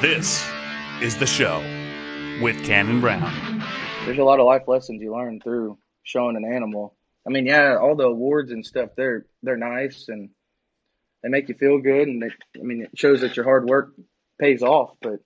This 0.00 0.48
is 1.02 1.16
the 1.16 1.26
show 1.26 1.58
with 2.40 2.64
Cannon 2.64 3.00
Brown. 3.00 3.64
There's 4.04 4.18
a 4.18 4.22
lot 4.22 4.38
of 4.38 4.46
life 4.46 4.68
lessons 4.68 5.02
you 5.02 5.12
learn 5.12 5.40
through 5.40 5.78
showing 6.04 6.36
an 6.36 6.44
animal. 6.44 6.94
I 7.26 7.30
mean, 7.30 7.46
yeah, 7.46 7.76
all 7.76 7.96
the 7.96 8.04
awards 8.04 8.52
and 8.52 8.64
stuff 8.64 8.90
they're 8.96 9.26
they're 9.42 9.56
nice 9.56 10.06
and 10.08 10.30
they 11.22 11.30
make 11.30 11.48
you 11.48 11.56
feel 11.56 11.80
good, 11.80 12.06
and 12.06 12.22
they, 12.22 12.28
I 12.60 12.62
mean, 12.62 12.82
it 12.82 12.90
shows 12.96 13.22
that 13.22 13.34
your 13.34 13.44
hard 13.44 13.68
work 13.68 13.94
pays 14.38 14.62
off. 14.62 14.90
But 15.02 15.18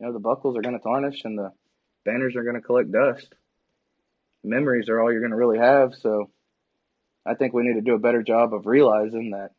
you 0.00 0.06
know, 0.06 0.12
the 0.12 0.18
buckles 0.18 0.56
are 0.56 0.62
going 0.62 0.76
to 0.76 0.82
tarnish, 0.82 1.24
and 1.24 1.38
the 1.38 1.52
banners 2.04 2.34
are 2.34 2.42
going 2.42 2.56
to 2.56 2.60
collect 2.60 2.90
dust. 2.90 3.32
Memories 4.42 4.88
are 4.88 5.00
all 5.00 5.12
you're 5.12 5.20
going 5.20 5.30
to 5.30 5.36
really 5.36 5.58
have. 5.58 5.94
So, 5.94 6.30
I 7.24 7.34
think 7.34 7.52
we 7.52 7.62
need 7.62 7.74
to 7.74 7.82
do 7.82 7.94
a 7.94 8.00
better 8.00 8.24
job 8.24 8.54
of 8.54 8.66
realizing 8.66 9.30
that 9.30 9.50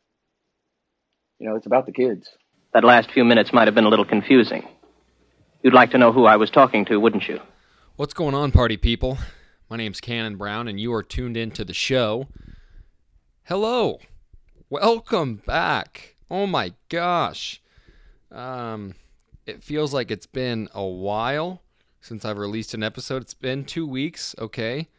you 1.39 1.47
know 1.47 1.55
it's 1.55 1.67
about 1.67 1.85
the 1.85 1.93
kids. 1.93 2.29
That 2.71 2.83
last 2.83 3.11
few 3.11 3.25
minutes 3.25 3.51
might 3.51 3.67
have 3.67 3.73
been 3.73 3.85
a 3.85 3.89
little 3.89 4.05
confusing. 4.05 4.67
You'd 5.63 5.73
like 5.73 5.89
to 5.91 5.97
know 5.97 6.11
who 6.11 6.25
I 6.25 6.35
was 6.35 6.51
talking 6.51 6.85
to, 6.85 6.99
wouldn't 6.99 7.27
you? 7.27 7.39
What's 7.95 8.13
going 8.13 8.35
on, 8.35 8.51
party 8.51 8.77
people? 8.77 9.17
My 9.71 9.77
name's 9.77 9.99
Cannon 9.99 10.35
Brown, 10.35 10.67
and 10.67 10.79
you 10.79 10.93
are 10.93 11.01
tuned 11.01 11.35
into 11.35 11.65
the 11.65 11.73
show. 11.73 12.27
Hello. 13.45 13.99
Welcome 14.69 15.41
back. 15.47 16.15
Oh 16.29 16.45
my 16.45 16.73
gosh. 16.89 17.59
Um, 18.31 18.93
it 19.47 19.63
feels 19.63 19.91
like 19.91 20.11
it's 20.11 20.27
been 20.27 20.69
a 20.71 20.85
while 20.85 21.63
since 22.01 22.23
I've 22.23 22.37
released 22.37 22.75
an 22.75 22.83
episode. 22.83 23.23
It's 23.23 23.33
been 23.33 23.65
two 23.65 23.87
weeks, 23.87 24.35
okay? 24.37 24.89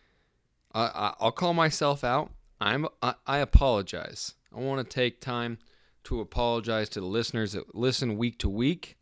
I, 0.74 1.14
I'll 1.20 1.30
call 1.30 1.54
myself 1.54 2.02
out. 2.02 2.32
I'm 2.60 2.88
I, 3.00 3.14
I 3.28 3.38
apologize. 3.38 4.34
I 4.52 4.58
want 4.58 4.80
to 4.80 4.94
take 4.94 5.20
time 5.20 5.58
to 6.10 6.20
apologize 6.20 6.88
to 6.88 6.98
the 6.98 7.06
listeners 7.06 7.52
that 7.52 7.72
listen 7.72 8.18
week 8.18 8.36
to 8.36 8.48
week. 8.48 8.96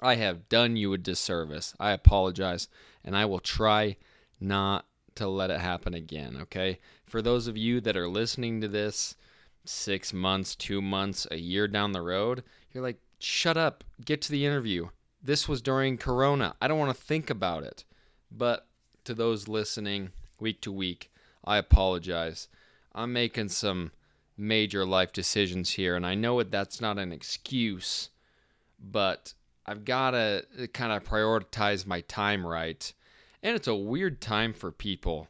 I 0.00 0.16
have 0.16 0.48
done 0.48 0.76
you 0.76 0.92
a 0.92 0.98
disservice. 0.98 1.74
I 1.78 1.92
apologize, 1.92 2.66
and 3.04 3.16
I 3.16 3.24
will 3.24 3.38
try 3.38 3.96
not 4.40 4.84
to 5.14 5.28
let 5.28 5.52
it 5.52 5.60
happen 5.60 5.94
again, 5.94 6.36
okay? 6.42 6.80
For 7.06 7.22
those 7.22 7.46
of 7.46 7.56
you 7.56 7.80
that 7.82 7.96
are 7.96 8.08
listening 8.08 8.60
to 8.60 8.66
this 8.66 9.14
six 9.64 10.12
months, 10.12 10.56
two 10.56 10.82
months, 10.82 11.24
a 11.30 11.36
year 11.36 11.68
down 11.68 11.92
the 11.92 12.02
road, 12.02 12.42
you're 12.72 12.82
like, 12.82 12.98
shut 13.20 13.56
up, 13.56 13.84
get 14.04 14.20
to 14.22 14.32
the 14.32 14.44
interview. 14.44 14.88
This 15.22 15.46
was 15.46 15.62
during 15.62 15.98
Corona. 15.98 16.56
I 16.60 16.66
don't 16.66 16.80
want 16.80 16.96
to 16.96 17.00
think 17.00 17.30
about 17.30 17.62
it. 17.62 17.84
But 18.28 18.66
to 19.04 19.14
those 19.14 19.46
listening 19.46 20.10
week 20.40 20.60
to 20.62 20.72
week, 20.72 21.12
I 21.44 21.58
apologize. 21.58 22.48
I'm 22.92 23.12
making 23.12 23.50
some 23.50 23.92
major 24.38 24.86
life 24.86 25.12
decisions 25.12 25.70
here, 25.72 25.96
and 25.96 26.06
I 26.06 26.14
know 26.14 26.38
that 26.38 26.50
that's 26.50 26.80
not 26.80 26.98
an 26.98 27.12
excuse, 27.12 28.10
but 28.78 29.34
I've 29.66 29.84
got 29.84 30.12
to 30.12 30.44
kind 30.72 30.92
of 30.92 31.04
prioritize 31.04 31.86
my 31.86 32.00
time 32.02 32.46
right. 32.46 32.90
And 33.42 33.54
it's 33.54 33.68
a 33.68 33.74
weird 33.74 34.20
time 34.20 34.54
for 34.54 34.70
people. 34.70 35.28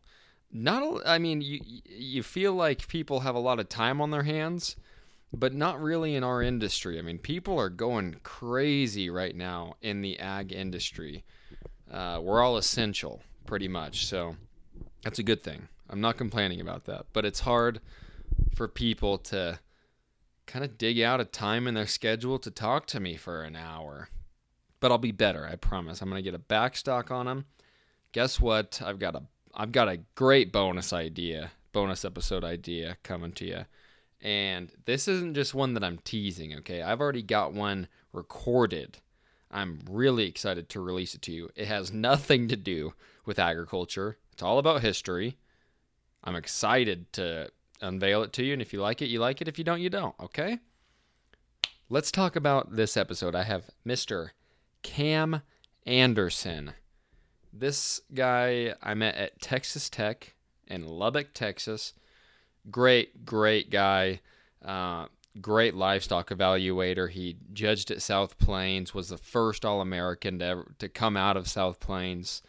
Not, 0.52 1.02
I 1.06 1.18
mean, 1.18 1.40
you 1.40 1.60
you 1.84 2.22
feel 2.22 2.54
like 2.54 2.88
people 2.88 3.20
have 3.20 3.34
a 3.34 3.40
lot 3.40 3.58
of 3.58 3.68
time 3.68 4.00
on 4.00 4.10
their 4.10 4.22
hands, 4.22 4.76
but 5.32 5.52
not 5.52 5.80
really 5.80 6.14
in 6.14 6.24
our 6.24 6.42
industry. 6.42 6.98
I 6.98 7.02
mean, 7.02 7.18
people 7.18 7.58
are 7.58 7.68
going 7.68 8.16
crazy 8.22 9.10
right 9.10 9.36
now 9.36 9.74
in 9.82 10.00
the 10.00 10.18
ag 10.18 10.52
industry. 10.52 11.24
Uh, 11.90 12.20
we're 12.22 12.42
all 12.42 12.56
essential, 12.56 13.22
pretty 13.44 13.68
much. 13.68 14.06
So 14.06 14.36
that's 15.02 15.18
a 15.18 15.22
good 15.22 15.42
thing. 15.42 15.68
I'm 15.90 16.00
not 16.00 16.16
complaining 16.16 16.60
about 16.60 16.84
that, 16.84 17.06
but 17.12 17.24
it's 17.24 17.40
hard 17.40 17.80
for 18.58 18.66
people 18.66 19.18
to 19.18 19.56
kind 20.46 20.64
of 20.64 20.76
dig 20.76 21.00
out 21.00 21.20
a 21.20 21.24
time 21.24 21.68
in 21.68 21.74
their 21.74 21.86
schedule 21.86 22.40
to 22.40 22.50
talk 22.50 22.86
to 22.86 22.98
me 22.98 23.16
for 23.16 23.42
an 23.42 23.54
hour. 23.54 24.08
But 24.80 24.90
I'll 24.90 24.98
be 24.98 25.12
better, 25.12 25.46
I 25.46 25.54
promise. 25.54 26.02
I'm 26.02 26.10
going 26.10 26.22
to 26.22 26.28
get 26.28 26.38
a 26.38 26.42
backstock 26.42 27.12
on 27.12 27.26
them. 27.26 27.46
Guess 28.10 28.40
what? 28.40 28.82
I've 28.84 28.98
got 28.98 29.14
a 29.14 29.22
I've 29.54 29.70
got 29.70 29.88
a 29.88 30.00
great 30.16 30.52
bonus 30.52 30.92
idea, 30.92 31.52
bonus 31.72 32.04
episode 32.04 32.42
idea 32.42 32.96
coming 33.04 33.30
to 33.32 33.46
you. 33.46 33.64
And 34.20 34.72
this 34.86 35.06
isn't 35.06 35.34
just 35.34 35.54
one 35.54 35.74
that 35.74 35.84
I'm 35.84 35.98
teasing, 35.98 36.54
okay? 36.56 36.82
I've 36.82 37.00
already 37.00 37.22
got 37.22 37.52
one 37.52 37.86
recorded. 38.12 38.98
I'm 39.52 39.80
really 39.88 40.26
excited 40.26 40.68
to 40.70 40.80
release 40.80 41.14
it 41.14 41.22
to 41.22 41.32
you. 41.32 41.48
It 41.54 41.68
has 41.68 41.92
nothing 41.92 42.48
to 42.48 42.56
do 42.56 42.94
with 43.24 43.38
agriculture. 43.38 44.18
It's 44.32 44.42
all 44.42 44.58
about 44.58 44.82
history. 44.82 45.38
I'm 46.24 46.34
excited 46.34 47.12
to 47.12 47.50
unveil 47.80 48.22
it 48.22 48.32
to 48.34 48.44
you. 48.44 48.52
And 48.52 48.62
if 48.62 48.72
you 48.72 48.80
like 48.80 49.02
it, 49.02 49.06
you 49.06 49.20
like 49.20 49.40
it. 49.40 49.48
If 49.48 49.58
you 49.58 49.64
don't, 49.64 49.80
you 49.80 49.90
don't. 49.90 50.14
Okay? 50.20 50.58
Let's 51.88 52.10
talk 52.10 52.36
about 52.36 52.76
this 52.76 52.96
episode. 52.96 53.34
I 53.34 53.44
have 53.44 53.70
Mr. 53.86 54.30
Cam 54.82 55.42
Anderson. 55.86 56.72
This 57.52 58.02
guy 58.12 58.74
I 58.82 58.94
met 58.94 59.14
at 59.14 59.40
Texas 59.40 59.88
Tech 59.88 60.34
in 60.66 60.86
Lubbock, 60.86 61.32
Texas. 61.32 61.94
Great, 62.70 63.24
great 63.24 63.70
guy. 63.70 64.20
Uh, 64.62 65.06
great 65.40 65.74
livestock 65.74 66.28
evaluator. 66.28 67.08
He 67.08 67.38
judged 67.52 67.90
at 67.90 68.02
South 68.02 68.38
Plains, 68.38 68.92
was 68.92 69.08
the 69.08 69.16
first 69.16 69.64
All 69.64 69.80
American 69.80 70.38
to, 70.40 70.64
to 70.78 70.88
come 70.88 71.16
out 71.16 71.38
of 71.38 71.48
South 71.48 71.80
Plains. 71.80 72.42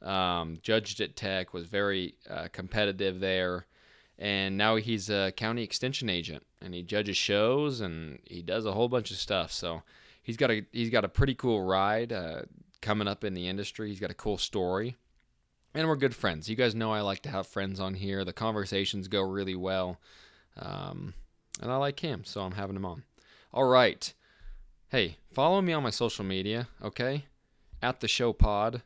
Um, 0.00 0.58
judged 0.62 1.00
at 1.00 1.16
Tech, 1.16 1.52
was 1.52 1.66
very 1.66 2.14
uh, 2.30 2.48
competitive 2.52 3.20
there 3.20 3.66
and 4.18 4.56
now 4.56 4.76
he's 4.76 5.10
a 5.10 5.32
county 5.36 5.62
extension 5.62 6.08
agent 6.08 6.44
and 6.62 6.74
he 6.74 6.82
judges 6.82 7.16
shows 7.16 7.80
and 7.80 8.18
he 8.24 8.42
does 8.42 8.64
a 8.64 8.72
whole 8.72 8.88
bunch 8.88 9.10
of 9.10 9.18
stuff. 9.18 9.52
So 9.52 9.82
he's 10.22 10.36
got 10.36 10.50
a 10.50 10.64
he's 10.72 10.90
got 10.90 11.04
a 11.04 11.08
pretty 11.08 11.34
cool 11.34 11.62
ride 11.62 12.12
uh, 12.12 12.42
coming 12.80 13.08
up 13.08 13.24
in 13.24 13.34
the 13.34 13.48
industry. 13.48 13.88
He's 13.88 14.00
got 14.00 14.10
a 14.10 14.14
cool 14.14 14.38
story. 14.38 14.96
And 15.74 15.86
we're 15.86 15.96
good 15.96 16.14
friends. 16.14 16.48
You 16.48 16.56
guys 16.56 16.74
know 16.74 16.92
i 16.92 17.02
like 17.02 17.20
to 17.22 17.28
have 17.28 17.46
friends 17.46 17.80
on 17.80 17.94
here. 17.94 18.24
The 18.24 18.32
conversations 18.32 19.08
go 19.08 19.20
really 19.20 19.56
well 19.56 20.00
um, 20.58 21.12
and 21.60 21.70
i 21.70 21.76
like 21.76 22.00
him 22.00 22.24
so 22.24 22.40
i'm 22.40 22.52
having 22.52 22.76
him 22.76 22.86
on. 22.86 23.02
All 23.52 23.68
right. 23.68 24.12
Hey 24.88 25.18
follow 25.30 25.60
me 25.60 25.74
on 25.74 25.82
my 25.82 25.90
social 25.90 26.24
media 26.24 26.68
okay? 26.82 27.26
At 27.82 28.00
the 28.00 28.08
show 28.08 28.32
pod 28.32 28.80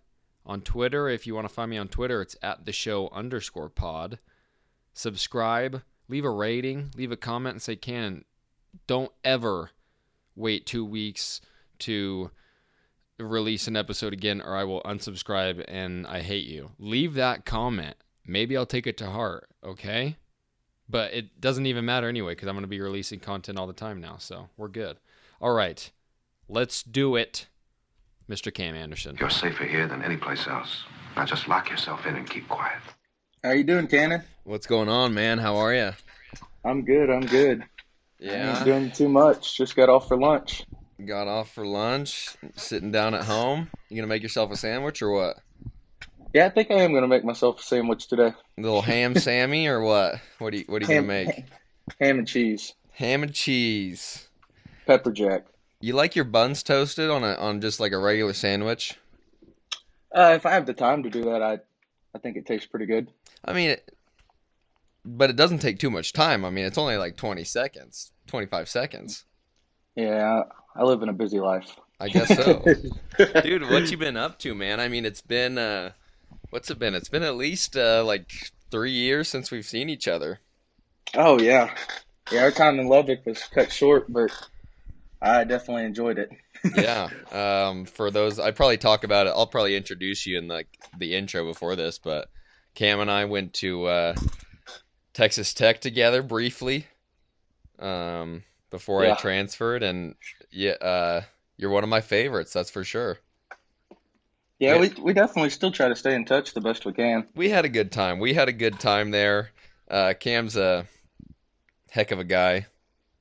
on 0.44 0.62
twitter. 0.62 1.08
If 1.08 1.24
you 1.28 1.36
want 1.36 1.46
to 1.46 1.54
find 1.54 1.70
me 1.70 1.78
on 1.78 1.86
twitter 1.86 2.20
it's 2.20 2.36
at 2.42 2.66
the 2.66 2.72
show 2.72 3.08
underscore 3.12 3.68
pod 3.68 4.18
subscribe, 4.92 5.82
leave 6.08 6.24
a 6.24 6.30
rating, 6.30 6.90
leave 6.96 7.12
a 7.12 7.16
comment, 7.16 7.54
and 7.54 7.62
say, 7.62 7.76
Cannon, 7.76 8.24
don't 8.86 9.12
ever 9.24 9.70
wait 10.36 10.66
two 10.66 10.84
weeks 10.84 11.40
to 11.80 12.30
release 13.18 13.68
an 13.68 13.76
episode 13.76 14.12
again, 14.12 14.40
or 14.40 14.56
I 14.56 14.64
will 14.64 14.82
unsubscribe 14.82 15.64
and 15.68 16.06
I 16.06 16.20
hate 16.20 16.46
you. 16.46 16.70
Leave 16.78 17.14
that 17.14 17.44
comment. 17.44 17.96
Maybe 18.26 18.56
I'll 18.56 18.66
take 18.66 18.86
it 18.86 18.96
to 18.98 19.10
heart, 19.10 19.48
okay? 19.64 20.16
But 20.88 21.12
it 21.12 21.40
doesn't 21.40 21.66
even 21.66 21.84
matter 21.84 22.08
anyway 22.08 22.32
because 22.32 22.48
I'm 22.48 22.54
going 22.54 22.62
to 22.62 22.68
be 22.68 22.80
releasing 22.80 23.20
content 23.20 23.58
all 23.58 23.66
the 23.66 23.72
time 23.72 24.00
now, 24.00 24.16
so 24.18 24.48
we're 24.56 24.68
good. 24.68 24.98
All 25.40 25.52
right, 25.52 25.90
let's 26.48 26.82
do 26.82 27.16
it, 27.16 27.46
Mr. 28.28 28.52
Cam 28.52 28.74
Anderson. 28.74 29.16
You're 29.18 29.30
safer 29.30 29.64
here 29.64 29.86
than 29.86 30.02
any 30.02 30.16
place 30.16 30.46
else. 30.46 30.84
Now 31.16 31.24
just 31.24 31.48
lock 31.48 31.70
yourself 31.70 32.06
in 32.06 32.16
and 32.16 32.28
keep 32.28 32.48
quiet. 32.48 32.80
How 33.42 33.52
you 33.52 33.64
doing, 33.64 33.86
Cannon? 33.86 34.22
What's 34.44 34.66
going 34.66 34.88
on, 34.88 35.14
man? 35.14 35.38
How 35.38 35.56
are 35.56 35.74
you? 35.74 35.92
I'm 36.64 36.84
good. 36.84 37.08
I'm 37.08 37.24
good. 37.24 37.64
Yeah. 38.18 38.58
I'm 38.58 38.64
doing 38.64 38.90
too 38.90 39.08
much. 39.08 39.56
Just 39.56 39.76
got 39.76 39.88
off 39.88 40.08
for 40.08 40.18
lunch. 40.18 40.64
Got 41.06 41.26
off 41.26 41.50
for 41.54 41.66
lunch, 41.66 42.28
sitting 42.56 42.92
down 42.92 43.14
at 43.14 43.24
home. 43.24 43.70
You 43.88 43.96
gonna 43.96 44.08
make 44.08 44.22
yourself 44.22 44.50
a 44.50 44.56
sandwich 44.56 45.00
or 45.00 45.10
what? 45.10 45.38
Yeah, 46.34 46.44
I 46.46 46.50
think 46.50 46.70
I 46.70 46.74
am 46.82 46.92
gonna 46.92 47.08
make 47.08 47.24
myself 47.24 47.60
a 47.60 47.62
sandwich 47.62 48.08
today. 48.08 48.34
A 48.58 48.60
little 48.60 48.82
ham 48.82 49.14
sammy 49.14 49.66
or 49.66 49.80
what? 49.80 50.20
What 50.38 50.52
are 50.52 50.58
you 50.58 50.64
What 50.66 50.82
are 50.82 50.86
you 50.86 50.92
ham, 50.92 51.06
gonna 51.06 51.24
make? 51.24 51.44
Ham 51.98 52.18
and 52.18 52.28
cheese. 52.28 52.74
Ham 52.92 53.22
and 53.22 53.32
cheese. 53.32 54.28
Pepper 54.86 55.12
jack. 55.12 55.46
You 55.80 55.94
like 55.94 56.14
your 56.14 56.26
buns 56.26 56.62
toasted 56.62 57.08
on 57.08 57.24
a 57.24 57.32
on 57.36 57.62
just 57.62 57.80
like 57.80 57.92
a 57.92 57.98
regular 57.98 58.34
sandwich? 58.34 58.98
Uh, 60.14 60.34
if 60.36 60.44
I 60.44 60.50
have 60.50 60.66
the 60.66 60.74
time 60.74 61.04
to 61.04 61.08
do 61.10 61.24
that, 61.24 61.42
I 61.42 61.60
I 62.14 62.18
think 62.18 62.36
it 62.36 62.44
tastes 62.44 62.66
pretty 62.66 62.84
good. 62.84 63.10
I 63.44 63.52
mean, 63.52 63.70
it, 63.70 63.96
but 65.04 65.30
it 65.30 65.36
doesn't 65.36 65.60
take 65.60 65.78
too 65.78 65.90
much 65.90 66.12
time. 66.12 66.44
I 66.44 66.50
mean, 66.50 66.64
it's 66.64 66.78
only 66.78 66.96
like 66.96 67.16
20 67.16 67.44
seconds, 67.44 68.12
25 68.26 68.68
seconds. 68.68 69.24
Yeah, 69.96 70.42
I 70.76 70.82
live 70.84 71.02
in 71.02 71.08
a 71.08 71.14
busy 71.14 71.40
life. 71.40 71.76
I 71.98 72.08
guess 72.08 72.28
so. 72.28 72.64
Dude, 73.42 73.68
what 73.68 73.90
you 73.90 73.98
been 73.98 74.16
up 74.16 74.38
to, 74.40 74.54
man? 74.54 74.80
I 74.80 74.88
mean, 74.88 75.04
it's 75.04 75.20
been 75.20 75.58
uh 75.58 75.92
what's 76.48 76.70
it 76.70 76.78
been? 76.78 76.94
It's 76.94 77.10
been 77.10 77.22
at 77.22 77.36
least 77.36 77.76
uh 77.76 78.02
like 78.04 78.30
3 78.70 78.90
years 78.90 79.28
since 79.28 79.50
we've 79.50 79.66
seen 79.66 79.90
each 79.90 80.08
other. 80.08 80.40
Oh 81.14 81.38
yeah. 81.38 81.74
Yeah, 82.32 82.44
our 82.44 82.50
time 82.50 82.78
in 82.78 82.88
Lubbock 82.88 83.26
was 83.26 83.42
cut 83.42 83.70
short, 83.72 84.10
but 84.10 84.30
I 85.20 85.44
definitely 85.44 85.84
enjoyed 85.84 86.18
it. 86.18 86.30
yeah. 86.74 87.10
Um 87.32 87.84
for 87.84 88.10
those 88.10 88.38
I 88.38 88.52
probably 88.52 88.78
talk 88.78 89.04
about 89.04 89.26
it. 89.26 89.34
I'll 89.36 89.46
probably 89.46 89.76
introduce 89.76 90.26
you 90.26 90.38
in 90.38 90.48
like 90.48 90.68
the 90.98 91.14
intro 91.14 91.44
before 91.44 91.76
this, 91.76 91.98
but 91.98 92.28
Cam 92.80 93.00
and 93.00 93.10
I 93.10 93.26
went 93.26 93.52
to 93.54 93.84
uh 93.84 94.14
Texas 95.12 95.52
Tech 95.52 95.82
together 95.82 96.22
briefly 96.22 96.86
um, 97.78 98.42
before 98.70 99.04
Yeah. 99.04 99.12
I 99.12 99.16
transferred, 99.16 99.82
and 99.82 100.14
yeah, 100.50 100.70
uh, 100.80 101.20
You're 101.58 101.68
one 101.72 101.84
of 101.84 101.90
my 101.90 102.00
favorites, 102.00 102.54
that's 102.54 102.70
for 102.70 102.82
sure. 102.82 103.18
Yeah, 104.58 104.76
Yeah. 104.76 104.80
we 104.80 104.88
we 104.98 105.12
definitely 105.12 105.50
still 105.50 105.70
try 105.70 105.88
to 105.88 105.94
stay 105.94 106.14
in 106.14 106.24
touch 106.24 106.54
the 106.54 106.62
best 106.62 106.86
we 106.86 106.94
can. 106.94 107.28
We 107.34 107.50
had 107.50 107.66
a 107.66 107.68
good 107.68 107.92
time. 107.92 108.18
We 108.18 108.32
had 108.32 108.48
a 108.48 108.52
good 108.52 108.80
time 108.80 109.10
there. 109.10 109.50
Uh, 109.90 110.14
Cam's 110.18 110.56
a 110.56 110.86
heck 111.90 112.12
of 112.12 112.18
a 112.18 112.24
guy, 112.24 112.64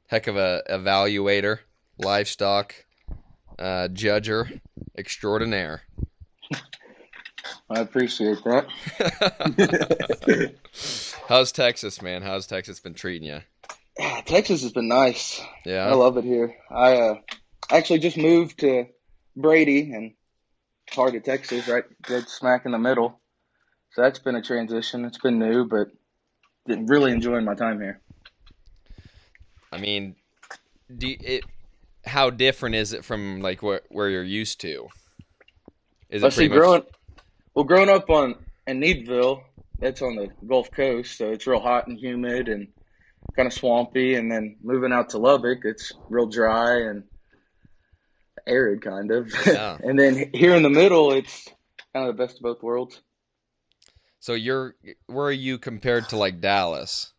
heck 0.08 0.28
of 0.28 0.38
a 0.38 0.64
evaluator, 0.70 1.60
livestock 1.98 2.76
uh, 3.58 3.90
judger 3.92 4.62
extraordinaire. 4.98 5.82
I 7.70 7.80
appreciate 7.80 8.38
that. 8.44 8.68
How's 11.28 11.52
Texas, 11.52 12.02
man? 12.02 12.22
How's 12.22 12.48
Texas 12.48 12.80
been 12.80 12.94
treating 12.94 13.28
you? 13.28 13.42
Texas 14.26 14.64
has 14.64 14.72
been 14.72 14.88
nice. 14.88 15.42
Yeah, 15.66 15.86
I 15.88 15.94
love 15.94 16.18
it 16.18 16.24
here. 16.24 16.56
I 16.72 16.96
uh, 16.96 17.16
actually 17.72 18.00
just 18.00 18.18
moved 18.18 18.60
to 18.60 18.86
Brady 19.36 19.92
and 19.92 20.14
heart 20.92 21.16
of 21.16 21.24
Texas, 21.24 21.68
right, 21.68 21.84
dead 22.08 22.28
smack 22.30 22.66
in 22.66 22.72
the 22.72 22.80
middle. 22.80 23.20
So 23.92 24.02
that's 24.04 24.20
been 24.20 24.36
a 24.36 24.42
transition. 24.42 25.06
It's 25.06 25.18
been 25.18 25.40
new, 25.40 25.66
but 25.66 25.88
really 26.68 27.12
enjoying 27.12 27.46
my 27.46 27.56
time 27.56 27.80
here. 27.80 28.00
I 29.72 29.78
mean, 29.78 30.16
do 30.96 31.08
you- 31.08 31.18
it? 31.20 31.44
How 32.06 32.30
different 32.30 32.76
is 32.76 32.94
it 32.94 33.04
from 33.04 33.42
like 33.42 33.62
where 33.62 33.82
where 33.90 34.10
you're 34.10 34.24
used 34.24 34.62
to? 34.62 34.88
Is 36.10 36.22
see, 36.22 36.30
pretty 36.30 36.50
much- 36.50 36.58
growing 36.58 36.84
well, 37.54 37.66
growing 37.66 37.90
up 37.90 38.10
on 38.10 38.36
in 38.68 38.80
Needville, 38.80 39.44
that's 39.80 40.02
on 40.02 40.16
the 40.16 40.30
Gulf 40.46 40.72
Coast, 40.72 41.18
so 41.18 41.32
it's 41.32 41.48
real 41.48 41.60
hot 41.60 41.88
and 41.88 41.98
humid 41.98 42.48
and 42.50 42.68
kind 43.36 43.48
of 43.48 43.54
swampy. 43.54 44.16
And 44.16 44.32
then 44.32 44.58
moving 44.62 44.92
out 44.92 45.10
to 45.10 45.18
Lubbock, 45.18 45.60
it's 45.64 45.94
real 46.10 46.28
dry 46.28 46.82
and 46.82 47.04
arid, 48.46 48.82
kind 48.82 49.12
of. 49.12 49.34
Yeah. 49.46 49.78
and 49.84 49.98
then 49.98 50.32
here 50.34 50.56
in 50.56 50.64
the 50.64 50.70
middle, 50.70 51.12
it's 51.14 51.48
kind 51.94 52.08
of 52.08 52.16
the 52.16 52.24
best 52.24 52.38
of 52.38 52.44
both 52.44 52.62
worlds. 52.62 53.02
So 54.20 54.34
you're 54.34 54.76
where 55.08 55.28
are 55.28 55.32
you 55.32 55.58
compared 55.58 56.10
to 56.10 56.18
like 56.18 56.42
Dallas? 56.42 57.14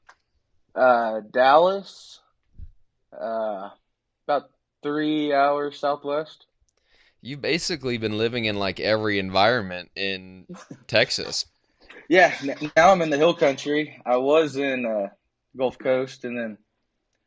Uh, 0.75 1.21
Dallas, 1.33 2.21
uh, 3.13 3.71
about 4.27 4.51
three 4.83 5.33
hours 5.33 5.79
southwest. 5.79 6.47
You've 7.23 7.43
basically 7.43 7.99
been 7.99 8.17
living 8.17 8.47
in 8.47 8.57
like 8.57 8.81
every 8.81 9.19
environment 9.19 9.91
in 9.95 10.47
Texas. 10.87 11.47
Yeah, 12.09 12.35
now 12.77 12.91
I'm 12.91 13.03
in 13.03 13.11
the 13.11 13.19
hill 13.19 13.35
country. 13.35 14.01
I 14.05 14.17
was 14.17 14.57
in 14.57 14.87
uh, 14.87 15.09
Gulf 15.57 15.79
Coast 15.79 16.25
and 16.25 16.37
then 16.37 16.59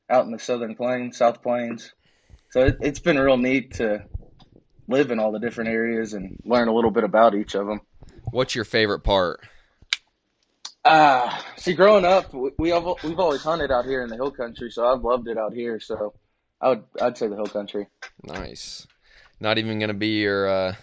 out 0.09 0.25
in 0.25 0.31
the 0.31 0.39
Southern 0.39 0.75
Plains, 0.75 1.17
South 1.17 1.41
Plains. 1.41 1.93
So 2.49 2.65
it, 2.65 2.77
it's 2.81 2.99
been 2.99 3.17
real 3.17 3.37
neat 3.37 3.75
to 3.75 4.03
live 4.87 5.11
in 5.11 5.19
all 5.19 5.31
the 5.31 5.39
different 5.39 5.69
areas 5.69 6.13
and 6.13 6.37
learn 6.43 6.67
a 6.67 6.73
little 6.73 6.91
bit 6.91 7.03
about 7.03 7.35
each 7.35 7.55
of 7.55 7.67
them. 7.67 7.81
What's 8.31 8.55
your 8.55 8.65
favorite 8.65 9.01
part? 9.01 9.41
Uh, 10.83 11.33
see, 11.55 11.73
growing 11.73 12.03
up, 12.03 12.33
we, 12.33 12.51
we 12.57 12.69
have, 12.69 12.85
we've 13.03 13.19
always 13.19 13.41
hunted 13.41 13.71
out 13.71 13.85
here 13.85 14.03
in 14.03 14.09
the 14.09 14.15
hill 14.15 14.31
country, 14.31 14.69
so 14.69 14.85
I've 14.85 15.03
loved 15.03 15.27
it 15.29 15.37
out 15.37 15.53
here. 15.53 15.79
So 15.79 16.13
I 16.59 16.69
would 16.69 16.83
I'd 17.01 17.17
say 17.17 17.27
the 17.27 17.35
hill 17.35 17.45
country. 17.45 17.87
Nice. 18.23 18.85
Not 19.43 19.57
even 19.57 19.77
gonna 19.77 19.93
be 19.93 20.21
your 20.21 20.47
uh, 20.47 20.75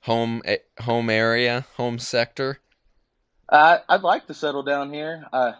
home 0.00 0.40
home 0.80 1.10
area, 1.10 1.66
home 1.76 1.98
sector. 1.98 2.58
I 3.52 3.80
I'd 3.90 4.00
like 4.00 4.26
to 4.28 4.32
settle 4.32 4.62
down 4.62 4.90
here. 4.90 5.26
I 5.34 5.52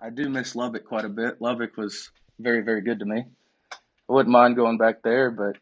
I 0.00 0.10
do 0.10 0.28
miss 0.28 0.54
Lubbock 0.54 0.84
quite 0.84 1.04
a 1.04 1.08
bit. 1.08 1.42
Lubbock 1.42 1.76
was 1.76 2.12
very 2.38 2.60
very 2.60 2.82
good 2.82 3.00
to 3.00 3.04
me. 3.04 3.24
I 3.72 4.12
wouldn't 4.12 4.32
mind 4.32 4.54
going 4.54 4.78
back 4.78 5.02
there, 5.02 5.32
but 5.32 5.56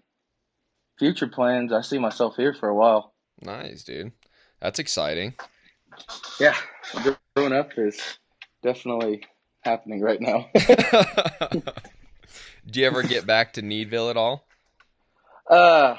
future 0.98 1.26
plans, 1.26 1.72
I 1.72 1.80
see 1.80 1.98
myself 1.98 2.36
here 2.36 2.52
for 2.52 2.68
a 2.68 2.74
while. 2.74 3.14
Nice, 3.40 3.82
dude. 3.82 4.12
That's 4.60 4.78
exciting. 4.78 5.32
Yeah, 6.38 6.56
growing 7.34 7.54
up 7.54 7.70
is 7.78 7.98
definitely 8.62 9.24
happening 9.62 10.02
right 10.02 10.20
now. 10.20 10.50
Do 12.70 12.80
you 12.80 12.86
ever 12.86 13.02
get 13.02 13.26
back 13.26 13.54
to 13.54 13.62
Needville 13.62 14.10
at 14.10 14.18
all? 14.18 14.46
uh, 15.48 15.96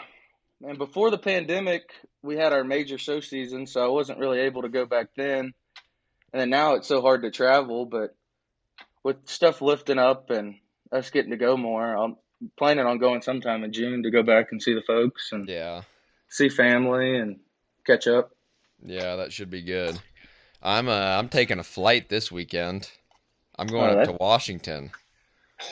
man, 0.61 0.77
before 0.77 1.11
the 1.11 1.17
pandemic, 1.17 1.89
we 2.21 2.35
had 2.35 2.53
our 2.53 2.63
major 2.63 2.97
show 2.97 3.19
season, 3.19 3.67
so 3.67 3.83
I 3.83 3.89
wasn't 3.89 4.19
really 4.19 4.39
able 4.39 4.63
to 4.63 4.69
go 4.69 4.85
back 4.85 5.07
then. 5.15 5.53
And 6.33 6.41
then 6.41 6.49
now 6.49 6.73
it's 6.75 6.87
so 6.87 7.01
hard 7.01 7.23
to 7.23 7.31
travel, 7.31 7.85
but 7.85 8.15
with 9.03 9.27
stuff 9.29 9.61
lifting 9.61 9.99
up 9.99 10.29
and 10.29 10.55
us 10.91 11.09
getting 11.09 11.31
to 11.31 11.37
go 11.37 11.55
more, 11.57 11.95
I'm 11.95 12.17
planning 12.57 12.85
on 12.85 12.97
going 12.97 13.21
sometime 13.21 13.63
in 13.63 13.71
June 13.71 14.03
to 14.03 14.11
go 14.11 14.23
back 14.23 14.47
and 14.51 14.61
see 14.61 14.73
the 14.73 14.81
folks 14.81 15.31
and 15.31 15.47
Yeah. 15.47 15.83
see 16.29 16.49
family 16.49 17.17
and 17.17 17.39
catch 17.85 18.07
up. 18.07 18.31
Yeah, 18.85 19.15
that 19.15 19.31
should 19.33 19.49
be 19.49 19.61
good. 19.61 19.99
I'm 20.61 20.89
uh 20.89 21.17
I'm 21.17 21.29
taking 21.29 21.59
a 21.59 21.63
flight 21.63 22.09
this 22.09 22.31
weekend. 22.31 22.91
I'm 23.57 23.67
going 23.67 23.89
Oh, 23.91 23.99
up 23.99 24.05
to 24.05 24.17
Washington. 24.19 24.91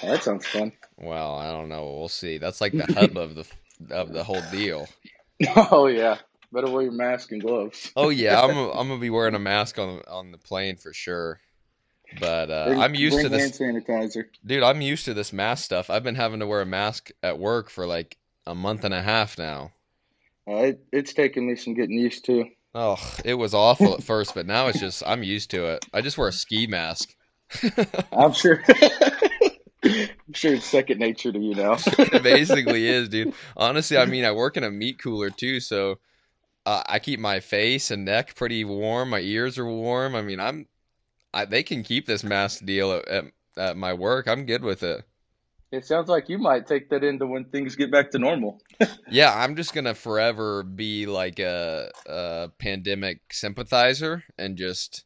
Oh, 0.03 0.11
that 0.11 0.23
sounds 0.23 0.47
fun. 0.47 0.71
Well, 0.97 1.35
I 1.35 1.51
don't 1.51 1.69
know. 1.69 1.83
We'll 1.97 2.07
see. 2.09 2.37
That's 2.37 2.61
like 2.61 2.73
the 2.73 2.87
hub 2.87 3.17
of 3.17 3.35
the 3.35 3.45
of 3.89 4.13
the 4.13 4.23
whole 4.23 4.41
deal. 4.51 4.87
oh 5.55 5.87
yeah, 5.87 6.17
better 6.51 6.69
wear 6.69 6.83
your 6.83 6.91
mask 6.91 7.31
and 7.31 7.41
gloves. 7.41 7.91
Oh 7.95 8.09
yeah, 8.09 8.41
I'm 8.41 8.57
i 8.57 8.71
I'm 8.75 8.87
gonna 8.87 8.99
be 8.99 9.09
wearing 9.09 9.35
a 9.35 9.39
mask 9.39 9.79
on 9.79 10.01
on 10.07 10.31
the 10.31 10.37
plane 10.37 10.77
for 10.77 10.93
sure. 10.93 11.39
But 12.19 12.51
uh, 12.51 12.67
Bring- 12.67 12.79
I'm 12.79 12.95
used 12.95 13.19
to 13.19 13.29
this, 13.29 13.57
hand 13.57 13.83
sanitizer. 13.83 14.25
dude. 14.45 14.63
I'm 14.63 14.81
used 14.81 15.05
to 15.05 15.13
this 15.13 15.33
mask 15.33 15.65
stuff. 15.65 15.89
I've 15.89 16.03
been 16.03 16.15
having 16.15 16.39
to 16.39 16.47
wear 16.47 16.61
a 16.61 16.65
mask 16.65 17.09
at 17.23 17.39
work 17.39 17.69
for 17.69 17.87
like 17.87 18.17
a 18.45 18.53
month 18.53 18.83
and 18.83 18.93
a 18.93 19.01
half 19.01 19.37
now. 19.37 19.71
Uh, 20.47 20.55
it, 20.57 20.85
it's 20.91 21.13
taken 21.13 21.47
me 21.47 21.55
some 21.55 21.73
getting 21.73 21.97
used 21.97 22.25
to. 22.25 22.45
Oh, 22.75 22.97
it 23.23 23.33
was 23.35 23.53
awful 23.53 23.95
at 23.95 24.03
first, 24.03 24.35
but 24.35 24.45
now 24.45 24.67
it's 24.67 24.79
just 24.79 25.01
I'm 25.05 25.23
used 25.23 25.49
to 25.51 25.65
it. 25.65 25.85
I 25.93 26.01
just 26.01 26.17
wear 26.17 26.27
a 26.27 26.33
ski 26.33 26.67
mask. 26.67 27.15
I'm 28.11 28.33
sure. 28.33 28.63
I'm 30.27 30.33
sure 30.33 30.53
it's 30.55 30.65
second 30.65 30.99
nature 30.99 31.31
to 31.31 31.39
you 31.39 31.53
now. 31.55 31.73
it 31.87 32.23
basically 32.23 32.87
is, 32.87 33.09
dude. 33.09 33.33
Honestly, 33.55 33.97
I 33.97 34.05
mean, 34.05 34.25
I 34.25 34.31
work 34.31 34.57
in 34.57 34.63
a 34.63 34.71
meat 34.71 34.99
cooler 34.99 35.29
too, 35.29 35.59
so 35.59 35.99
uh, 36.65 36.81
I 36.87 36.99
keep 36.99 37.19
my 37.19 37.39
face 37.39 37.91
and 37.91 38.05
neck 38.05 38.35
pretty 38.35 38.63
warm. 38.65 39.11
My 39.11 39.19
ears 39.19 39.59
are 39.59 39.67
warm. 39.67 40.15
I 40.15 40.21
mean, 40.23 40.39
I'm, 40.39 40.67
I, 41.33 41.45
they 41.45 41.61
can 41.63 41.83
keep 41.83 42.07
this 42.07 42.23
mask 42.23 42.65
deal 42.65 42.91
at, 42.91 43.07
at, 43.07 43.25
at 43.57 43.77
my 43.77 43.93
work. 43.93 44.27
I'm 44.27 44.45
good 44.47 44.63
with 44.63 44.81
it. 44.81 45.05
it 45.71 45.85
sounds 45.85 46.09
like 46.09 46.27
you 46.29 46.39
might 46.39 46.65
take 46.65 46.89
that 46.89 47.03
into 47.03 47.27
when 47.27 47.45
things 47.45 47.75
get 47.75 47.91
back 47.91 48.11
to 48.11 48.19
normal. 48.19 48.61
Yeah, 49.09 49.31
I'm 49.33 49.55
just 49.55 49.73
gonna 49.73 49.93
forever 49.93 50.63
be 50.63 51.05
like 51.05 51.39
a, 51.39 51.91
a 52.07 52.49
pandemic 52.57 53.21
sympathizer 53.31 54.23
and 54.37 54.57
just, 54.57 55.05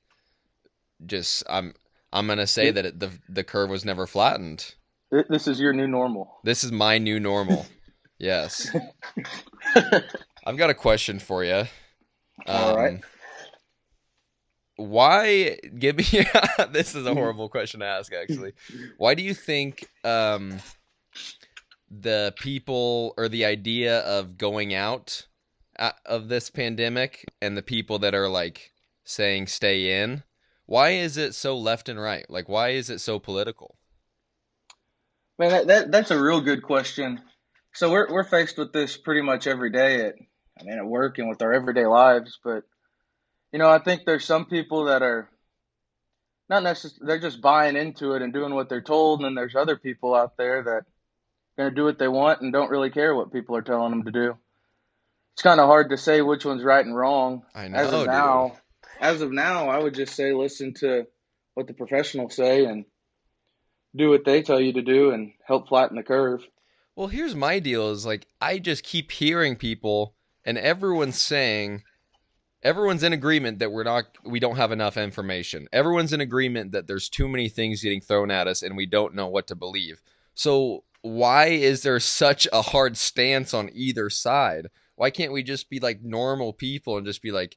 just 1.06 1.44
I'm, 1.50 1.74
I'm 2.14 2.26
gonna 2.28 2.48
say 2.48 2.72
that 2.72 2.86
it, 2.86 3.00
the 3.00 3.12
the 3.28 3.44
curve 3.44 3.70
was 3.70 3.86
never 3.86 4.08
flattened. 4.08 4.76
Th- 5.12 5.26
This 5.30 5.48
is 5.48 5.60
your 5.60 5.74
new 5.74 5.88
normal. 5.88 6.40
This 6.44 6.64
is 6.64 6.72
my 6.72 6.98
new 6.98 7.20
normal. 7.20 7.66
Yes. 8.22 8.70
I've 10.46 10.58
got 10.58 10.70
a 10.70 10.74
question 10.74 11.20
for 11.20 11.42
you. 11.46 11.64
All 12.46 12.76
right. 12.76 12.96
Um, 12.96 13.02
Why 14.76 15.58
give 15.78 15.96
me 15.96 16.04
this 16.72 16.96
is 16.96 17.06
a 17.06 17.14
horrible 17.14 17.48
question 17.48 17.80
to 17.80 17.86
ask 17.86 18.12
actually. 18.12 18.52
Why 18.98 19.16
do 19.16 19.24
you 19.24 19.34
think 19.34 19.88
um 20.04 20.60
the 21.90 22.34
people 22.42 23.14
or 23.18 23.30
the 23.30 23.46
idea 23.46 24.00
of 24.00 24.38
going 24.38 24.74
out 24.74 25.28
uh, 25.80 25.92
of 26.06 26.28
this 26.28 26.50
pandemic 26.50 27.24
and 27.42 27.56
the 27.56 27.62
people 27.64 28.00
that 28.00 28.14
are 28.14 28.28
like 28.28 28.74
saying 29.06 29.48
stay 29.48 30.02
in 30.04 30.24
why 30.66 30.90
is 30.90 31.16
it 31.18 31.34
so 31.34 31.58
left 31.58 31.88
and 31.88 32.00
right? 32.00 32.30
Like 32.30 32.50
why 32.50 32.70
is 32.70 32.90
it 32.90 33.00
so 33.00 33.18
political? 33.18 33.79
Man, 35.40 35.52
that, 35.52 35.68
that 35.68 35.92
that's 35.92 36.12
a 36.12 36.22
real 36.22 36.42
good 36.42 36.62
question. 36.62 37.22
So 37.74 37.90
we're 37.90 38.12
we're 38.12 38.26
faced 38.26 38.58
with 38.58 38.74
this 38.74 38.98
pretty 38.98 39.22
much 39.22 39.48
every 39.48 39.72
day 39.72 40.06
at 40.06 40.16
I 40.60 40.64
mean 40.64 40.78
at 40.78 40.86
work 40.86 41.18
and 41.18 41.30
with 41.30 41.42
our 41.42 41.54
everyday 41.54 41.86
lives, 41.86 42.38
but 42.44 42.64
you 43.54 43.60
know, 43.60 43.70
I 43.70 43.80
think 43.80 44.02
there's 44.06 44.26
some 44.26 44.46
people 44.46 44.86
that 44.86 45.02
are 45.02 45.30
not 46.50 46.64
necessarily 46.64 47.08
they're 47.08 47.30
just 47.30 47.42
buying 47.42 47.78
into 47.78 48.14
it 48.14 48.22
and 48.22 48.34
doing 48.34 48.54
what 48.54 48.68
they're 48.68 48.82
told 48.82 49.20
and 49.20 49.28
then 49.28 49.36
there's 49.36 49.56
other 49.56 49.78
people 49.78 50.14
out 50.14 50.36
there 50.38 50.62
that 50.62 50.70
are 50.70 50.86
going 51.58 51.70
to 51.70 51.76
do 51.76 51.86
what 51.86 52.00
they 52.00 52.10
want 52.10 52.42
and 52.42 52.52
don't 52.52 52.70
really 52.70 52.90
care 52.90 53.16
what 53.16 53.32
people 53.32 53.56
are 53.56 53.62
telling 53.62 53.92
them 53.92 54.04
to 54.04 54.12
do. 54.12 54.38
It's 55.36 55.42
kind 55.42 55.62
of 55.62 55.68
hard 55.68 55.92
to 55.92 55.98
say 55.98 56.22
which 56.22 56.44
one's 56.44 56.64
right 56.64 56.86
and 56.86 56.96
wrong. 56.96 57.44
I 57.56 57.70
know, 57.70 57.78
as 57.78 57.94
of 57.94 58.00
dude. 58.02 58.08
now, 58.08 58.58
as 59.00 59.22
of 59.22 59.32
now, 59.32 59.70
I 59.70 59.80
would 59.80 59.94
just 59.94 60.16
say 60.16 60.34
listen 60.34 60.74
to 60.80 61.08
what 61.54 61.68
the 61.68 61.74
professionals 61.74 62.36
say 62.36 62.66
and 62.66 62.84
do 63.96 64.10
what 64.10 64.26
they 64.26 64.42
tell 64.42 64.60
you 64.60 64.74
to 64.74 64.82
do 64.82 65.12
and 65.12 65.32
help 65.46 65.68
flatten 65.68 65.98
the 65.98 66.04
curve. 66.04 66.48
Well, 66.96 67.08
here's 67.08 67.36
my 67.36 67.60
deal 67.60 67.90
is 67.92 68.06
like 68.06 68.28
I 68.42 68.60
just 68.60 68.84
keep 68.84 69.12
hearing 69.12 69.56
people 69.56 70.16
and 70.44 70.58
everyone's 70.58 71.22
saying 71.22 71.84
everyone's 72.62 73.04
in 73.04 73.14
agreement 73.14 73.60
that 73.60 73.72
we're 73.72 73.84
not 73.84 74.06
we 74.26 74.40
don't 74.40 74.58
have 74.58 74.72
enough 74.72 74.98
information. 74.98 75.68
Everyone's 75.72 76.14
in 76.14 76.22
agreement 76.22 76.72
that 76.74 76.88
there's 76.88 77.10
too 77.10 77.28
many 77.28 77.50
things 77.50 77.82
getting 77.82 78.02
thrown 78.02 78.32
at 78.32 78.48
us 78.48 78.62
and 78.62 78.76
we 78.76 78.86
don't 78.86 79.16
know 79.16 79.28
what 79.28 79.48
to 79.48 79.56
believe. 79.56 80.02
So 80.34 80.84
why 81.02 81.48
is 81.48 81.84
there 81.84 82.00
such 82.00 82.48
a 82.52 82.62
hard 82.62 82.98
stance 82.98 83.54
on 83.54 83.70
either 83.74 84.10
side? 84.10 84.68
Why 84.96 85.10
can't 85.10 85.32
we 85.32 85.44
just 85.44 85.70
be 85.70 85.80
like 85.80 86.02
normal 86.02 86.52
people 86.52 86.98
and 86.98 87.06
just 87.06 87.22
be 87.22 87.32
like, 87.32 87.56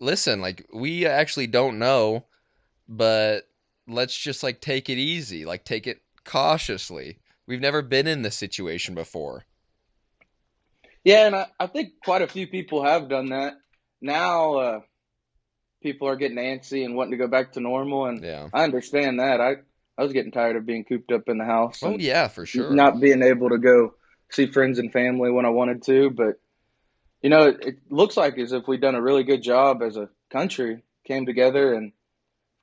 listen, 0.00 0.40
like 0.40 0.66
we 0.72 1.06
actually 1.06 1.48
don't 1.48 1.78
know, 1.78 2.26
but 2.88 3.49
let's 3.88 4.16
just 4.16 4.42
like 4.42 4.60
take 4.60 4.88
it 4.88 4.98
easy, 4.98 5.44
like 5.44 5.64
take 5.64 5.86
it 5.86 6.02
cautiously. 6.24 7.18
We've 7.46 7.60
never 7.60 7.82
been 7.82 8.06
in 8.06 8.22
this 8.22 8.36
situation 8.36 8.94
before. 8.94 9.44
Yeah, 11.04 11.26
and 11.26 11.34
I, 11.36 11.46
I 11.58 11.66
think 11.66 11.94
quite 12.04 12.22
a 12.22 12.28
few 12.28 12.46
people 12.46 12.84
have 12.84 13.08
done 13.08 13.30
that. 13.30 13.54
Now, 14.02 14.54
uh, 14.54 14.80
people 15.82 16.08
are 16.08 16.16
getting 16.16 16.36
antsy 16.36 16.84
and 16.84 16.94
wanting 16.94 17.12
to 17.12 17.16
go 17.16 17.26
back 17.26 17.52
to 17.52 17.60
normal, 17.60 18.06
and 18.06 18.22
Yeah. 18.22 18.48
I 18.52 18.64
understand 18.64 19.20
that. 19.20 19.40
I 19.40 19.56
I 19.98 20.02
was 20.02 20.12
getting 20.14 20.32
tired 20.32 20.56
of 20.56 20.64
being 20.64 20.84
cooped 20.84 21.12
up 21.12 21.28
in 21.28 21.36
the 21.36 21.44
house. 21.44 21.82
Oh 21.82 21.98
yeah, 21.98 22.28
for 22.28 22.46
sure. 22.46 22.70
Not 22.70 23.00
being 23.00 23.22
able 23.22 23.50
to 23.50 23.58
go 23.58 23.94
see 24.30 24.46
friends 24.46 24.78
and 24.78 24.90
family 24.92 25.30
when 25.30 25.44
I 25.44 25.50
wanted 25.50 25.82
to, 25.84 26.10
but 26.10 26.40
you 27.22 27.28
know, 27.28 27.48
it, 27.48 27.58
it 27.60 27.76
looks 27.90 28.16
like 28.16 28.38
as 28.38 28.52
if 28.52 28.66
we've 28.66 28.80
done 28.80 28.94
a 28.94 29.02
really 29.02 29.24
good 29.24 29.42
job 29.42 29.82
as 29.82 29.96
a 29.96 30.08
country, 30.30 30.82
came 31.04 31.26
together 31.26 31.74
and 31.74 31.92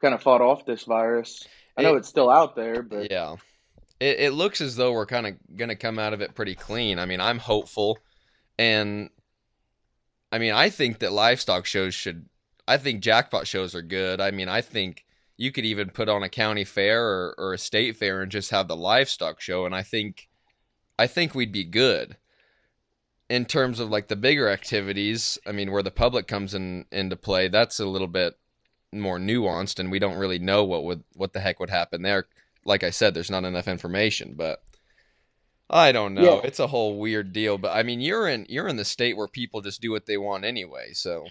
kind 0.02 0.14
of 0.14 0.22
fought 0.22 0.42
off 0.42 0.66
this 0.66 0.84
virus. 0.84 1.48
I 1.78 1.82
know 1.84 1.96
It- 1.96 2.00
it's 2.00 2.08
still 2.10 2.30
out 2.30 2.56
there, 2.56 2.82
but 2.82 3.10
Yeah. 3.12 3.36
It 4.00 4.20
it 4.20 4.32
looks 4.34 4.62
as 4.62 4.76
though 4.76 4.94
we're 4.94 5.08
kind 5.08 5.26
of 5.26 5.34
going 5.56 5.70
to 5.70 5.76
come 5.76 5.98
out 5.98 6.14
of 6.14 6.22
it 6.22 6.36
pretty 6.36 6.54
clean. 6.54 7.00
I 7.00 7.06
mean, 7.06 7.20
I'm 7.20 7.40
hopeful 7.40 7.98
and 8.60 9.10
I 10.32 10.38
mean, 10.40 10.54
I 10.54 10.70
think 10.70 11.00
that 11.00 11.12
livestock 11.14 11.66
shows 11.66 11.96
should 11.96 12.28
I 12.68 12.78
think 12.78 13.02
jackpot 13.02 13.48
shows 13.48 13.74
are 13.74 13.82
good. 13.82 14.20
I 14.22 14.30
mean, 14.32 14.50
I 14.50 14.62
think 14.62 15.06
you 15.38 15.52
could 15.52 15.66
even 15.66 15.90
put 15.90 16.10
on 16.10 16.22
a 16.24 16.30
county 16.30 16.64
fair 16.64 17.04
or, 17.04 17.36
or 17.38 17.54
a 17.54 17.58
state 17.58 17.96
fair 17.96 18.22
and 18.22 18.32
just 18.32 18.52
have 18.52 18.68
the 18.68 18.76
livestock 18.76 19.40
show 19.42 19.66
and 19.66 19.74
I 19.74 19.82
think 19.84 20.30
I 21.00 21.08
think 21.08 21.34
we'd 21.34 21.52
be 21.52 21.64
good. 21.64 22.18
In 23.30 23.46
terms 23.46 23.80
of 23.80 23.90
like 23.90 24.08
the 24.08 24.16
bigger 24.16 24.48
activities, 24.48 25.38
I 25.46 25.52
mean, 25.52 25.72
where 25.72 25.84
the 25.84 25.92
public 25.92 26.28
comes 26.28 26.54
in 26.54 26.86
into 26.92 27.16
play, 27.18 27.48
that's 27.50 27.80
a 27.80 27.86
little 27.86 28.08
bit 28.08 28.36
more 28.94 29.20
nuanced 29.20 29.80
and 29.80 29.92
we 29.92 30.00
don't 30.00 30.18
really 30.18 30.40
know 30.40 30.64
what 30.64 30.84
would 30.84 31.04
what 31.14 31.34
the 31.34 31.40
heck 31.40 31.60
would 31.60 31.70
happen 31.70 32.02
there 32.02 32.26
like 32.68 32.84
I 32.84 32.92
said, 32.92 33.14
there's 33.14 33.32
not 33.32 33.46
enough 33.46 33.68
information, 33.68 34.36
but 34.36 34.62
I 35.70 35.92
don't 35.94 36.14
know. 36.14 36.36
Yeah. 36.36 36.42
It's 36.44 36.60
a 36.60 36.68
whole 36.68 37.00
weird 37.00 37.34
deal. 37.34 37.58
But 37.58 37.76
I 37.76 37.82
mean, 37.84 38.02
you're 38.02 38.28
in 38.28 38.46
you're 38.50 38.68
in 38.68 38.76
the 38.76 38.86
state 38.86 39.18
where 39.18 39.28
people 39.28 39.62
just 39.62 39.82
do 39.82 39.92
what 39.92 40.06
they 40.06 40.18
want 40.18 40.46
anyway. 40.46 40.92
So 40.94 41.26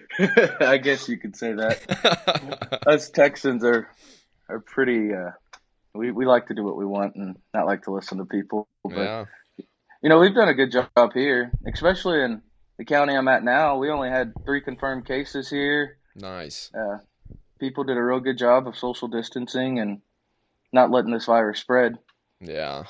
I 0.60 0.76
guess 0.78 1.08
you 1.08 1.16
could 1.16 1.36
say 1.36 1.52
that. 1.52 2.82
Us 2.86 3.08
Texans 3.08 3.64
are 3.64 3.88
are 4.48 4.60
pretty. 4.60 5.14
Uh, 5.14 5.30
we 5.94 6.10
we 6.10 6.26
like 6.26 6.48
to 6.48 6.54
do 6.54 6.64
what 6.64 6.76
we 6.76 6.84
want 6.84 7.14
and 7.14 7.36
not 7.54 7.66
like 7.66 7.84
to 7.84 7.92
listen 7.92 8.18
to 8.18 8.24
people. 8.24 8.68
But 8.84 8.96
yeah, 8.96 9.24
you 10.02 10.08
know, 10.08 10.18
we've 10.18 10.34
done 10.34 10.48
a 10.48 10.54
good 10.54 10.72
job 10.72 11.12
here, 11.14 11.52
especially 11.72 12.22
in 12.22 12.42
the 12.76 12.84
county 12.84 13.14
I'm 13.14 13.28
at 13.28 13.44
now. 13.44 13.78
We 13.78 13.88
only 13.90 14.10
had 14.10 14.32
three 14.44 14.60
confirmed 14.60 15.06
cases 15.06 15.48
here. 15.48 15.98
Nice. 16.14 16.70
Uh, 16.74 16.98
people 17.58 17.84
did 17.84 17.96
a 17.96 18.02
real 18.02 18.20
good 18.20 18.38
job 18.38 18.66
of 18.66 18.76
social 18.76 19.08
distancing 19.08 19.78
and 19.78 20.00
not 20.72 20.90
letting 20.90 21.12
this 21.12 21.26
virus 21.26 21.60
spread. 21.60 21.98
Yeah, 22.40 22.84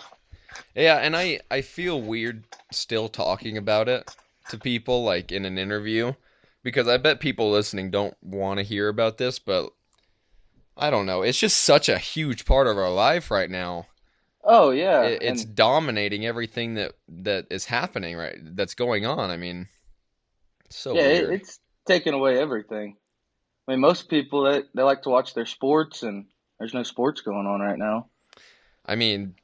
yeah. 0.75 0.97
And 0.99 1.17
I 1.17 1.41
I 1.51 1.63
feel 1.63 2.01
weird 2.01 2.45
still 2.71 3.09
talking 3.09 3.57
about 3.57 3.89
it 3.89 4.15
to 4.49 4.59
people 4.59 5.05
like 5.05 5.31
in 5.33 5.45
an 5.45 5.59
interview 5.59 6.15
because 6.63 6.89
I 6.89 6.97
bet 6.97 7.21
people 7.21 7.51
listening 7.51 7.91
don't 7.91 8.17
want 8.23 8.59
to 8.59 8.65
hear 8.65 8.89
about 8.89 9.19
this, 9.19 9.39
but. 9.39 9.71
I 10.75 10.89
don't 10.89 11.05
know. 11.05 11.21
It's 11.21 11.39
just 11.39 11.59
such 11.59 11.91
a 11.91 11.99
huge 11.99 12.47
part 12.47 12.67
of 12.67 12.79
our 12.79 12.91
life 12.91 13.31
right 13.31 13.51
now. 13.51 13.89
Oh 14.43 14.71
yeah, 14.71 15.03
it, 15.03 15.23
it's 15.23 15.45
and 15.45 15.55
dominating 15.55 16.25
everything 16.25 16.75
that 16.77 16.93
that 17.09 17.47
is 17.51 17.67
happening 17.67 18.17
right 18.17 18.39
that's 18.57 18.75
going 18.75 19.05
on 19.05 19.31
i 19.31 19.37
mean 19.37 19.69
so 20.73 20.95
yeah, 20.95 21.03
it, 21.03 21.31
it's 21.31 21.61
taken 21.87 22.15
away 22.15 22.39
everything. 22.39 22.97
I 23.69 23.73
mean, 23.73 23.81
most 23.81 24.09
people 24.09 24.45
they, 24.45 24.63
they 24.75 24.83
like 24.83 25.03
to 25.03 25.11
watch 25.11 25.35
their 25.35 25.47
sports, 25.47 26.03
and 26.03 26.27
there's 26.59 26.75
no 26.75 26.83
sports 26.83 27.21
going 27.21 27.47
on 27.47 27.61
right 27.61 27.79
now. 27.79 28.07
i 28.87 28.95
mean 28.95 29.35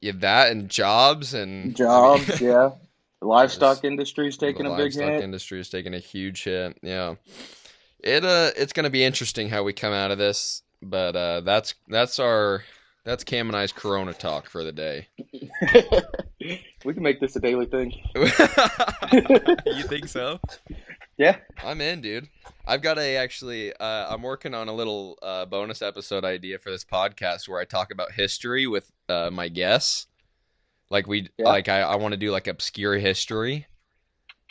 yeah, 0.00 0.12
that 0.16 0.52
and 0.52 0.68
jobs 0.68 1.34
and 1.34 1.74
Jobs, 1.74 2.30
I 2.30 2.32
mean, 2.44 2.52
yeah. 2.52 2.70
The 3.20 3.26
livestock 3.26 3.78
Yes. 3.78 3.84
industry's 3.90 4.36
taking 4.36 4.66
a 4.66 4.70
big 4.70 4.78
livestock 4.78 5.12
hit. 5.14 5.22
industry 5.22 5.58
is 5.58 5.68
taking 5.70 5.94
a 5.94 5.98
huge 5.98 6.44
hit 6.44 6.76
yeah 6.82 7.14
it 8.00 8.24
uh 8.24 8.50
it's 8.56 8.72
gonna 8.72 8.90
be 8.90 9.02
interesting 9.02 9.48
how 9.48 9.62
we 9.64 9.72
come 9.72 9.92
out 9.92 10.10
of 10.10 10.18
this 10.18 10.62
but 10.82 11.16
uh 11.16 11.40
that's 11.40 11.74
that's 11.88 12.18
our 12.18 12.62
that's 13.04 13.24
cam 13.24 13.48
and 13.48 13.56
i's 13.56 13.72
corona 13.72 14.12
talk 14.12 14.48
for 14.50 14.62
the 14.62 14.72
day 14.72 15.08
we 16.84 16.92
can 16.94 17.02
make 17.02 17.18
this 17.20 17.34
a 17.36 17.40
daily 17.40 17.66
thing. 17.66 17.90
you 18.14 19.82
think 19.84 20.06
so 20.08 20.38
Yeah. 21.18 21.38
I'm 21.64 21.80
in, 21.80 22.00
dude. 22.02 22.28
I've 22.66 22.82
got 22.82 22.98
a 22.98 23.16
actually. 23.16 23.72
Uh, 23.72 24.12
I'm 24.12 24.22
working 24.22 24.54
on 24.54 24.68
a 24.68 24.72
little 24.74 25.18
uh, 25.22 25.46
bonus 25.46 25.80
episode 25.82 26.24
idea 26.24 26.58
for 26.58 26.70
this 26.70 26.84
podcast 26.84 27.48
where 27.48 27.60
I 27.60 27.64
talk 27.64 27.90
about 27.90 28.12
history 28.12 28.66
with 28.66 28.90
uh, 29.08 29.30
my 29.32 29.48
guests. 29.48 30.06
Like 30.90 31.06
we, 31.06 31.28
Yeah. 31.38 31.46
like 31.46 31.68
I, 31.68 31.80
I 31.80 31.96
want 31.96 32.12
to 32.12 32.18
do 32.18 32.30
like 32.30 32.46
obscure 32.46 32.96
history. 32.98 33.66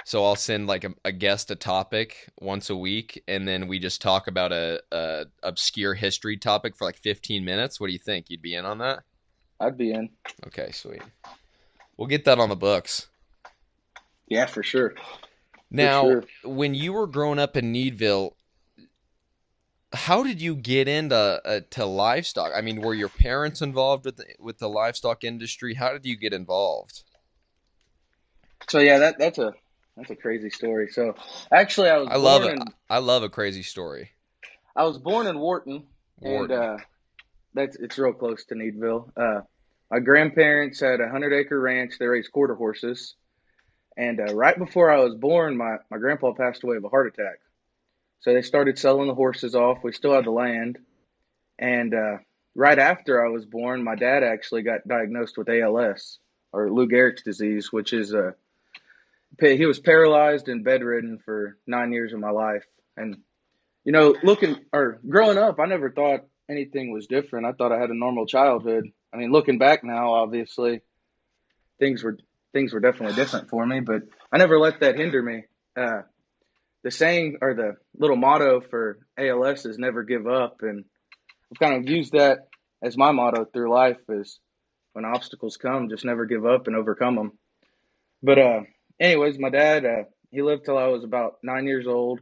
So 0.05 0.23
I'll 0.23 0.35
send 0.35 0.67
like 0.67 0.83
a, 0.83 0.93
a 1.03 1.11
guest 1.11 1.49
a 1.51 1.55
topic 1.55 2.29
once 2.39 2.69
a 2.69 2.75
week, 2.75 3.23
and 3.27 3.47
then 3.47 3.67
we 3.67 3.79
just 3.79 4.01
talk 4.01 4.27
about 4.27 4.51
a, 4.51 4.81
a 4.91 5.25
obscure 5.43 5.93
history 5.95 6.37
topic 6.37 6.75
for 6.75 6.85
like 6.85 6.97
15 6.97 7.43
minutes. 7.43 7.79
What 7.79 7.87
do 7.87 7.93
you 7.93 7.99
think? 7.99 8.29
You'd 8.29 8.41
be 8.41 8.53
in 8.55 8.65
on 8.65 8.77
that? 8.79 9.03
I'd 9.59 9.77
be 9.77 9.91
in. 9.91 10.09
Okay, 10.47 10.71
sweet. 10.71 11.01
We'll 11.97 12.07
get 12.07 12.25
that 12.25 12.39
on 12.39 12.49
the 12.49 12.55
books. 12.55 13.07
Yeah, 14.27 14.45
for 14.45 14.61
sure. 14.63 14.93
Now, 15.75 16.03
sure. 16.03 16.23
when 16.43 16.73
you 16.73 16.93
were 16.93 17.07
growing 17.07 17.39
up 17.39 17.57
in 17.57 17.71
Needville, 17.71 18.35
how 19.93 20.23
did 20.23 20.41
you 20.41 20.55
get 20.55 20.87
into 20.87 21.15
uh, 21.15 21.61
to 21.71 21.85
livestock? 21.85 22.51
I 22.55 22.61
mean, 22.61 22.81
were 22.81 22.93
your 22.93 23.09
parents 23.09 23.61
involved 23.61 24.05
with 24.05 24.17
the, 24.17 24.25
with 24.39 24.59
the 24.59 24.69
livestock 24.69 25.23
industry? 25.23 25.75
How 25.75 25.93
did 25.93 26.05
you 26.05 26.17
get 26.17 26.33
involved? 26.33 27.03
So 28.69 28.79
yeah, 28.79 28.99
that 28.99 29.19
that's 29.19 29.37
a 29.37 29.53
that's 29.95 30.09
a 30.09 30.15
crazy 30.15 30.49
story. 30.49 30.89
So 30.91 31.15
actually, 31.51 31.89
I 31.89 31.97
was 31.97 32.07
I 32.09 32.15
love 32.15 32.43
it. 32.43 32.53
in 32.53 32.59
I 32.89 32.99
love 32.99 33.23
a 33.23 33.29
crazy 33.29 33.63
story. 33.63 34.11
I 34.75 34.83
was 34.83 34.97
born 34.97 35.27
in 35.27 35.39
Wharton, 35.39 35.83
Wharton. 36.19 36.51
and 36.51 36.63
uh, 36.63 36.77
that's 37.53 37.75
it's 37.77 37.97
real 37.97 38.13
close 38.13 38.45
to 38.45 38.55
Needville. 38.55 39.11
Uh, 39.15 39.41
my 39.89 39.99
grandparents 39.99 40.79
had 40.79 40.99
a 40.99 41.09
hundred 41.09 41.33
acre 41.33 41.59
ranch. 41.59 41.93
They 41.99 42.07
raised 42.07 42.31
quarter 42.31 42.55
horses, 42.55 43.15
and 43.97 44.19
uh, 44.19 44.33
right 44.33 44.57
before 44.57 44.91
I 44.91 44.99
was 44.99 45.15
born, 45.15 45.57
my 45.57 45.77
my 45.89 45.97
grandpa 45.97 46.33
passed 46.33 46.63
away 46.63 46.77
of 46.77 46.83
a 46.83 46.89
heart 46.89 47.07
attack. 47.07 47.39
So 48.21 48.33
they 48.33 48.41
started 48.41 48.79
selling 48.79 49.07
the 49.07 49.13
horses 49.13 49.55
off. 49.55 49.83
We 49.83 49.91
still 49.91 50.13
had 50.13 50.25
the 50.25 50.31
land, 50.31 50.79
and 51.59 51.93
uh, 51.93 52.17
right 52.55 52.79
after 52.79 53.25
I 53.25 53.29
was 53.29 53.45
born, 53.45 53.83
my 53.83 53.95
dad 53.95 54.23
actually 54.23 54.63
got 54.63 54.87
diagnosed 54.87 55.37
with 55.37 55.49
ALS 55.49 56.19
or 56.51 56.71
Lou 56.71 56.87
Gehrig's 56.87 57.23
disease, 57.23 57.71
which 57.71 57.93
is 57.93 58.13
a 58.13 58.35
pa- 59.39 59.47
he 59.47 59.65
was 59.65 59.79
paralyzed 59.79 60.47
and 60.47 60.63
bedridden 60.63 61.19
for 61.23 61.57
nine 61.67 61.91
years 61.91 62.13
of 62.13 62.19
my 62.19 62.31
life, 62.31 62.65
and 62.97 63.17
you 63.83 63.91
know, 63.91 64.15
looking 64.23 64.57
or 64.73 64.99
growing 65.07 65.37
up, 65.37 65.59
I 65.59 65.65
never 65.65 65.91
thought 65.91 66.25
anything 66.49 66.91
was 66.91 67.07
different. 67.07 67.45
I 67.45 67.51
thought 67.51 67.71
I 67.71 67.79
had 67.79 67.91
a 67.91 67.97
normal 67.97 68.25
childhood. 68.25 68.85
I 69.13 69.17
mean, 69.17 69.31
looking 69.31 69.59
back 69.59 69.83
now, 69.83 70.13
obviously, 70.13 70.81
things 71.79 72.03
were 72.03 72.17
things 72.55 72.73
were 72.73 72.79
definitely 72.79 73.15
different 73.15 73.49
for 73.49 73.65
me, 73.65 73.81
but 73.81 74.03
I 74.31 74.37
never 74.37 74.57
let 74.57 74.79
that 74.79 74.97
hinder 74.97 75.21
me. 75.21 75.43
Uh, 75.75 76.03
the 76.85 76.89
saying 76.89 77.39
or 77.41 77.53
the 77.53 77.73
little 77.99 78.15
motto 78.15 78.61
for 78.61 78.99
ALS 79.19 79.65
is 79.65 79.77
never 79.77 80.03
give 80.03 80.25
up, 80.25 80.61
and 80.61 80.85
I've 81.51 81.59
kind 81.59 81.75
of 81.75 81.89
used 81.89 82.13
that 82.13 82.47
as 82.81 82.95
my 82.95 83.11
motto 83.11 83.43
through 83.43 83.73
life 83.73 83.97
is 84.07 84.39
when 84.93 85.03
obstacles 85.03 85.57
come, 85.57 85.89
just 85.89 86.05
never 86.05 86.25
give 86.25 86.45
up 86.45 86.67
and 86.67 86.77
overcome 86.77 87.15
them. 87.15 87.31
But 88.23 88.39
uh, 88.39 88.59
anyways, 89.01 89.37
my 89.37 89.49
dad 89.49 89.83
uh, 89.83 90.03
he 90.31 90.41
lived 90.41 90.63
till 90.63 90.77
I 90.77 90.87
was 90.87 91.03
about 91.03 91.39
nine 91.43 91.67
years 91.67 91.87
old, 91.87 92.21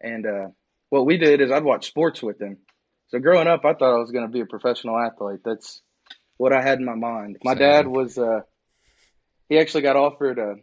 and 0.00 0.26
uh, 0.26 0.48
what 0.90 1.06
we 1.06 1.16
did 1.16 1.40
is 1.40 1.50
I'd 1.50 1.64
watch 1.64 1.88
sports 1.88 2.22
with 2.22 2.40
him. 2.40 2.58
So 3.08 3.18
growing 3.18 3.48
up, 3.48 3.64
I 3.64 3.74
thought 3.74 3.96
I 3.96 3.98
was 3.98 4.12
going 4.12 4.26
to 4.26 4.32
be 4.32 4.42
a 4.42 4.46
professional 4.46 4.96
athlete. 4.96 5.40
That's 5.44 5.82
what 6.36 6.52
I 6.52 6.62
had 6.62 6.78
in 6.78 6.84
my 6.84 6.94
mind. 6.94 7.38
My 7.42 7.54
Same. 7.54 7.58
dad 7.58 7.86
was 7.88 8.16
uh, 8.16 8.40
he 9.48 9.58
actually 9.58 9.82
got 9.82 9.96
offered 9.96 10.38
a 10.38 10.56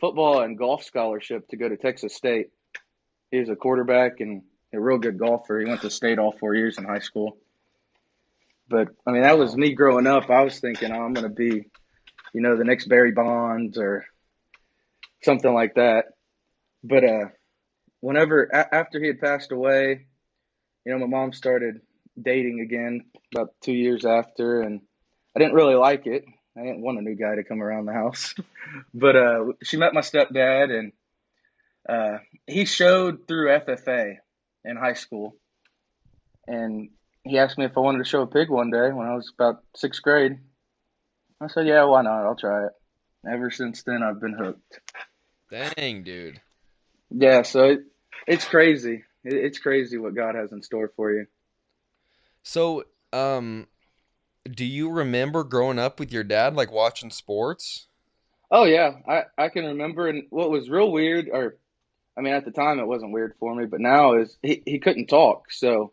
football 0.00 0.42
and 0.42 0.58
golf 0.58 0.84
scholarship 0.84 1.48
to 1.48 1.56
go 1.56 1.68
to 1.68 1.76
Texas 1.76 2.14
State. 2.14 2.48
He 3.30 3.40
was 3.40 3.48
a 3.48 3.56
quarterback 3.56 4.20
and 4.20 4.42
a 4.74 4.80
real 4.80 4.98
good 4.98 5.18
golfer. 5.18 5.58
He 5.58 5.66
went 5.66 5.80
to 5.82 5.90
state 5.90 6.18
all 6.18 6.32
four 6.32 6.54
years 6.54 6.78
in 6.78 6.84
high 6.84 7.00
school. 7.00 7.38
But 8.68 8.88
I 9.06 9.12
mean, 9.12 9.22
that 9.22 9.38
was 9.38 9.56
me 9.56 9.74
growing 9.74 10.06
up. 10.06 10.28
I 10.28 10.42
was 10.42 10.58
thinking, 10.58 10.92
oh, 10.92 11.00
I'm 11.02 11.12
going 11.12 11.28
to 11.28 11.34
be, 11.34 11.64
you 12.32 12.40
know, 12.40 12.56
the 12.56 12.64
next 12.64 12.88
Barry 12.88 13.12
Bonds 13.12 13.78
or 13.78 14.04
something 15.22 15.52
like 15.52 15.74
that. 15.74 16.06
But 16.82 17.04
uh, 17.04 17.24
whenever 18.00 18.44
a- 18.44 18.74
after 18.74 19.00
he 19.00 19.06
had 19.06 19.20
passed 19.20 19.52
away, 19.52 20.06
you 20.84 20.92
know, 20.92 20.98
my 20.98 21.06
mom 21.06 21.32
started 21.32 21.80
dating 22.20 22.60
again 22.60 23.04
about 23.34 23.54
two 23.62 23.72
years 23.72 24.04
after, 24.04 24.60
and 24.60 24.80
I 25.34 25.40
didn't 25.40 25.54
really 25.54 25.74
like 25.74 26.06
it. 26.06 26.24
I 26.56 26.62
didn't 26.62 26.80
want 26.80 26.98
a 26.98 27.02
new 27.02 27.14
guy 27.14 27.34
to 27.34 27.44
come 27.44 27.62
around 27.62 27.86
the 27.86 27.92
house. 27.92 28.34
but 28.94 29.16
uh, 29.16 29.44
she 29.62 29.76
met 29.76 29.94
my 29.94 30.00
stepdad, 30.00 30.70
and 30.70 30.92
uh, 31.88 32.18
he 32.46 32.64
showed 32.64 33.28
through 33.28 33.58
FFA 33.58 34.16
in 34.64 34.76
high 34.76 34.94
school. 34.94 35.36
And 36.46 36.90
he 37.24 37.38
asked 37.38 37.58
me 37.58 37.64
if 37.64 37.76
I 37.76 37.80
wanted 37.80 37.98
to 37.98 38.08
show 38.08 38.22
a 38.22 38.26
pig 38.26 38.48
one 38.48 38.70
day 38.70 38.90
when 38.92 39.06
I 39.06 39.14
was 39.14 39.30
about 39.36 39.62
sixth 39.74 40.02
grade. 40.02 40.38
I 41.40 41.48
said, 41.48 41.66
yeah, 41.66 41.84
why 41.84 42.02
not? 42.02 42.24
I'll 42.24 42.36
try 42.36 42.66
it. 42.66 42.72
Ever 43.30 43.50
since 43.50 43.82
then, 43.82 44.02
I've 44.02 44.20
been 44.20 44.32
hooked. 44.32 44.80
Dang, 45.50 46.02
dude. 46.02 46.40
Yeah, 47.10 47.42
so 47.42 47.64
it, 47.64 47.80
it's 48.26 48.44
crazy. 48.44 49.04
It, 49.24 49.34
it's 49.34 49.58
crazy 49.58 49.98
what 49.98 50.14
God 50.14 50.34
has 50.34 50.52
in 50.52 50.62
store 50.62 50.92
for 50.96 51.12
you. 51.12 51.26
So, 52.42 52.84
um, 53.12 53.66
do 54.52 54.64
you 54.64 54.90
remember 54.90 55.44
growing 55.44 55.78
up 55.78 55.98
with 55.98 56.12
your 56.12 56.24
dad, 56.24 56.54
like 56.54 56.70
watching 56.70 57.10
sports? 57.10 57.86
Oh 58.50 58.64
yeah, 58.64 58.92
I 59.08 59.24
I 59.36 59.48
can 59.48 59.64
remember. 59.64 60.08
And 60.08 60.24
what 60.30 60.50
was 60.50 60.70
real 60.70 60.90
weird, 60.90 61.28
or 61.32 61.56
I 62.16 62.20
mean, 62.20 62.34
at 62.34 62.44
the 62.44 62.50
time 62.50 62.78
it 62.78 62.86
wasn't 62.86 63.12
weird 63.12 63.34
for 63.38 63.54
me, 63.54 63.66
but 63.66 63.80
now 63.80 64.14
is 64.14 64.36
he 64.42 64.62
he 64.64 64.78
couldn't 64.78 65.06
talk, 65.06 65.50
so 65.50 65.92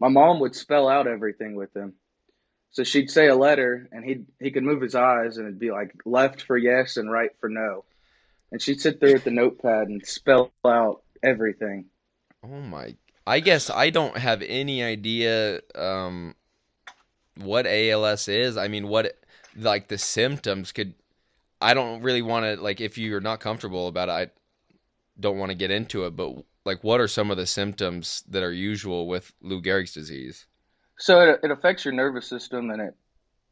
my 0.00 0.08
mom 0.08 0.40
would 0.40 0.54
spell 0.54 0.88
out 0.88 1.06
everything 1.06 1.54
with 1.54 1.74
him. 1.76 1.94
So 2.72 2.84
she'd 2.84 3.10
say 3.10 3.28
a 3.28 3.36
letter, 3.36 3.88
and 3.92 4.04
he 4.04 4.24
he 4.40 4.50
could 4.50 4.64
move 4.64 4.82
his 4.82 4.94
eyes, 4.94 5.36
and 5.36 5.46
it'd 5.46 5.58
be 5.58 5.70
like 5.70 5.94
left 6.04 6.42
for 6.42 6.56
yes 6.56 6.96
and 6.96 7.10
right 7.10 7.30
for 7.38 7.48
no, 7.48 7.84
and 8.50 8.60
she'd 8.60 8.80
sit 8.80 9.00
there 9.00 9.16
at 9.16 9.24
the 9.24 9.30
notepad 9.30 9.88
and 9.88 10.04
spell 10.04 10.52
out 10.64 11.02
everything. 11.22 11.86
Oh 12.42 12.60
my! 12.60 12.96
I 13.26 13.40
guess 13.40 13.70
I 13.70 13.90
don't 13.90 14.16
have 14.16 14.42
any 14.42 14.82
idea 14.82 15.60
um, 15.74 16.34
what 17.36 17.66
ALS 17.66 18.28
is. 18.28 18.56
I 18.56 18.68
mean, 18.68 18.88
what 18.88 19.18
like 19.56 19.88
the 19.88 19.98
symptoms 19.98 20.72
could. 20.72 20.94
I 21.60 21.74
don't 21.74 22.02
really 22.02 22.22
want 22.22 22.44
to 22.44 22.62
like 22.62 22.80
if 22.80 22.98
you're 22.98 23.20
not 23.20 23.40
comfortable 23.40 23.86
about 23.88 24.08
it. 24.08 24.12
I 24.12 24.30
don't 25.20 25.38
want 25.38 25.50
to 25.50 25.56
get 25.56 25.70
into 25.70 26.04
it, 26.06 26.16
but 26.16 26.44
like, 26.64 26.82
what 26.82 27.00
are 27.00 27.08
some 27.08 27.30
of 27.30 27.36
the 27.36 27.46
symptoms 27.46 28.24
that 28.28 28.42
are 28.42 28.52
usual 28.52 29.06
with 29.06 29.32
Lou 29.40 29.60
Gehrig's 29.60 29.92
disease? 29.92 30.46
So 30.98 31.20
it, 31.20 31.40
it 31.42 31.50
affects 31.50 31.84
your 31.84 31.94
nervous 31.94 32.26
system, 32.26 32.70
and 32.70 32.82
it 32.82 32.94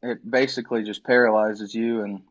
it 0.02 0.30
basically 0.30 0.82
just 0.82 1.04
paralyzes 1.04 1.74
you 1.74 2.02
and 2.02 2.22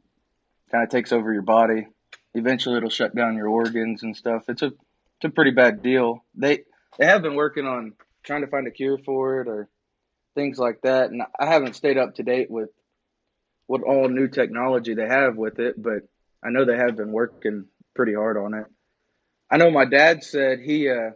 kind 0.72 0.84
of 0.84 0.90
takes 0.90 1.12
over 1.12 1.32
your 1.32 1.42
body. 1.42 1.88
Eventually, 2.34 2.78
it'll 2.78 2.90
shut 2.90 3.16
down 3.16 3.36
your 3.36 3.50
organs 3.50 4.04
and 4.04 4.16
stuff. 4.16 4.44
It's 4.48 4.62
a 4.62 4.68
it's 4.68 5.26
a 5.26 5.30
pretty 5.30 5.52
bad 5.52 5.82
deal. 5.82 6.24
They 6.36 6.64
they 6.98 7.06
have 7.06 7.22
been 7.22 7.36
working 7.36 7.66
on 7.66 7.94
trying 8.24 8.42
to 8.42 8.48
find 8.48 8.68
a 8.68 8.72
cure 8.72 8.98
for 8.98 9.42
it 9.42 9.48
or 9.48 9.70
things 10.40 10.58
like 10.58 10.82
that, 10.84 11.12
and 11.12 11.22
I 11.38 11.48
haven't 11.48 11.76
stayed 11.76 11.98
up 11.98 12.16
to 12.16 12.24
date 12.24 12.50
with 12.50 12.70
what 13.68 13.84
all 13.84 14.08
new 14.08 14.30
technology 14.30 14.94
they 14.94 15.08
have 15.08 15.36
with 15.36 15.60
it, 15.60 15.76
but 15.78 16.08
I 16.42 16.50
know 16.50 16.64
they 16.64 16.78
have 16.78 16.96
been 16.96 17.12
working 17.12 17.66
pretty 17.94 18.14
hard 18.14 18.38
on 18.38 18.54
it. 18.54 18.66
I 19.52 19.58
know 19.58 19.70
my 19.70 19.86
dad 19.86 20.24
said 20.24 20.60
he 20.60 20.90
uh 20.90 21.12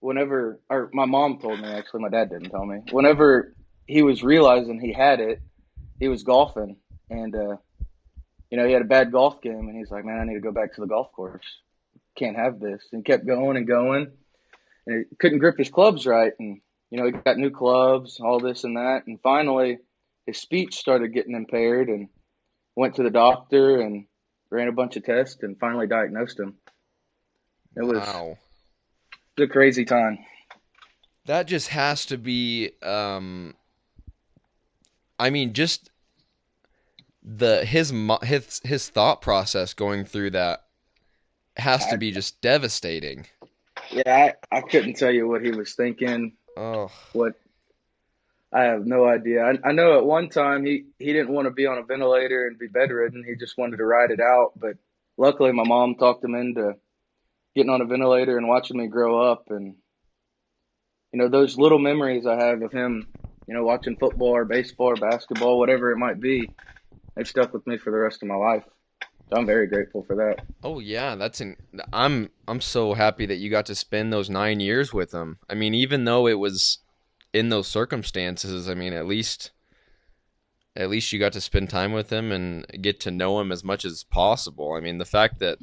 whenever 0.00 0.60
or 0.70 0.88
my 0.94 1.04
mom 1.04 1.38
told 1.38 1.60
me 1.60 1.68
actually 1.68 2.00
my 2.00 2.08
dad 2.08 2.30
didn't 2.30 2.50
tell 2.50 2.64
me. 2.64 2.78
Whenever 2.90 3.54
he 3.86 4.02
was 4.02 4.22
realizing 4.22 4.80
he 4.80 4.92
had 4.92 5.20
it, 5.20 5.40
he 6.00 6.08
was 6.08 6.22
golfing 6.22 6.76
and 7.10 7.34
uh 7.34 7.56
you 8.50 8.56
know, 8.56 8.66
he 8.66 8.72
had 8.72 8.82
a 8.82 8.86
bad 8.86 9.12
golf 9.12 9.42
game 9.42 9.68
and 9.68 9.76
he's 9.76 9.90
like, 9.90 10.04
Man, 10.06 10.18
I 10.18 10.24
need 10.24 10.34
to 10.34 10.40
go 10.40 10.52
back 10.52 10.74
to 10.74 10.80
the 10.80 10.86
golf 10.86 11.12
course. 11.12 11.44
Can't 12.16 12.36
have 12.36 12.58
this 12.58 12.82
and 12.92 13.04
kept 13.04 13.26
going 13.26 13.58
and 13.58 13.66
going 13.66 14.12
and 14.86 15.06
he 15.10 15.16
couldn't 15.16 15.40
grip 15.40 15.58
his 15.58 15.68
clubs 15.68 16.06
right 16.06 16.32
and 16.38 16.60
you 16.90 16.98
know, 16.98 17.06
he 17.06 17.12
got 17.12 17.36
new 17.36 17.50
clubs, 17.50 18.20
all 18.20 18.40
this 18.40 18.64
and 18.64 18.76
that, 18.76 19.06
and 19.06 19.20
finally 19.22 19.78
his 20.26 20.38
speech 20.38 20.76
started 20.76 21.14
getting 21.14 21.34
impaired 21.34 21.88
and 21.88 22.08
went 22.76 22.96
to 22.96 23.02
the 23.02 23.10
doctor 23.10 23.80
and 23.80 24.06
ran 24.50 24.68
a 24.68 24.72
bunch 24.72 24.96
of 24.96 25.04
tests 25.04 25.42
and 25.42 25.58
finally 25.58 25.86
diagnosed 25.86 26.38
him. 26.38 26.56
It 27.76 27.84
was 27.84 27.98
Wow. 27.98 28.38
a 29.38 29.46
crazy 29.46 29.84
time. 29.84 30.18
That 31.26 31.46
just 31.46 31.68
has 31.68 32.06
to 32.06 32.18
be 32.18 32.72
um 32.82 33.54
I 35.18 35.30
mean 35.30 35.52
just 35.52 35.90
the 37.22 37.64
his 37.64 37.92
his 38.22 38.60
his 38.64 38.88
thought 38.88 39.20
process 39.20 39.74
going 39.74 40.04
through 40.04 40.30
that 40.30 40.64
has 41.56 41.86
to 41.86 41.98
be 41.98 42.12
just 42.12 42.40
devastating. 42.40 43.26
Yeah, 43.90 44.34
I, 44.52 44.56
I 44.56 44.60
couldn't 44.60 44.94
tell 44.94 45.10
you 45.10 45.26
what 45.28 45.44
he 45.44 45.50
was 45.50 45.74
thinking. 45.74 46.36
Oh, 46.58 46.90
What 47.12 47.34
I 48.52 48.64
have 48.64 48.84
no 48.84 49.06
idea. 49.06 49.44
I, 49.44 49.68
I 49.68 49.72
know 49.72 49.96
at 49.96 50.04
one 50.04 50.28
time 50.28 50.64
he, 50.64 50.86
he 50.98 51.12
didn't 51.12 51.32
want 51.32 51.46
to 51.46 51.52
be 51.52 51.66
on 51.66 51.78
a 51.78 51.84
ventilator 51.84 52.46
and 52.46 52.58
be 52.58 52.66
bedridden. 52.66 53.22
He 53.24 53.36
just 53.36 53.56
wanted 53.56 53.76
to 53.76 53.84
ride 53.84 54.10
it 54.10 54.20
out. 54.20 54.52
But 54.56 54.76
luckily, 55.16 55.52
my 55.52 55.64
mom 55.64 55.94
talked 55.94 56.24
him 56.24 56.34
into 56.34 56.74
getting 57.54 57.70
on 57.70 57.80
a 57.80 57.84
ventilator 57.84 58.36
and 58.36 58.48
watching 58.48 58.78
me 58.78 58.88
grow 58.88 59.30
up. 59.30 59.44
And 59.50 59.76
you 61.12 61.20
know, 61.20 61.28
those 61.28 61.56
little 61.58 61.78
memories 61.78 62.26
I 62.26 62.36
have 62.42 62.60
of 62.62 62.72
him, 62.72 63.06
you 63.46 63.54
know, 63.54 63.64
watching 63.64 63.96
football 63.96 64.30
or 64.30 64.44
baseball 64.44 64.88
or 64.88 64.96
basketball, 64.96 65.60
whatever 65.60 65.92
it 65.92 65.98
might 65.98 66.20
be, 66.20 66.50
they've 67.14 67.28
stuck 67.28 67.52
with 67.52 67.66
me 67.68 67.78
for 67.78 67.90
the 67.92 67.98
rest 67.98 68.22
of 68.22 68.28
my 68.28 68.34
life. 68.34 68.64
I'm 69.32 69.46
very 69.46 69.66
grateful 69.66 70.02
for 70.02 70.16
that. 70.16 70.44
oh 70.62 70.78
yeah, 70.78 71.14
that's 71.14 71.40
an 71.40 71.56
I'm 71.92 72.30
I'm 72.46 72.60
so 72.60 72.94
happy 72.94 73.26
that 73.26 73.36
you 73.36 73.50
got 73.50 73.66
to 73.66 73.74
spend 73.74 74.12
those 74.12 74.30
9 74.30 74.60
years 74.60 74.92
with 74.92 75.12
him. 75.12 75.38
I 75.48 75.54
mean, 75.54 75.74
even 75.74 76.04
though 76.04 76.26
it 76.26 76.38
was 76.38 76.78
in 77.32 77.48
those 77.50 77.68
circumstances, 77.68 78.68
I 78.68 78.74
mean, 78.74 78.92
at 78.92 79.06
least 79.06 79.50
at 80.76 80.88
least 80.88 81.12
you 81.12 81.18
got 81.18 81.32
to 81.32 81.40
spend 81.40 81.68
time 81.68 81.92
with 81.92 82.10
him 82.10 82.30
and 82.30 82.64
get 82.80 83.00
to 83.00 83.10
know 83.10 83.40
him 83.40 83.50
as 83.50 83.64
much 83.64 83.84
as 83.84 84.04
possible. 84.04 84.74
I 84.74 84.80
mean, 84.80 84.98
the 84.98 85.04
fact 85.04 85.40
that 85.40 85.58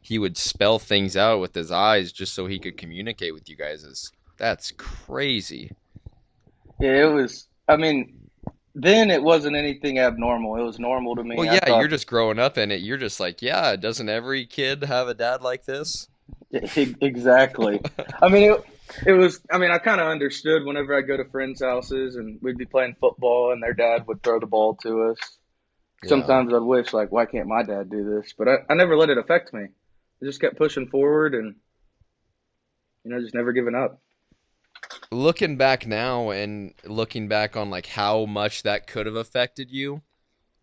he 0.00 0.18
would 0.18 0.36
spell 0.36 0.78
things 0.78 1.16
out 1.16 1.40
with 1.40 1.54
his 1.54 1.70
eyes 1.70 2.12
just 2.12 2.32
so 2.34 2.46
he 2.46 2.58
could 2.58 2.78
communicate 2.78 3.34
with 3.34 3.48
you 3.48 3.56
guys 3.56 3.82
is 3.84 4.12
that's 4.38 4.70
crazy. 4.72 5.72
Yeah, 6.78 7.08
it 7.08 7.12
was. 7.12 7.48
I 7.68 7.76
mean, 7.76 8.19
then 8.74 9.10
it 9.10 9.22
wasn't 9.22 9.56
anything 9.56 9.98
abnormal. 9.98 10.56
It 10.56 10.62
was 10.62 10.78
normal 10.78 11.16
to 11.16 11.24
me. 11.24 11.36
Well, 11.36 11.46
yeah, 11.46 11.60
thought- 11.64 11.80
you're 11.80 11.88
just 11.88 12.06
growing 12.06 12.38
up 12.38 12.56
in 12.58 12.70
it. 12.70 12.80
You're 12.80 12.96
just 12.98 13.20
like, 13.20 13.42
yeah, 13.42 13.76
doesn't 13.76 14.08
every 14.08 14.46
kid 14.46 14.84
have 14.84 15.08
a 15.08 15.14
dad 15.14 15.42
like 15.42 15.64
this? 15.64 16.08
Exactly. 16.52 17.80
I 18.20 18.28
mean, 18.28 18.52
it, 18.52 18.64
it 19.06 19.12
was. 19.12 19.40
I 19.52 19.58
mean, 19.58 19.70
I 19.70 19.78
kind 19.78 20.00
of 20.00 20.08
understood 20.08 20.64
whenever 20.64 20.96
I 20.96 21.00
go 21.00 21.16
to 21.16 21.24
friends' 21.30 21.62
houses 21.62 22.16
and 22.16 22.40
we'd 22.42 22.58
be 22.58 22.64
playing 22.66 22.96
football 23.00 23.52
and 23.52 23.62
their 23.62 23.72
dad 23.72 24.06
would 24.08 24.20
throw 24.22 24.40
the 24.40 24.46
ball 24.46 24.74
to 24.82 25.10
us. 25.10 25.18
Sometimes 26.08 26.52
I'd 26.52 26.58
wish, 26.62 26.92
like, 26.92 27.12
why 27.12 27.26
can't 27.26 27.46
my 27.46 27.62
dad 27.62 27.88
do 27.90 28.02
this? 28.20 28.32
But 28.36 28.48
I, 28.48 28.54
I 28.68 28.74
never 28.74 28.96
let 28.96 29.10
it 29.10 29.18
affect 29.18 29.52
me. 29.54 29.62
I 29.62 30.24
just 30.24 30.40
kept 30.40 30.56
pushing 30.56 30.88
forward 30.88 31.34
and, 31.34 31.54
you 33.04 33.12
know, 33.12 33.20
just 33.20 33.34
never 33.34 33.52
giving 33.52 33.74
up. 33.74 34.00
Looking 35.12 35.56
back 35.56 35.86
now 35.86 36.30
and 36.30 36.72
looking 36.84 37.28
back 37.28 37.56
on 37.56 37.70
like 37.70 37.86
how 37.86 38.24
much 38.26 38.62
that 38.62 38.86
could 38.86 39.06
have 39.06 39.16
affected 39.16 39.70
you 39.70 40.02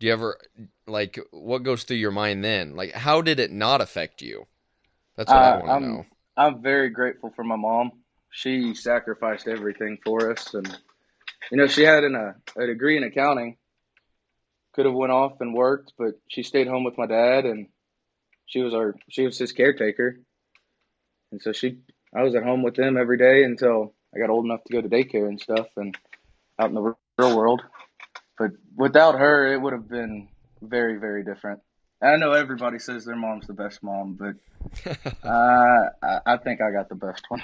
do 0.00 0.06
you 0.06 0.12
ever 0.12 0.38
like 0.86 1.18
what 1.32 1.62
goes 1.62 1.84
through 1.84 1.96
your 1.96 2.10
mind 2.10 2.42
then 2.44 2.74
like 2.74 2.92
how 2.92 3.20
did 3.20 3.38
it 3.38 3.50
not 3.52 3.80
affect 3.80 4.22
you 4.22 4.46
that's 5.16 5.30
what 5.30 5.42
i 5.42 5.52
Uh, 5.52 5.58
want 5.58 5.68
I'm- 5.70 5.82
to 5.82 5.88
know 5.88 6.06
I'm 6.38 6.62
very 6.62 6.90
grateful 6.90 7.32
for 7.34 7.42
my 7.42 7.56
mom. 7.56 7.90
She 8.30 8.72
sacrificed 8.74 9.48
everything 9.48 9.98
for 10.04 10.30
us, 10.30 10.54
and 10.54 10.68
you 11.50 11.56
know 11.56 11.66
she 11.66 11.82
had 11.82 12.04
an, 12.04 12.14
a 12.14 12.36
a 12.56 12.66
degree 12.66 12.96
in 12.96 13.02
accounting. 13.02 13.56
Could 14.74 14.86
have 14.86 14.94
went 14.94 15.10
off 15.10 15.40
and 15.40 15.52
worked, 15.52 15.94
but 15.98 16.12
she 16.28 16.44
stayed 16.44 16.68
home 16.68 16.84
with 16.84 16.96
my 16.96 17.06
dad, 17.06 17.44
and 17.44 17.66
she 18.46 18.60
was 18.60 18.72
our 18.72 18.94
she 19.10 19.24
was 19.26 19.36
his 19.36 19.50
caretaker, 19.50 20.20
and 21.32 21.42
so 21.42 21.52
she 21.52 21.80
I 22.14 22.22
was 22.22 22.36
at 22.36 22.44
home 22.44 22.62
with 22.62 22.76
them 22.76 22.96
every 22.96 23.18
day 23.18 23.42
until 23.42 23.94
I 24.14 24.18
got 24.18 24.30
old 24.30 24.44
enough 24.44 24.64
to 24.64 24.72
go 24.72 24.80
to 24.80 24.88
daycare 24.88 25.28
and 25.28 25.40
stuff, 25.40 25.68
and 25.76 25.96
out 26.58 26.70
in 26.70 26.74
the 26.74 26.94
real 27.18 27.36
world. 27.36 27.62
But 28.38 28.52
without 28.76 29.18
her, 29.18 29.52
it 29.52 29.60
would 29.60 29.72
have 29.72 29.88
been 29.88 30.28
very 30.62 30.98
very 30.98 31.24
different. 31.24 31.60
I 32.02 32.16
know 32.16 32.32
everybody 32.32 32.78
says 32.78 33.04
their 33.04 33.16
mom's 33.16 33.46
the 33.46 33.52
best 33.54 33.82
mom, 33.82 34.14
but 34.14 34.36
uh, 35.24 35.90
I, 36.02 36.20
I 36.26 36.36
think 36.36 36.60
I 36.60 36.70
got 36.70 36.88
the 36.88 36.94
best 36.94 37.24
one. 37.28 37.42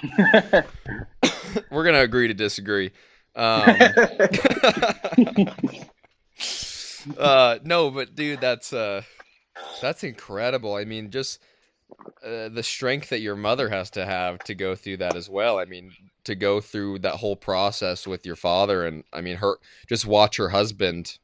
we're 1.70 1.84
gonna 1.84 2.00
agree 2.00 2.28
to 2.28 2.34
disagree 2.34 2.92
um, 3.36 3.80
uh, 7.18 7.58
no 7.64 7.90
but 7.90 8.14
dude 8.14 8.40
that's 8.40 8.72
uh 8.72 9.02
that's 9.80 10.04
incredible 10.04 10.74
i 10.74 10.84
mean 10.84 11.10
just 11.10 11.40
uh, 12.24 12.48
the 12.48 12.62
strength 12.62 13.10
that 13.10 13.20
your 13.20 13.36
mother 13.36 13.68
has 13.68 13.90
to 13.90 14.04
have 14.04 14.42
to 14.44 14.54
go 14.54 14.74
through 14.74 14.96
that 14.98 15.16
as 15.16 15.28
well 15.28 15.58
i 15.58 15.64
mean 15.64 15.92
to 16.24 16.34
go 16.34 16.60
through 16.60 16.98
that 16.98 17.16
whole 17.16 17.36
process 17.36 18.06
with 18.06 18.24
your 18.26 18.36
father 18.36 18.84
and 18.86 19.04
i 19.12 19.20
mean 19.20 19.36
her 19.36 19.56
just 19.88 20.06
watch 20.06 20.36
her 20.36 20.48
husband 20.48 21.18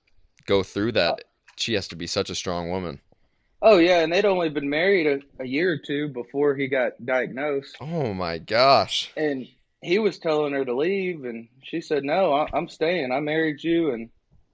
go 0.46 0.62
through 0.62 0.92
that 0.92 1.24
she 1.56 1.74
has 1.74 1.88
to 1.88 1.96
be 1.96 2.06
such 2.06 2.30
a 2.30 2.34
strong 2.34 2.70
woman 2.70 3.00
oh 3.62 3.76
yeah, 3.76 4.00
and 4.00 4.12
they'd 4.12 4.24
only 4.24 4.48
been 4.48 4.70
married 4.70 5.06
a, 5.06 5.42
a 5.42 5.46
year 5.46 5.72
or 5.72 5.78
two 5.78 6.08
before 6.08 6.54
he 6.54 6.66
got 6.66 6.92
diagnosed, 7.04 7.76
oh 7.80 8.14
my 8.14 8.38
gosh 8.38 9.12
and 9.16 9.46
he 9.82 9.98
was 9.98 10.18
telling 10.18 10.52
her 10.52 10.64
to 10.64 10.76
leave, 10.76 11.24
and 11.24 11.48
she 11.62 11.80
said, 11.80 12.04
"No, 12.04 12.34
I, 12.34 12.46
I'm 12.52 12.68
staying. 12.68 13.12
I 13.12 13.20
married 13.20 13.64
you, 13.64 13.92
and 13.92 14.10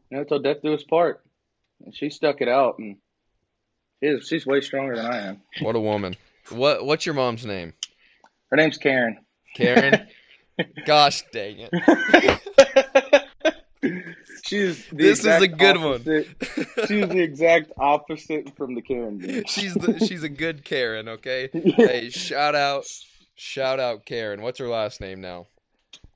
you 0.08 0.18
know, 0.18 0.22
till 0.22 0.38
death 0.38 0.62
do 0.62 0.72
us 0.72 0.84
part." 0.84 1.22
and 1.84 1.94
she 1.94 2.10
stuck 2.10 2.40
it 2.40 2.48
out, 2.48 2.78
and 2.78 2.96
she 4.00 4.08
is, 4.08 4.26
she's 4.26 4.46
way 4.46 4.60
stronger 4.60 4.96
than 4.96 5.06
I 5.06 5.28
am. 5.28 5.42
What 5.60 5.76
a 5.76 5.80
woman. 5.80 6.16
What 6.50 6.84
What's 6.86 7.06
your 7.06 7.14
mom's 7.14 7.44
name? 7.44 7.74
Her 8.50 8.56
name's 8.56 8.78
Karen. 8.78 9.18
Karen. 9.54 10.08
Gosh 10.86 11.22
dang 11.32 11.68
it. 11.70 12.40
She's 14.44 14.86
This 14.90 15.20
is 15.20 15.42
a 15.42 15.48
good 15.48 15.76
one. 15.80 16.02
She's 16.86 17.08
the 17.08 17.20
exact 17.20 17.72
opposite 17.78 18.56
from 18.56 18.74
the 18.74 18.80
Karen 18.82 19.18
bitch. 19.20 19.48
she's 19.48 19.74
the 19.74 19.98
she's 20.06 20.22
a 20.22 20.28
good 20.28 20.64
Karen, 20.64 21.08
okay? 21.08 21.48
Yeah. 21.54 21.74
Hey, 21.86 22.10
shout 22.10 22.54
out 22.54 22.86
shout 23.34 23.80
out 23.80 24.04
Karen. 24.06 24.42
What's 24.42 24.58
her 24.60 24.68
last 24.68 25.00
name 25.00 25.20
now? 25.20 25.46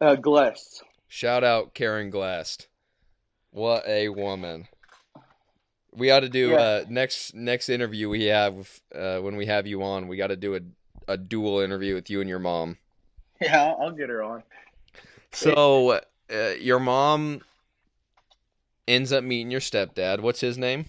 Uh, 0.00 0.14
Gless. 0.14 0.82
Shout 1.08 1.42
out 1.44 1.74
Karen 1.74 2.10
Glast. 2.10 2.68
What 3.50 3.86
a 3.86 4.08
woman. 4.10 4.68
We 5.92 6.10
ought 6.12 6.20
to 6.20 6.28
do 6.28 6.50
Yeah. 6.50 6.56
uh 6.60 6.84
next 6.88 7.34
next 7.34 7.68
interview 7.68 8.08
we 8.08 8.26
have 8.26 8.80
uh 8.94 9.18
when 9.18 9.36
we 9.36 9.46
have 9.46 9.66
you 9.66 9.82
on, 9.82 10.06
we 10.08 10.16
got 10.16 10.28
to 10.28 10.36
do 10.36 10.54
a 10.54 10.60
a 11.08 11.16
dual 11.16 11.58
interview 11.60 11.94
with 11.94 12.08
you 12.10 12.20
and 12.20 12.28
your 12.28 12.38
mom. 12.38 12.78
Yeah, 13.46 13.62
I'll, 13.62 13.86
I'll 13.86 13.92
get 13.92 14.10
her 14.10 14.22
on. 14.22 14.42
So, 15.32 16.00
uh, 16.30 16.50
your 16.60 16.78
mom 16.78 17.40
ends 18.86 19.12
up 19.12 19.24
meeting 19.24 19.50
your 19.50 19.60
stepdad. 19.60 20.20
What's 20.20 20.40
his 20.40 20.58
name? 20.58 20.84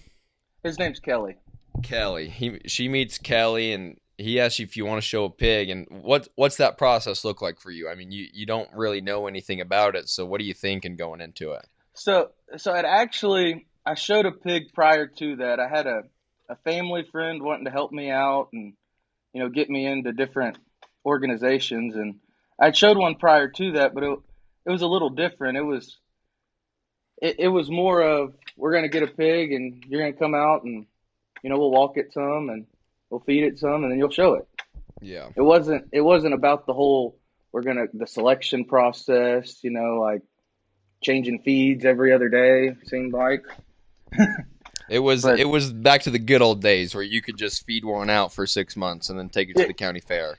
His 0.62 0.78
name's 0.78 1.00
Kelly. 1.00 1.36
Kelly. 1.82 2.28
He 2.28 2.60
she 2.66 2.88
meets 2.88 3.16
Kelly 3.16 3.72
and 3.72 3.98
he 4.18 4.38
asks 4.38 4.58
you 4.58 4.64
if 4.64 4.76
you 4.76 4.84
want 4.84 4.98
to 4.98 5.06
show 5.06 5.24
a 5.24 5.30
pig 5.30 5.70
and 5.70 5.86
what 5.88 6.28
what's 6.34 6.58
that 6.58 6.76
process 6.76 7.24
look 7.24 7.40
like 7.40 7.58
for 7.58 7.70
you? 7.70 7.88
I 7.88 7.94
mean, 7.94 8.12
you 8.12 8.28
you 8.34 8.44
don't 8.44 8.68
really 8.74 9.00
know 9.00 9.26
anything 9.26 9.62
about 9.62 9.96
it, 9.96 10.10
so 10.10 10.26
what 10.26 10.40
are 10.40 10.44
you 10.44 10.52
thinking 10.52 10.96
going 10.96 11.22
into 11.22 11.52
it? 11.52 11.66
So, 11.94 12.30
so 12.56 12.74
it 12.74 12.84
actually, 12.84 13.66
I 13.84 13.94
showed 13.94 14.26
a 14.26 14.32
pig 14.32 14.72
prior 14.72 15.06
to 15.06 15.36
that. 15.36 15.60
I 15.60 15.68
had 15.68 15.86
a, 15.86 16.02
a 16.48 16.56
family 16.56 17.04
friend 17.10 17.42
wanting 17.42 17.66
to 17.66 17.70
help 17.70 17.92
me 17.92 18.10
out 18.10 18.48
and, 18.52 18.74
you 19.32 19.42
know, 19.42 19.48
get 19.48 19.68
me 19.68 19.86
into 19.86 20.12
different 20.12 20.58
organizations. 21.04 21.94
And 21.94 22.16
I 22.62 22.72
showed 22.72 22.96
one 22.96 23.16
prior 23.16 23.48
to 23.48 23.72
that, 23.72 23.94
but 23.94 24.04
it, 24.04 24.18
it 24.66 24.70
was 24.70 24.82
a 24.82 24.86
little 24.86 25.10
different. 25.10 25.58
It 25.58 25.62
was, 25.62 25.98
it, 27.20 27.36
it 27.40 27.48
was 27.48 27.70
more 27.70 28.00
of, 28.00 28.34
we're 28.56 28.72
going 28.72 28.84
to 28.84 28.88
get 28.88 29.02
a 29.02 29.08
pig 29.08 29.52
and 29.52 29.82
you're 29.88 30.00
going 30.00 30.12
to 30.12 30.18
come 30.18 30.34
out 30.34 30.62
and, 30.62 30.86
you 31.42 31.50
know, 31.50 31.58
we'll 31.58 31.72
walk 31.72 31.96
it 31.96 32.12
some 32.12 32.48
and 32.50 32.66
we'll 33.10 33.20
feed 33.20 33.44
it 33.44 33.58
some 33.58 33.82
and 33.82 33.90
then 33.90 33.98
you'll 33.98 34.10
show 34.10 34.34
it. 34.34 34.48
Yeah. 35.00 35.28
It 35.34 35.42
wasn't, 35.42 35.88
it 35.92 36.02
wasn't 36.02 36.34
about 36.34 36.66
the 36.66 36.72
whole, 36.72 37.18
we're 37.50 37.62
going 37.62 37.78
to, 37.78 37.88
the 37.92 38.06
selection 38.06 38.64
process, 38.64 39.62
you 39.64 39.70
know, 39.70 39.98
like, 40.00 40.22
changing 41.02 41.40
feeds 41.40 41.84
every 41.84 42.14
other 42.14 42.28
day 42.28 42.76
seemed 42.84 43.12
like 43.12 43.44
It 44.92 44.98
was 44.98 45.22
But- 45.22 45.40
it 45.40 45.48
was 45.48 45.72
back 45.72 46.02
to 46.02 46.10
the 46.10 46.18
good 46.18 46.42
old 46.42 46.60
days 46.60 46.94
where 46.94 47.02
you 47.02 47.22
could 47.22 47.36
just 47.38 47.64
feed 47.64 47.84
one 47.84 48.10
out 48.10 48.32
for 48.32 48.46
6 48.46 48.76
months 48.76 49.08
and 49.08 49.18
then 49.18 49.28
take 49.30 49.48
it 49.48 49.54
to 49.56 49.62
Yeah. 49.62 49.66
the 49.68 49.74
county 49.74 50.00
fair. 50.00 50.36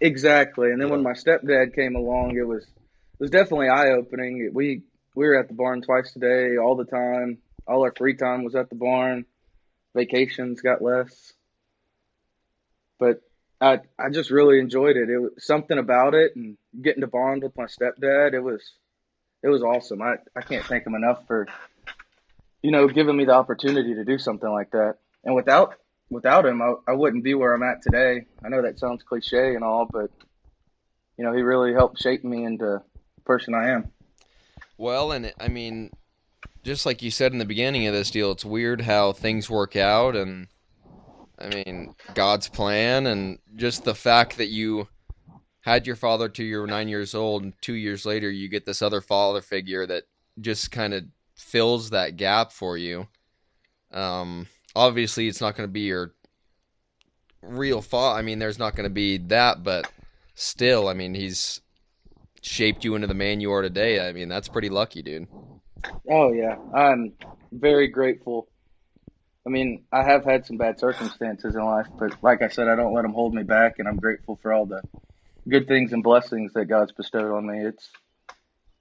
exactly. 0.00 0.70
And 0.72 0.80
then 0.80 0.90
when 0.90 1.02
my 1.02 1.12
stepdad 1.12 1.74
came 1.74 1.94
along 1.94 2.36
it 2.36 2.46
was 2.46 2.64
it 2.64 3.20
was 3.20 3.30
definitely 3.30 3.68
eye-opening. 3.68 4.50
We 4.52 4.82
we 5.14 5.26
were 5.26 5.36
at 5.38 5.46
the 5.48 5.54
barn 5.54 5.82
twice 5.82 6.16
a 6.16 6.18
day 6.18 6.56
all 6.56 6.74
the 6.74 6.84
time. 6.86 7.38
All 7.66 7.82
our 7.84 7.92
free 7.96 8.14
time 8.14 8.42
was 8.44 8.54
at 8.56 8.68
the 8.70 8.74
barn. 8.76 9.24
Vacations 9.94 10.60
got 10.62 10.82
less. 10.82 11.32
But 12.98 13.22
i 13.60 13.80
i 13.98 14.08
just 14.10 14.30
really 14.30 14.58
enjoyed 14.58 14.96
it. 14.96 15.08
It 15.10 15.18
was 15.18 15.32
something 15.38 15.78
about 15.78 16.14
it 16.14 16.34
and 16.34 16.56
getting 16.80 17.02
to 17.02 17.06
bond 17.06 17.42
with 17.44 17.56
my 17.56 17.66
stepdad. 17.66 18.32
It 18.34 18.40
was 18.42 18.62
it 19.44 19.48
was 19.48 19.62
awesome. 19.62 20.02
I 20.02 20.16
i 20.34 20.40
can't 20.40 20.64
thank 20.64 20.86
him 20.86 20.94
enough 20.96 21.24
for 21.28 21.46
you 22.62 22.70
know 22.70 22.88
giving 22.88 23.16
me 23.16 23.24
the 23.24 23.34
opportunity 23.34 23.94
to 23.94 24.04
do 24.04 24.18
something 24.18 24.50
like 24.50 24.70
that. 24.70 24.96
And 25.24 25.34
without 25.34 25.74
without 26.10 26.46
him 26.46 26.62
I, 26.62 26.74
I 26.88 26.92
wouldn't 26.92 27.24
be 27.24 27.34
where 27.34 27.54
i'm 27.54 27.62
at 27.62 27.82
today. 27.82 28.26
I 28.44 28.48
know 28.48 28.62
that 28.62 28.78
sounds 28.78 29.02
cliche 29.02 29.54
and 29.54 29.64
all 29.64 29.88
but 29.90 30.10
you 31.16 31.24
know 31.24 31.32
he 31.32 31.42
really 31.42 31.72
helped 31.72 32.00
shape 32.00 32.24
me 32.24 32.44
into 32.44 32.82
the 33.16 33.20
person 33.24 33.54
i 33.54 33.70
am. 33.70 33.90
Well, 34.82 35.12
and 35.12 35.32
I 35.38 35.46
mean, 35.46 35.92
just 36.64 36.86
like 36.86 37.02
you 37.02 37.10
said 37.12 37.32
in 37.32 37.38
the 37.38 37.44
beginning 37.44 37.86
of 37.86 37.94
this 37.94 38.10
deal, 38.10 38.32
it's 38.32 38.44
weird 38.44 38.80
how 38.80 39.12
things 39.12 39.48
work 39.48 39.76
out, 39.76 40.16
and 40.16 40.48
I 41.38 41.48
mean, 41.48 41.94
God's 42.14 42.48
plan, 42.48 43.06
and 43.06 43.38
just 43.54 43.84
the 43.84 43.94
fact 43.94 44.38
that 44.38 44.48
you 44.48 44.88
had 45.60 45.86
your 45.86 45.94
father 45.94 46.28
till 46.28 46.46
you 46.46 46.58
were 46.58 46.66
nine 46.66 46.88
years 46.88 47.14
old, 47.14 47.44
and 47.44 47.52
two 47.60 47.74
years 47.74 48.04
later, 48.04 48.28
you 48.28 48.48
get 48.48 48.66
this 48.66 48.82
other 48.82 49.00
father 49.00 49.40
figure 49.40 49.86
that 49.86 50.04
just 50.40 50.72
kind 50.72 50.94
of 50.94 51.04
fills 51.34 51.90
that 51.90 52.16
gap 52.16 52.52
for 52.52 52.76
you. 52.76 53.06
Um, 53.92 54.46
obviously, 54.74 55.28
it's 55.28 55.40
not 55.40 55.56
going 55.56 55.68
to 55.68 55.72
be 55.72 55.80
your 55.80 56.14
real 57.42 57.82
father. 57.82 58.18
I 58.18 58.22
mean, 58.22 58.38
there's 58.38 58.58
not 58.58 58.74
going 58.74 58.88
to 58.88 58.94
be 58.94 59.18
that, 59.18 59.62
but 59.62 59.90
still, 60.34 60.88
I 60.88 60.94
mean, 60.94 61.14
he's 61.14 61.60
shaped 62.40 62.84
you 62.84 62.94
into 62.94 63.06
the 63.06 63.14
man 63.14 63.40
you 63.40 63.52
are 63.52 63.62
today. 63.62 64.06
I 64.06 64.12
mean, 64.12 64.28
that's 64.28 64.48
pretty 64.48 64.68
lucky, 64.68 65.02
dude. 65.02 65.28
Oh 66.08 66.32
yeah, 66.32 66.56
I'm 66.74 67.12
very 67.50 67.88
grateful. 67.88 68.48
I 69.44 69.50
mean, 69.50 69.84
I 69.92 70.04
have 70.04 70.24
had 70.24 70.46
some 70.46 70.56
bad 70.56 70.78
circumstances 70.78 71.56
in 71.56 71.64
life, 71.64 71.88
but 71.98 72.22
like 72.22 72.42
I 72.42 72.48
said, 72.48 72.68
I 72.68 72.76
don't 72.76 72.94
let 72.94 73.02
them 73.02 73.12
hold 73.12 73.34
me 73.34 73.42
back, 73.42 73.78
and 73.78 73.88
I'm 73.88 73.96
grateful 73.96 74.36
for 74.36 74.52
all 74.52 74.66
the 74.66 74.82
good 75.48 75.66
things 75.66 75.92
and 75.92 76.02
blessings 76.02 76.52
that 76.52 76.66
God's 76.66 76.92
bestowed 76.92 77.32
on 77.32 77.46
me. 77.46 77.58
It's 77.58 77.90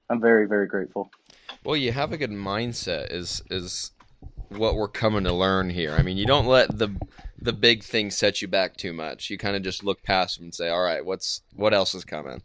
I'm 0.09 0.21
very 0.21 0.47
very 0.47 0.67
grateful. 0.67 1.09
Well, 1.63 1.75
you 1.75 1.91
have 1.91 2.11
a 2.11 2.17
good 2.17 2.31
mindset 2.31 3.11
is 3.11 3.41
is 3.49 3.91
what 4.49 4.75
we're 4.75 4.87
coming 4.87 5.23
to 5.23 5.33
learn 5.33 5.69
here. 5.69 5.95
I 5.97 6.01
mean, 6.01 6.17
you 6.17 6.25
don't 6.25 6.47
let 6.47 6.77
the 6.77 6.95
the 7.39 7.53
big 7.53 7.83
thing 7.83 8.11
set 8.11 8.41
you 8.41 8.47
back 8.47 8.77
too 8.77 8.93
much. 8.93 9.29
You 9.29 9.37
kind 9.37 9.55
of 9.55 9.63
just 9.63 9.83
look 9.83 10.03
past 10.03 10.37
them 10.37 10.45
and 10.45 10.55
say, 10.55 10.69
"All 10.69 10.81
right, 10.81 11.05
what's 11.05 11.41
what 11.55 11.73
else 11.73 11.95
is 11.95 12.05
coming?" 12.05 12.41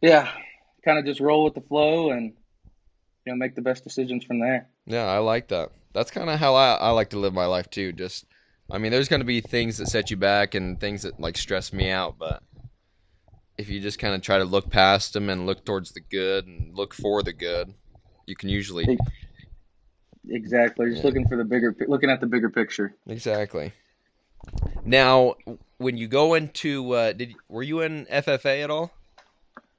Yeah, 0.00 0.30
kind 0.84 0.98
of 0.98 1.04
just 1.04 1.20
roll 1.20 1.44
with 1.44 1.54
the 1.54 1.60
flow 1.60 2.10
and 2.10 2.32
you 3.24 3.32
know 3.32 3.36
make 3.36 3.54
the 3.54 3.62
best 3.62 3.84
decisions 3.84 4.24
from 4.24 4.40
there. 4.40 4.68
Yeah, 4.86 5.06
I 5.06 5.18
like 5.18 5.48
that. 5.48 5.70
That's 5.92 6.10
kind 6.10 6.30
of 6.30 6.38
how 6.38 6.54
I, 6.54 6.74
I 6.74 6.90
like 6.90 7.10
to 7.10 7.18
live 7.18 7.34
my 7.34 7.46
life 7.46 7.70
too. 7.70 7.92
Just, 7.92 8.26
I 8.70 8.78
mean, 8.78 8.92
there's 8.92 9.08
going 9.08 9.20
to 9.20 9.26
be 9.26 9.40
things 9.40 9.78
that 9.78 9.88
set 9.88 10.10
you 10.10 10.16
back 10.16 10.54
and 10.54 10.78
things 10.78 11.02
that 11.02 11.18
like 11.18 11.36
stress 11.36 11.72
me 11.72 11.90
out, 11.90 12.18
but 12.18 12.42
if 13.58 13.68
you 13.68 13.80
just 13.80 13.98
kind 13.98 14.14
of 14.14 14.22
try 14.22 14.38
to 14.38 14.44
look 14.44 14.70
past 14.70 15.12
them 15.12 15.28
and 15.28 15.44
look 15.44 15.64
towards 15.64 15.92
the 15.92 16.00
good 16.00 16.46
and 16.46 16.74
look 16.76 16.94
for 16.94 17.22
the 17.22 17.32
good, 17.32 17.74
you 18.26 18.36
can 18.36 18.48
usually 18.48 18.96
Exactly, 20.30 20.90
just 20.90 21.02
Yeah. 21.02 21.08
looking 21.08 21.26
for 21.26 21.36
the 21.36 21.44
bigger, 21.44 21.74
looking 21.86 22.10
at 22.10 22.20
the 22.20 22.26
bigger 22.26 22.50
picture. 22.50 22.94
exactly. 23.06 23.72
Now, 24.84 25.36
when 25.78 25.96
you 25.96 26.06
go 26.06 26.34
into, 26.34 26.92
uh, 26.92 27.12
did 27.12 27.34
were 27.48 27.62
you 27.62 27.80
in 27.80 28.06
FFA 28.06 28.62
at 28.62 28.70
all? 28.70 28.92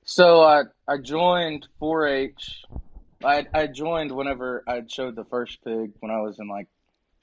So 0.06 0.42
I 0.42 0.64
I 0.88 0.98
joined 0.98 1.68
4-H. 1.80 2.64
I 3.24 3.46
I 3.54 3.68
joined 3.68 4.12
whenever 4.12 4.64
I 4.68 4.82
showed 4.88 5.16
the 5.16 5.26
first 5.26 5.64
pig 5.64 5.92
when 6.00 6.12
I 6.12 6.22
was 6.22 6.40
in 6.40 6.48
like 6.48 6.68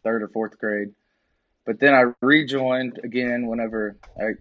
third 0.05 0.23
or 0.23 0.29
fourth 0.29 0.59
grade, 0.59 0.95
but 1.65 1.81
then 1.81 1.95
I 1.95 2.13
rejoined 2.21 3.01
again 3.03 3.47
whenever 3.49 3.97
I 4.17 4.35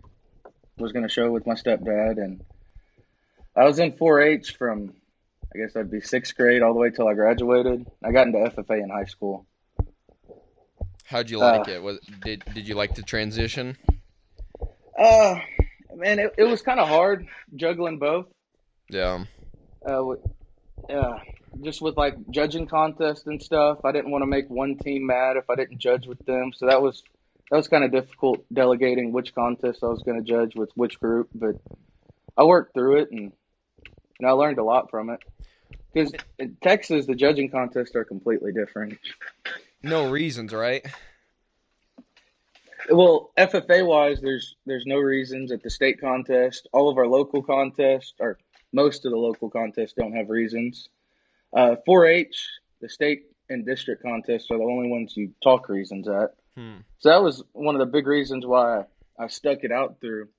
was 0.77 0.91
going 0.91 1.03
to 1.03 1.09
show 1.11 1.31
with 1.31 1.45
my 1.47 1.53
stepdad, 1.53 2.17
and 2.17 2.43
I 3.55 3.63
was 3.65 3.79
in 3.79 3.93
4-H 3.93 4.57
from 4.57 4.93
I 5.53 5.57
guess 5.57 5.73
that'd 5.73 5.89
be 5.89 6.01
sixth 6.01 6.35
grade 6.35 6.61
all 6.61 6.73
the 6.73 6.79
way 6.79 6.89
till 6.89 7.07
I 7.07 7.13
graduated. 7.13 7.85
I 8.03 8.11
got 8.11 8.27
into 8.27 8.39
FFA 8.39 8.83
in 8.83 8.89
high 8.89 9.05
school. 9.05 9.45
How'd 11.05 11.29
you 11.29 11.37
like 11.39 11.69
Uh, 11.69 11.71
it? 11.71 11.83
Was 11.83 11.99
did 12.23 12.43
did 12.53 12.67
you 12.67 12.75
like 12.75 12.95
the 12.95 13.03
transition? 13.03 13.77
Uh, 14.99 15.35
man, 15.95 16.19
it, 16.19 16.33
it 16.37 16.43
was 16.43 16.61
kind 16.61 16.79
of 16.79 16.89
hard 16.89 17.27
juggling 17.55 17.99
both. 17.99 18.25
Yeah, 18.89 19.23
uh, 19.87 20.15
yeah, 20.89 21.19
just 21.61 21.81
with 21.81 21.95
like 21.95 22.15
judging 22.31 22.67
contests 22.67 23.25
and 23.27 23.41
stuff. 23.41 23.79
I 23.85 23.91
didn't 23.93 24.11
want 24.11 24.23
to 24.23 24.27
make 24.27 24.49
one 24.49 24.77
team 24.77 25.05
mad 25.05 25.37
if 25.37 25.49
I 25.49 25.55
didn't 25.55 25.77
judge 25.77 26.05
with 26.05 26.19
them, 26.25 26.51
so 26.53 26.65
that 26.65 26.81
was 26.81 27.01
that 27.51 27.57
was 27.57 27.67
kind 27.67 27.83
of 27.83 27.91
difficult 27.91 28.45
delegating 28.51 29.11
which 29.11 29.35
contest 29.35 29.83
I 29.83 29.87
was 29.87 30.01
going 30.03 30.23
to 30.23 30.27
judge 30.27 30.55
with 30.55 30.71
which 30.75 30.99
group. 30.99 31.29
But 31.33 31.55
I 32.37 32.43
worked 32.43 32.73
through 32.73 32.99
it, 32.99 33.11
and 33.11 33.31
you 33.81 33.91
know, 34.19 34.29
I 34.29 34.31
learned 34.31 34.57
a 34.57 34.63
lot 34.63 34.89
from 34.89 35.09
it. 35.09 35.19
Because 35.93 36.13
in 36.39 36.57
Texas, 36.61 37.05
the 37.05 37.15
judging 37.15 37.49
contests 37.49 37.95
are 37.95 38.03
completely 38.03 38.51
different. 38.51 38.97
no 39.83 40.09
reasons, 40.09 40.53
right? 40.53 40.85
Well, 42.89 43.31
FFA 43.37 43.85
wise, 43.85 44.21
there's 44.21 44.55
there's 44.65 44.85
no 44.85 44.97
reasons 44.97 45.51
at 45.51 45.63
the 45.63 45.69
state 45.69 45.99
contest. 45.99 46.67
All 46.73 46.89
of 46.89 46.97
our 46.97 47.07
local 47.07 47.41
contests, 47.41 48.13
or 48.19 48.37
most 48.73 49.05
of 49.05 49.11
the 49.11 49.17
local 49.17 49.49
contests, 49.49 49.93
don't 49.93 50.13
have 50.13 50.29
reasons. 50.29 50.89
Uh, 51.55 51.77
4-H, 51.87 52.49
the 52.81 52.89
state 52.89 53.27
and 53.49 53.65
district 53.65 54.03
contests 54.03 54.51
are 54.51 54.57
the 54.57 54.63
only 54.63 54.89
ones 54.89 55.15
you 55.15 55.31
talk 55.41 55.69
reasons 55.69 56.07
at. 56.07 56.35
Hmm. 56.55 56.77
So 56.99 57.09
that 57.09 57.21
was 57.21 57.43
one 57.51 57.75
of 57.75 57.79
the 57.79 57.91
big 57.91 58.07
reasons 58.07 58.45
why 58.45 58.85
I 59.19 59.27
stuck 59.27 59.63
it 59.63 59.71
out 59.71 59.99
through 59.99 60.29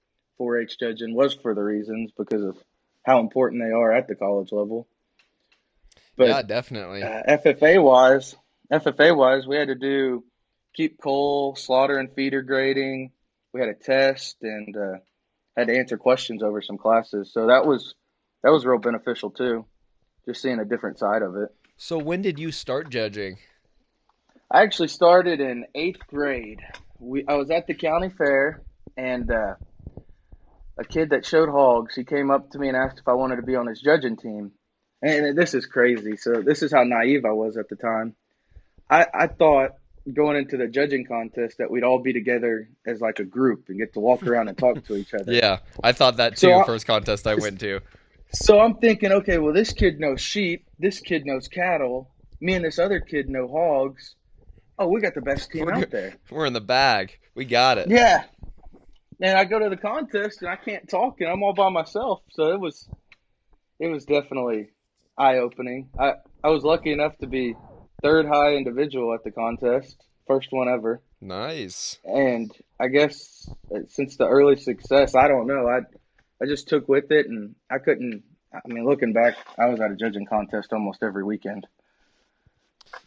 4-H 0.41 0.79
judging 0.79 1.15
was 1.15 1.35
for 1.35 1.55
the 1.55 1.63
reasons 1.63 2.11
because 2.17 2.43
of 2.43 2.57
how 3.05 3.21
important 3.21 3.63
they 3.63 3.73
are 3.73 3.93
at 3.93 4.09
the 4.09 4.15
college 4.15 4.53
level. 4.53 4.89
But 6.17 6.29
yeah, 6.29 6.43
definitely. 6.43 7.03
uh, 7.03 7.23
FFA 7.29 7.83
wise, 7.83 8.35
FFA 8.73 9.17
wise, 9.17 9.47
we 9.47 9.57
had 9.57 9.69
to 9.69 9.75
do 9.75 10.25
keep 10.75 11.01
cull, 11.01 11.55
slaughter 11.57 11.99
and 11.99 12.13
feeder 12.13 12.43
grading. 12.43 13.13
We 13.53 13.61
had 13.61 13.69
a 13.69 13.75
test 13.75 14.37
and 14.43 14.77
uh, 14.77 14.99
had 15.57 15.69
to 15.69 15.77
answer 15.79 15.97
questions 15.97 16.43
over 16.43 16.61
some 16.63 16.79
classes. 16.79 17.33
So 17.33 17.47
that 17.47 17.67
was 17.67 17.95
that 18.43 18.51
was 18.51 18.65
real 18.65 18.79
beneficial 18.79 19.31
too, 19.31 19.67
just 20.27 20.43
seeing 20.43 20.59
a 20.59 20.65
different 20.65 20.99
side 20.99 21.23
of 21.23 21.37
it. 21.37 21.49
So 21.77 21.99
when 21.99 22.23
did 22.23 22.39
you 22.39 22.53
start 22.53 22.91
judging? 22.91 23.39
I 24.57 24.63
actually 24.63 24.89
started 24.89 25.43
in 25.43 25.67
eighth 25.75 26.07
grade. 26.07 26.61
We 26.99 27.27
I 27.29 27.35
was 27.35 27.51
at 27.51 27.67
the 27.67 27.75
county 27.75 28.09
fair 28.09 28.63
and 28.97 29.31
uh, 29.31 29.57
a 30.79 30.85
kid 30.85 31.11
that 31.11 31.27
showed 31.27 31.51
hogs. 31.51 31.95
He 31.95 32.05
came 32.05 32.31
up 32.31 32.53
to 32.53 32.59
me 32.59 32.69
and 32.69 32.77
asked 32.77 32.99
if 32.99 33.07
I 33.07 33.13
wanted 33.13 33.37
to 33.37 33.43
be 33.43 33.55
on 33.55 33.67
his 33.67 33.83
judging 33.83 34.17
team. 34.17 34.53
And 35.03 35.37
this 35.37 35.53
is 35.53 35.67
crazy. 35.67 36.17
So 36.17 36.41
this 36.41 36.63
is 36.63 36.73
how 36.73 36.85
naive 36.85 37.27
I 37.27 37.33
was 37.33 37.59
at 37.59 37.69
the 37.69 37.77
time. 37.77 38.15
I, 38.89 39.05
I 39.13 39.27
thought 39.27 39.73
going 40.11 40.39
into 40.39 40.57
the 40.57 40.69
judging 40.69 41.05
contest 41.05 41.59
that 41.59 41.71
we'd 41.71 41.85
all 41.85 41.99
be 41.99 42.15
together 42.15 42.71
as 42.87 42.99
like 42.99 43.19
a 43.19 43.25
group 43.25 43.67
and 43.69 43.79
get 43.79 43.93
to 43.93 44.01
walk 44.01 44.23
around 44.27 44.49
and 44.49 44.57
talk 44.57 44.83
to 44.87 44.97
each 44.97 45.13
other. 45.13 45.35
Yeah, 45.35 45.59
I 45.85 45.93
thought 45.93 46.17
that 46.17 46.39
too. 46.39 46.49
So 46.49 46.61
I- 46.61 46.65
first 46.65 46.87
contest 46.87 47.27
I 47.27 47.35
went 47.35 47.61
to. 47.61 47.81
So 48.33 48.59
I'm 48.59 48.77
thinking, 48.77 49.13
okay, 49.13 49.37
well, 49.37 49.53
this 49.53 49.75
kid 49.75 50.01
knows 50.01 50.23
sheep. 50.23 50.67
This 50.79 51.01
kid 51.01 51.27
knows 51.27 51.47
cattle. 51.47 52.11
Me 52.41 52.55
and 52.55 52.65
this 52.65 52.79
other 52.79 53.01
kid 53.01 53.29
know 53.29 53.49
hogs. 53.49 54.16
Oh, 54.79 54.89
we 54.89 55.01
got 55.01 55.15
the 55.15 55.23
best 55.23 55.51
team 55.51 55.69
out 55.69 55.91
there. 55.91 56.17
We're 56.31 56.47
in 56.47 56.53
the 56.53 56.61
bag. 56.61 57.19
We 57.35 57.45
got 57.45 57.79
it. 57.79 57.89
Yeah. 57.91 58.25
And 59.21 59.39
I 59.39 59.45
go 59.45 59.59
to 59.59 59.71
the 59.71 59.77
contest 59.77 60.43
and 60.43 60.51
I 60.51 60.57
can't 60.57 60.89
talk 60.89 61.21
and 61.21 61.31
I'm 61.31 61.43
all 61.43 61.55
by 61.55 61.71
myself. 61.71 62.21
So 62.33 62.53
it 62.53 62.61
was, 62.61 62.89
it 63.81 63.89
was 63.89 64.05
definitely 64.05 64.69
eye 65.17 65.39
opening. 65.39 65.89
I, 65.99 66.15
I 66.45 66.51
was 66.51 66.63
lucky 66.63 66.93
enough 66.93 67.17
to 67.19 67.27
be 67.27 67.55
third 68.03 68.27
high 68.27 68.57
individual 68.57 69.15
at 69.15 69.25
the 69.25 69.31
contest, 69.31 69.97
first 70.27 70.49
one 70.51 70.69
ever. 70.69 71.01
Nice. 71.23 71.99
And 72.05 72.53
I 72.79 72.89
guess 72.89 73.49
uh, 73.75 73.81
since 73.89 74.17
the 74.19 74.29
early 74.29 74.57
success, 74.57 75.15
I 75.15 75.29
don't 75.29 75.47
know. 75.47 75.67
I, 75.67 75.79
I 76.43 76.47
just 76.47 76.69
took 76.69 76.87
with 76.87 77.11
it 77.11 77.27
and 77.27 77.55
I 77.71 77.79
couldn't, 77.79 78.23
I 78.53 78.61
mean, 78.67 78.85
looking 78.85 79.15
back, 79.15 79.37
I 79.59 79.67
was 79.67 79.81
at 79.81 79.91
a 79.91 79.97
judging 79.97 80.27
contest 80.27 80.75
almost 80.75 81.03
every 81.03 81.25
weekend. 81.25 81.67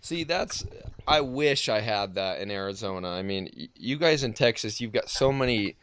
See, 0.02 0.24
that's 0.24 0.66
I 1.08 1.22
wish 1.22 1.70
I 1.70 1.80
had 1.80 2.16
that 2.16 2.40
in 2.40 2.52
Arizona. 2.52 3.10
I 3.10 3.22
mean, 3.22 3.70
you 3.76 3.98
guys 3.98 4.24
in 4.24 4.34
Texas, 4.34 4.80
you've 4.80 4.94
got 4.94 5.10
so 5.10 5.32
many 5.32 5.76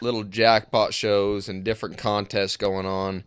little 0.00 0.24
jackpot 0.24 0.94
shows 0.94 1.48
and 1.48 1.64
different 1.64 1.98
contests 1.98 2.56
going 2.56 2.86
on. 2.86 3.24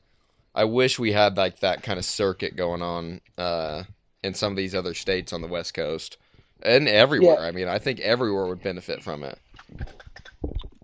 I 0.54 0.66
wish 0.66 1.00
we 1.00 1.12
had 1.12 1.38
like 1.38 1.60
that 1.60 1.84
kind 1.84 2.00
of 2.00 2.06
circuit 2.06 2.56
going 2.56 2.82
on 2.82 3.22
uh, 3.38 3.84
in 4.24 4.34
some 4.34 4.52
of 4.52 4.58
these 4.58 4.76
other 4.76 4.94
states 4.94 5.32
on 5.32 5.42
the 5.42 5.48
West 5.48 5.74
Coast 5.74 6.18
and 6.64 6.88
everywhere. 6.88 7.38
Yeah. 7.40 7.48
I 7.48 7.52
mean, 7.52 7.68
I 7.68 7.80
think 7.80 8.00
everywhere 8.00 8.48
would 8.48 8.64
benefit 8.64 9.04
from 9.04 9.24
it. 9.24 9.38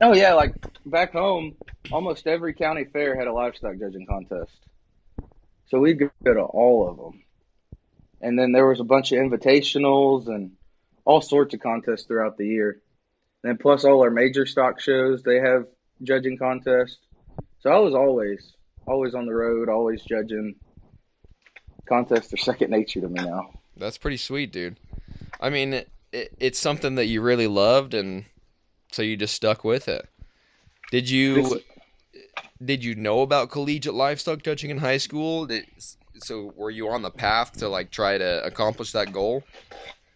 Oh 0.01 0.13
yeah, 0.13 0.33
like 0.33 0.53
back 0.85 1.13
home, 1.13 1.55
almost 1.91 2.27
every 2.27 2.53
county 2.53 2.85
fair 2.85 3.15
had 3.15 3.27
a 3.27 3.33
livestock 3.33 3.77
judging 3.79 4.05
contest. 4.05 4.51
So 5.69 5.79
we'd 5.79 5.99
go 5.99 6.33
to 6.33 6.41
all 6.41 6.87
of 6.87 6.97
them. 6.97 7.23
And 8.21 8.37
then 8.37 8.51
there 8.51 8.67
was 8.67 8.79
a 8.79 8.83
bunch 8.83 9.11
of 9.11 9.19
invitationals 9.19 10.27
and 10.27 10.51
all 11.05 11.21
sorts 11.21 11.53
of 11.53 11.59
contests 11.59 12.03
throughout 12.03 12.37
the 12.37 12.47
year. 12.47 12.81
And 13.43 13.59
plus 13.59 13.85
all 13.85 14.01
our 14.01 14.09
major 14.09 14.45
stock 14.45 14.79
shows, 14.79 15.23
they 15.23 15.39
have 15.39 15.67
judging 16.03 16.37
contests. 16.37 16.97
So 17.59 17.71
I 17.71 17.79
was 17.79 17.93
always, 17.93 18.53
always 18.85 19.15
on 19.15 19.25
the 19.25 19.33
road, 19.33 19.69
always 19.69 20.01
judging. 20.03 20.55
Contests 21.87 22.33
are 22.33 22.37
second 22.37 22.71
nature 22.71 23.01
to 23.01 23.07
me 23.07 23.23
now. 23.23 23.51
That's 23.77 23.97
pretty 23.97 24.17
sweet, 24.17 24.51
dude. 24.51 24.77
I 25.39 25.49
mean, 25.49 25.73
it, 25.73 25.89
it, 26.11 26.35
it's 26.39 26.59
something 26.59 26.95
that 26.95 27.05
you 27.05 27.21
really 27.21 27.47
loved, 27.47 27.93
and 27.93 28.25
so 28.91 29.01
you 29.01 29.15
just 29.15 29.35
stuck 29.35 29.63
with 29.63 29.87
it. 29.87 30.07
Did 30.91 31.09
you 31.09 31.61
did 32.63 32.83
you 32.83 32.95
know 32.95 33.21
about 33.21 33.51
collegiate 33.51 33.93
livestock 33.93 34.41
judging 34.41 34.69
in 34.69 34.79
high 34.79 34.97
school? 34.97 35.45
Did, 35.45 35.65
so 36.23 36.53
were 36.55 36.71
you 36.71 36.89
on 36.89 37.01
the 37.01 37.11
path 37.11 37.53
to 37.59 37.69
like 37.69 37.91
try 37.91 38.17
to 38.17 38.43
accomplish 38.45 38.91
that 38.91 39.11
goal? 39.11 39.43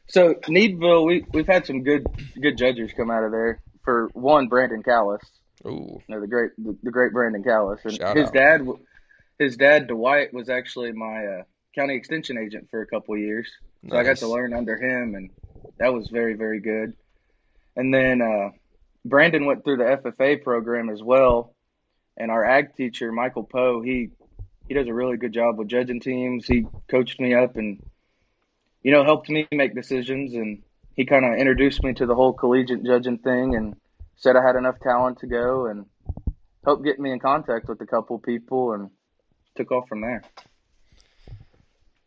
So 0.07 0.35
Needville, 0.47 1.05
we 1.05 1.25
we've 1.31 1.47
had 1.47 1.65
some 1.65 1.83
good 1.83 2.05
good 2.41 2.57
judges 2.57 2.91
come 2.95 3.09
out 3.09 3.23
of 3.23 3.31
there. 3.31 3.61
For 3.83 4.09
one, 4.13 4.47
Brandon 4.47 4.83
Callis. 4.83 5.21
Ooh, 5.65 6.01
you 6.07 6.15
know, 6.15 6.21
the 6.21 6.27
great 6.27 6.51
the, 6.57 6.77
the 6.83 6.91
great 6.91 7.13
Brandon 7.13 7.43
Callis, 7.43 7.79
and 7.83 7.93
Shout 7.93 8.17
his 8.17 8.27
out. 8.27 8.33
dad, 8.33 8.67
his 9.39 9.55
dad 9.57 9.87
Dwight 9.87 10.33
was 10.33 10.49
actually 10.49 10.91
my 10.91 11.25
uh, 11.25 11.43
county 11.75 11.95
extension 11.95 12.37
agent 12.37 12.67
for 12.69 12.81
a 12.81 12.87
couple 12.87 13.17
years, 13.17 13.49
so 13.89 13.95
I 13.95 14.03
got 14.03 14.17
to 14.17 14.27
learn 14.27 14.53
under 14.53 14.77
him, 14.77 15.15
and 15.15 15.29
that 15.79 15.93
was 15.93 16.09
very 16.09 16.33
very 16.33 16.59
good. 16.59 16.93
And 17.75 17.93
then 17.93 18.21
uh, 18.21 18.49
Brandon 19.05 19.45
went 19.45 19.63
through 19.63 19.77
the 19.77 20.01
FFA 20.03 20.43
program 20.43 20.89
as 20.89 21.01
well, 21.01 21.55
and 22.17 22.29
our 22.29 22.43
ag 22.43 22.75
teacher 22.75 23.11
Michael 23.11 23.43
Poe, 23.43 23.81
he 23.81 24.09
he 24.71 24.75
does 24.75 24.87
a 24.87 24.93
really 24.93 25.17
good 25.17 25.33
job 25.33 25.57
with 25.57 25.67
judging 25.67 25.99
teams. 25.99 26.47
He 26.47 26.65
coached 26.89 27.19
me 27.19 27.35
up 27.35 27.57
and 27.57 27.83
you 28.81 28.93
know 28.93 29.03
helped 29.03 29.29
me 29.29 29.45
make 29.51 29.75
decisions, 29.75 30.33
and 30.33 30.63
he 30.95 31.05
kind 31.05 31.25
of 31.25 31.37
introduced 31.37 31.83
me 31.83 31.93
to 31.95 32.05
the 32.05 32.15
whole 32.15 32.31
collegiate 32.31 32.85
judging 32.85 33.17
thing, 33.17 33.53
and 33.53 33.75
said 34.15 34.37
I 34.37 34.47
had 34.47 34.55
enough 34.55 34.79
talent 34.81 35.19
to 35.19 35.27
go, 35.27 35.65
and 35.65 35.87
helped 36.63 36.85
get 36.85 37.01
me 37.01 37.11
in 37.11 37.19
contact 37.19 37.67
with 37.67 37.81
a 37.81 37.85
couple 37.85 38.17
people, 38.19 38.71
and 38.71 38.91
took 39.55 39.73
off 39.73 39.89
from 39.89 39.99
there. 39.99 40.23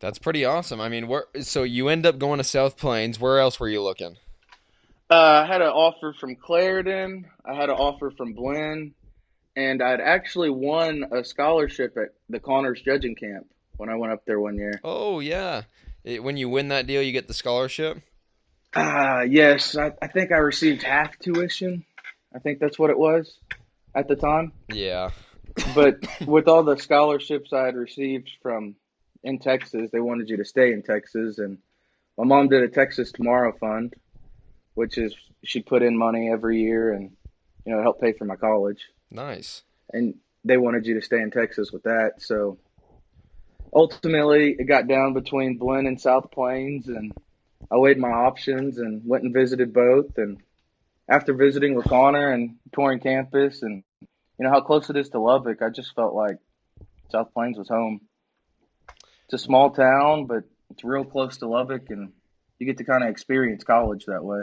that's 0.00 0.18
pretty 0.18 0.46
awesome. 0.46 0.80
I 0.80 0.88
mean, 0.88 1.06
where 1.06 1.26
so 1.40 1.64
you 1.64 1.88
end 1.88 2.06
up 2.06 2.18
going 2.18 2.38
to 2.38 2.44
South 2.44 2.78
Plains. 2.78 3.20
Where 3.20 3.40
else 3.40 3.60
were 3.60 3.68
you 3.68 3.82
looking? 3.82 4.16
Uh, 5.10 5.44
I 5.44 5.46
had 5.46 5.60
an 5.60 5.68
offer 5.68 6.14
from 6.18 6.34
Clarendon. 6.34 7.26
I 7.44 7.52
had 7.52 7.68
an 7.68 7.76
offer 7.76 8.10
from 8.10 8.32
Blinn, 8.32 8.94
and 9.56 9.82
I'd 9.82 10.00
actually 10.00 10.50
won 10.50 11.04
a 11.12 11.24
scholarship 11.24 11.96
at 11.96 12.10
the 12.28 12.40
Connors 12.40 12.80
Judging 12.82 13.14
Camp 13.14 13.46
when 13.76 13.88
I 13.88 13.94
went 13.96 14.12
up 14.12 14.24
there 14.26 14.40
one 14.40 14.56
year. 14.56 14.80
Oh 14.84 15.20
yeah, 15.20 15.62
It- 16.04 16.22
when 16.22 16.36
you 16.36 16.48
win 16.48 16.68
that 16.68 16.86
deal, 16.86 17.02
you 17.02 17.12
get 17.12 17.28
the 17.28 17.34
scholarship. 17.34 17.98
Ah, 18.76 19.20
yes, 19.20 19.76
I, 19.76 19.92
I 20.02 20.08
think 20.08 20.32
I 20.32 20.36
received 20.38 20.82
half 20.82 21.16
tuition. 21.18 21.84
I 22.34 22.40
think 22.40 22.58
that's 22.58 22.78
what 22.78 22.90
it 22.90 22.98
was 22.98 23.38
at 23.94 24.08
the 24.08 24.16
time. 24.16 24.52
Yeah, 24.72 25.10
But 25.74 26.00
with 26.26 26.48
all 26.48 26.64
the 26.64 26.76
scholarships 26.76 27.52
I 27.52 27.66
had 27.66 27.76
received 27.76 28.30
from 28.42 28.74
in 29.22 29.38
Texas, 29.38 29.90
they 29.92 30.00
wanted 30.00 30.28
you 30.28 30.36
to 30.38 30.44
stay 30.44 30.72
in 30.72 30.82
Texas, 30.82 31.38
and 31.38 31.58
my 32.18 32.24
mom 32.24 32.48
did 32.48 32.62
a 32.64 32.68
Texas 32.68 33.12
Tomorrow 33.12 33.52
Fund, 33.58 33.94
which 34.74 34.98
is 34.98 35.14
she 35.44 35.62
put 35.62 35.82
in 35.82 35.96
money 35.96 36.28
every 36.30 36.60
year 36.60 36.92
and 36.92 37.12
you 37.64 37.72
know 37.74 37.80
help 37.80 38.00
pay 38.00 38.12
for 38.12 38.24
my 38.24 38.36
college. 38.36 38.82
Nice. 39.14 39.62
and 39.92 40.14
they 40.44 40.56
wanted 40.56 40.86
you 40.86 40.94
to 40.94 41.02
stay 41.02 41.20
in 41.20 41.30
Texas 41.30 41.72
with 41.72 41.84
that. 41.84 42.14
So 42.18 42.58
ultimately, 43.72 44.56
it 44.58 44.64
got 44.64 44.86
down 44.86 45.14
between 45.14 45.58
Blinn 45.58 45.86
and 45.86 46.00
South 46.00 46.30
Plains, 46.30 46.88
and 46.88 47.12
I 47.70 47.78
weighed 47.78 47.98
my 47.98 48.10
options 48.10 48.78
and 48.78 49.02
went 49.06 49.24
and 49.24 49.32
visited 49.32 49.72
both. 49.72 50.18
And 50.18 50.42
after 51.08 51.32
visiting 51.32 51.74
with 51.74 51.86
Connor 51.86 52.32
and 52.32 52.56
touring 52.74 53.00
campus, 53.00 53.62
and 53.62 53.82
you 54.00 54.44
know 54.44 54.50
how 54.50 54.60
close 54.60 54.90
it 54.90 54.96
is 54.96 55.08
to 55.10 55.18
Lubbock, 55.18 55.62
I 55.62 55.70
just 55.70 55.94
felt 55.94 56.14
like 56.14 56.36
South 57.10 57.32
Plains 57.32 57.56
was 57.56 57.68
home. 57.68 58.02
It's 59.24 59.34
a 59.34 59.38
small 59.38 59.70
town, 59.70 60.26
but 60.26 60.44
it's 60.70 60.84
real 60.84 61.04
close 61.04 61.38
to 61.38 61.48
Lubbock, 61.48 61.88
and 61.88 62.12
you 62.58 62.66
get 62.66 62.78
to 62.78 62.84
kind 62.84 63.02
of 63.02 63.08
experience 63.08 63.64
college 63.64 64.04
that 64.06 64.22
way. 64.22 64.42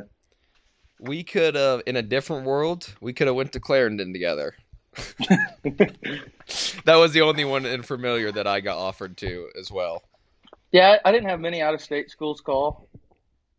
We 1.00 1.24
could 1.24 1.56
have 1.56 1.82
in 1.86 1.96
a 1.96 2.02
different 2.02 2.46
world. 2.46 2.94
We 3.02 3.14
could 3.14 3.28
have 3.28 3.36
went 3.36 3.54
to 3.54 3.60
Clarendon 3.60 4.14
together. 4.14 4.56
that 5.64 6.96
was 6.96 7.14
the 7.14 7.22
only 7.22 7.46
one 7.46 7.66
in 7.66 7.84
familiar 7.84 8.32
that 8.32 8.48
I 8.48 8.60
got 8.60 8.78
offered 8.78 9.18
to 9.18 9.50
as 9.60 9.72
well. 9.72 10.04
Yeah, 10.72 10.98
I 11.04 11.12
didn't 11.12 11.30
have 11.30 11.40
many 11.40 11.62
out 11.62 11.74
of 11.74 11.82
state 11.82 12.10
schools 12.10 12.42
call. 12.42 12.88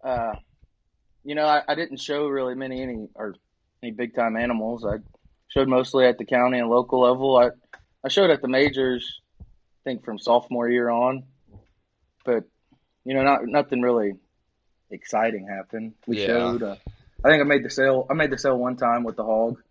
Uh, 0.02 0.32
you 1.24 1.34
know, 1.34 1.46
I, 1.46 1.62
I 1.68 1.74
didn't 1.74 1.98
show 1.98 2.26
really 2.26 2.54
many 2.54 2.82
any 2.82 3.08
or 3.14 3.34
any 3.82 3.92
big 3.92 4.14
time 4.14 4.36
animals. 4.36 4.84
I 4.84 4.96
showed 5.48 5.68
mostly 5.68 6.06
at 6.06 6.18
the 6.18 6.24
county 6.24 6.58
and 6.58 6.68
local 6.68 7.00
level. 7.00 7.36
I 7.36 7.50
I 8.04 8.08
showed 8.08 8.30
at 8.30 8.42
the 8.42 8.48
majors, 8.48 9.20
I 9.40 9.44
think 9.84 10.04
from 10.04 10.18
sophomore 10.18 10.68
year 10.68 10.90
on, 10.90 11.24
but 12.24 12.44
you 13.04 13.14
know, 13.14 13.22
not 13.22 13.46
nothing 13.46 13.80
really 13.82 14.12
exciting 14.90 15.46
happened. 15.48 15.94
We 16.06 16.18
Yeah. 16.20 16.26
showed. 16.26 16.62
Uh, 16.62 16.76
I 17.24 17.28
think 17.30 17.40
I 17.40 17.44
made 17.44 17.64
the 17.64 17.70
sale. 17.70 18.06
I 18.10 18.14
made 18.14 18.30
the 18.30 18.38
sale 18.38 18.56
one 18.58 18.76
time 18.76 19.04
with 19.04 19.16
the 19.16 19.24
hog, 19.24 19.62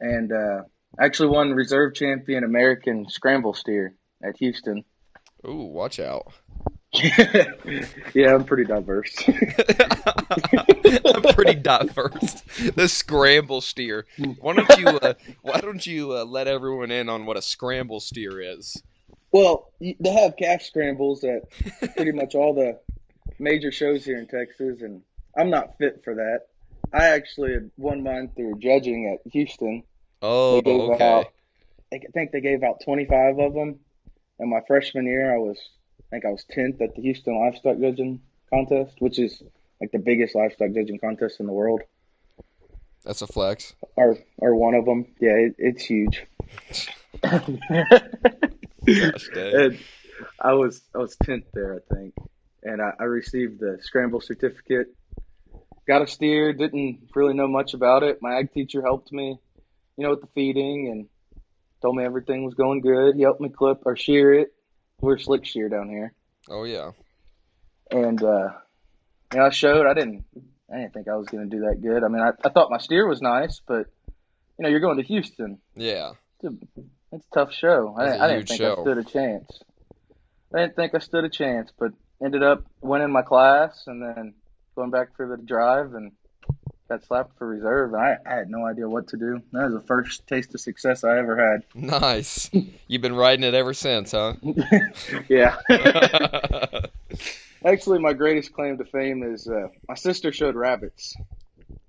and 0.00 0.32
uh, 0.32 0.62
actually 1.00 1.28
won 1.28 1.52
reserve 1.52 1.94
champion 1.94 2.44
American 2.44 3.08
scramble 3.08 3.54
steer 3.54 3.94
at 4.22 4.36
Houston. 4.38 4.84
Ooh, 5.46 5.64
watch 5.64 6.00
out. 6.00 6.32
yeah, 8.14 8.34
I'm 8.34 8.44
pretty 8.44 8.64
diverse. 8.64 9.14
I'm 9.28 11.22
pretty 11.34 11.54
diverse. 11.54 12.42
The 12.74 12.88
scramble 12.88 13.60
steer. 13.60 14.06
Why 14.40 14.54
don't 14.54 14.78
you? 14.78 14.86
Uh, 14.86 15.14
why 15.42 15.60
don't 15.60 15.86
you 15.86 16.16
uh, 16.16 16.24
let 16.24 16.48
everyone 16.48 16.90
in 16.90 17.08
on 17.08 17.26
what 17.26 17.36
a 17.36 17.42
scramble 17.42 18.00
steer 18.00 18.40
is? 18.40 18.82
well, 19.36 19.72
they 19.80 20.12
have 20.12 20.36
calf 20.36 20.62
scrambles 20.62 21.24
at 21.24 21.42
pretty 21.94 22.12
much 22.12 22.34
all 22.34 22.54
the 22.54 22.78
major 23.38 23.70
shows 23.70 24.04
here 24.04 24.18
in 24.18 24.26
Texas, 24.26 24.80
and 24.80 25.02
I'm 25.36 25.50
not 25.50 25.76
fit 25.78 26.02
for 26.04 26.14
that. 26.14 26.40
I 26.92 27.08
actually 27.08 27.52
had 27.54 27.70
won 27.76 28.02
mine 28.02 28.30
through 28.34 28.58
judging 28.58 29.08
at 29.12 29.32
Houston. 29.32 29.82
Oh, 30.22 30.56
They 30.56 30.62
gave 30.62 30.80
okay. 30.90 31.04
out- 31.04 31.32
I 31.92 32.00
think 32.12 32.32
they 32.32 32.40
gave 32.40 32.62
out 32.62 32.80
25 32.84 33.38
of 33.38 33.54
them. 33.54 33.80
And 34.38 34.50
my 34.50 34.60
freshman 34.66 35.06
year, 35.06 35.34
I 35.34 35.38
was, 35.38 35.58
I 36.00 36.04
think 36.10 36.24
I 36.24 36.30
was 36.30 36.44
10th 36.54 36.80
at 36.80 36.94
the 36.94 37.02
Houston 37.02 37.38
Livestock 37.38 37.78
Judging 37.78 38.20
Contest, 38.50 38.96
which 39.00 39.18
is 39.18 39.42
like 39.80 39.92
the 39.92 39.98
biggest 39.98 40.34
livestock 40.34 40.72
judging 40.74 40.98
contest 40.98 41.40
in 41.40 41.46
the 41.46 41.52
world, 41.52 41.82
That's 43.04 43.22
a 43.22 43.26
flex. 43.26 43.74
or 43.96 44.16
or 44.38 44.54
one 44.54 44.74
of 44.74 44.84
them. 44.84 45.06
Yeah, 45.20 45.32
it, 45.36 45.54
it's 45.58 45.84
huge. 45.84 46.26
Gosh 47.22 49.28
dang. 49.34 49.54
and 49.54 49.78
I 50.40 50.52
was 50.54 50.82
I 50.94 50.98
was 50.98 51.16
10th 51.24 51.44
there, 51.52 51.74
I 51.74 51.94
think, 51.94 52.14
and 52.62 52.80
I, 52.80 52.92
I 53.00 53.04
received 53.04 53.60
the 53.60 53.78
scramble 53.82 54.20
certificate. 54.20 54.88
Got 55.86 56.02
a 56.02 56.06
steer, 56.06 56.52
didn't 56.52 57.08
really 57.14 57.34
know 57.34 57.46
much 57.48 57.74
about 57.74 58.02
it. 58.02 58.18
My 58.20 58.36
ag 58.38 58.52
teacher 58.52 58.82
helped 58.82 59.12
me, 59.12 59.38
you 59.96 60.04
know, 60.04 60.10
with 60.10 60.20
the 60.20 60.26
feeding 60.34 60.88
and 60.90 61.08
told 61.80 61.94
me 61.96 62.04
everything 62.04 62.44
was 62.44 62.54
going 62.54 62.80
good. 62.80 63.14
He 63.14 63.22
helped 63.22 63.40
me 63.40 63.48
clip 63.50 63.82
or 63.84 63.96
shear 63.96 64.34
it. 64.34 64.52
We're 65.00 65.18
slick 65.18 65.44
shear 65.44 65.68
down 65.68 65.88
here, 65.90 66.12
Oh 66.48 66.64
yeah. 66.64 66.92
and 67.90 68.20
uh, 68.22 68.48
you 69.32 69.38
know, 69.38 69.44
I 69.46 69.50
showed. 69.50 69.86
I 69.86 69.92
didn't 69.94 70.24
I 70.72 70.78
didn't 70.78 70.94
think 70.94 71.06
I 71.08 71.16
was 71.16 71.26
going 71.28 71.48
to 71.48 71.56
do 71.56 71.62
that 71.66 71.80
good. 71.82 72.02
I 72.02 72.08
mean, 72.08 72.22
I, 72.22 72.30
I 72.44 72.48
thought 72.48 72.70
my 72.70 72.78
steer 72.78 73.06
was 73.06 73.20
nice, 73.20 73.60
but 73.66 73.86
you 74.58 74.62
know, 74.62 74.68
you're 74.70 74.80
going 74.80 74.96
to 74.96 75.02
Houston. 75.04 75.58
Yeah. 75.76 76.12
It's 76.40 76.44
a, 76.44 76.82
it's 77.12 77.26
a 77.26 77.34
tough 77.34 77.52
show. 77.52 77.94
I, 77.96 78.06
didn't- 78.28 78.48
think 78.48 78.58
show. 78.60 78.78
I 78.78 78.82
stood 78.82 78.98
a 78.98 79.04
chance. 79.04 79.60
I 80.54 80.60
didn't 80.60 80.76
think 80.76 80.94
I 80.94 80.98
stood 80.98 81.24
a 81.24 81.28
chance, 81.28 81.70
but 81.78 81.92
ended 82.24 82.42
up 82.42 82.64
winning 82.80 83.10
my 83.12 83.22
class 83.22 83.84
and 83.86 84.00
then 84.02 84.34
going 84.76 84.90
back 84.90 85.16
for 85.16 85.26
the 85.26 85.36
drive 85.36 85.94
and 85.94 86.12
got 86.88 87.04
slapped 87.04 87.36
for 87.38 87.48
reserve. 87.48 87.94
And 87.94 88.02
I, 88.02 88.16
I 88.24 88.34
had 88.36 88.50
no 88.50 88.64
idea 88.64 88.88
what 88.88 89.08
to 89.08 89.16
do. 89.16 89.42
That 89.52 89.70
was 89.70 89.74
the 89.74 89.86
first 89.86 90.26
taste 90.28 90.54
of 90.54 90.60
success 90.60 91.02
I 91.02 91.18
ever 91.18 91.36
had. 91.36 91.64
Nice. 91.74 92.50
You've 92.86 93.02
been 93.02 93.16
riding 93.16 93.44
it 93.44 93.54
ever 93.54 93.74
since, 93.74 94.12
huh? 94.12 94.34
Yeah. 95.28 95.56
Actually, 97.64 97.98
my 97.98 98.12
greatest 98.12 98.52
claim 98.52 98.78
to 98.78 98.84
fame 98.84 99.24
is 99.24 99.48
uh, 99.48 99.68
my 99.88 99.94
sister 99.94 100.30
showed 100.30 100.54
rabbits. 100.54 101.16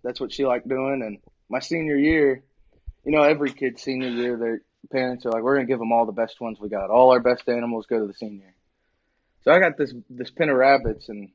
That's 0.03 0.19
what 0.19 0.33
she 0.33 0.45
liked 0.45 0.67
doing. 0.67 1.03
And 1.05 1.19
my 1.49 1.59
senior 1.59 1.97
year, 1.97 2.43
you 3.05 3.11
know, 3.11 3.21
every 3.21 3.51
kid's 3.51 3.83
senior 3.83 4.09
year, 4.09 4.37
their 4.37 4.61
parents 4.91 5.25
are 5.25 5.31
like, 5.31 5.43
"We're 5.43 5.55
gonna 5.55 5.67
give 5.67 5.77
them 5.77 5.91
all 5.91 6.07
the 6.07 6.13
best 6.13 6.41
ones 6.41 6.59
we 6.59 6.69
got. 6.69 6.89
All 6.89 7.11
our 7.11 7.19
best 7.19 7.47
animals 7.47 7.85
go 7.85 7.99
to 7.99 8.07
the 8.07 8.13
senior." 8.13 8.55
So 9.43 9.51
I 9.51 9.59
got 9.59 9.77
this 9.77 9.93
this 10.09 10.31
pen 10.31 10.49
of 10.49 10.57
rabbits, 10.57 11.09
and 11.09 11.29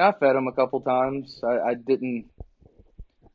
I 0.00 0.12
fed 0.12 0.36
them 0.36 0.48
a 0.48 0.52
couple 0.52 0.80
times. 0.80 1.40
I, 1.44 1.70
I 1.70 1.74
didn't 1.74 2.26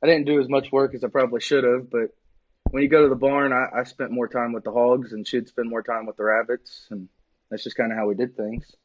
I 0.03 0.07
didn't 0.07 0.25
do 0.25 0.39
as 0.39 0.49
much 0.49 0.71
work 0.71 0.93
as 0.93 1.03
I 1.03 1.07
probably 1.07 1.41
should 1.41 1.63
have, 1.63 1.89
but 1.89 2.13
when 2.71 2.83
you 2.83 2.89
go 2.89 3.03
to 3.03 3.09
the 3.09 3.15
barn, 3.15 3.53
I, 3.53 3.79
I 3.79 3.83
spent 3.83 4.11
more 4.11 4.27
time 4.27 4.53
with 4.53 4.63
the 4.63 4.71
hogs, 4.71 5.13
and 5.13 5.27
she'd 5.27 5.47
spend 5.47 5.69
more 5.69 5.81
time 5.81 6.05
with 6.05 6.17
the 6.17 6.23
rabbits, 6.23 6.87
and 6.89 7.07
that's 7.49 7.63
just 7.63 7.77
kind 7.77 7.91
of 7.91 7.97
how 7.97 8.07
we 8.07 8.15
did 8.15 8.35
things. 8.35 8.75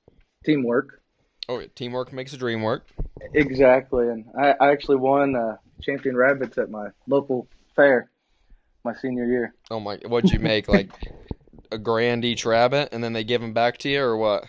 Teamwork. 0.44 1.02
oh, 1.48 1.62
teamwork 1.74 2.12
makes 2.12 2.30
the 2.30 2.38
dream 2.38 2.62
work. 2.62 2.86
Exactly, 3.34 4.08
and 4.08 4.26
I, 4.38 4.54
I 4.60 4.70
actually 4.70 4.96
won 4.96 5.34
uh, 5.34 5.56
champion 5.82 6.16
rabbits 6.16 6.56
at 6.58 6.70
my 6.70 6.88
local 7.06 7.48
fair 7.74 8.10
my 8.84 8.94
senior 8.94 9.26
year. 9.26 9.54
Oh 9.70 9.80
my! 9.80 9.96
What'd 10.06 10.30
you 10.30 10.38
make? 10.38 10.68
Like 10.68 10.90
a 11.70 11.78
grand 11.78 12.24
each 12.24 12.44
rabbit, 12.46 12.90
and 12.92 13.02
then 13.02 13.12
they 13.12 13.24
give 13.24 13.40
them 13.40 13.52
back 13.52 13.78
to 13.78 13.88
you, 13.88 14.02
or 14.02 14.16
what? 14.16 14.44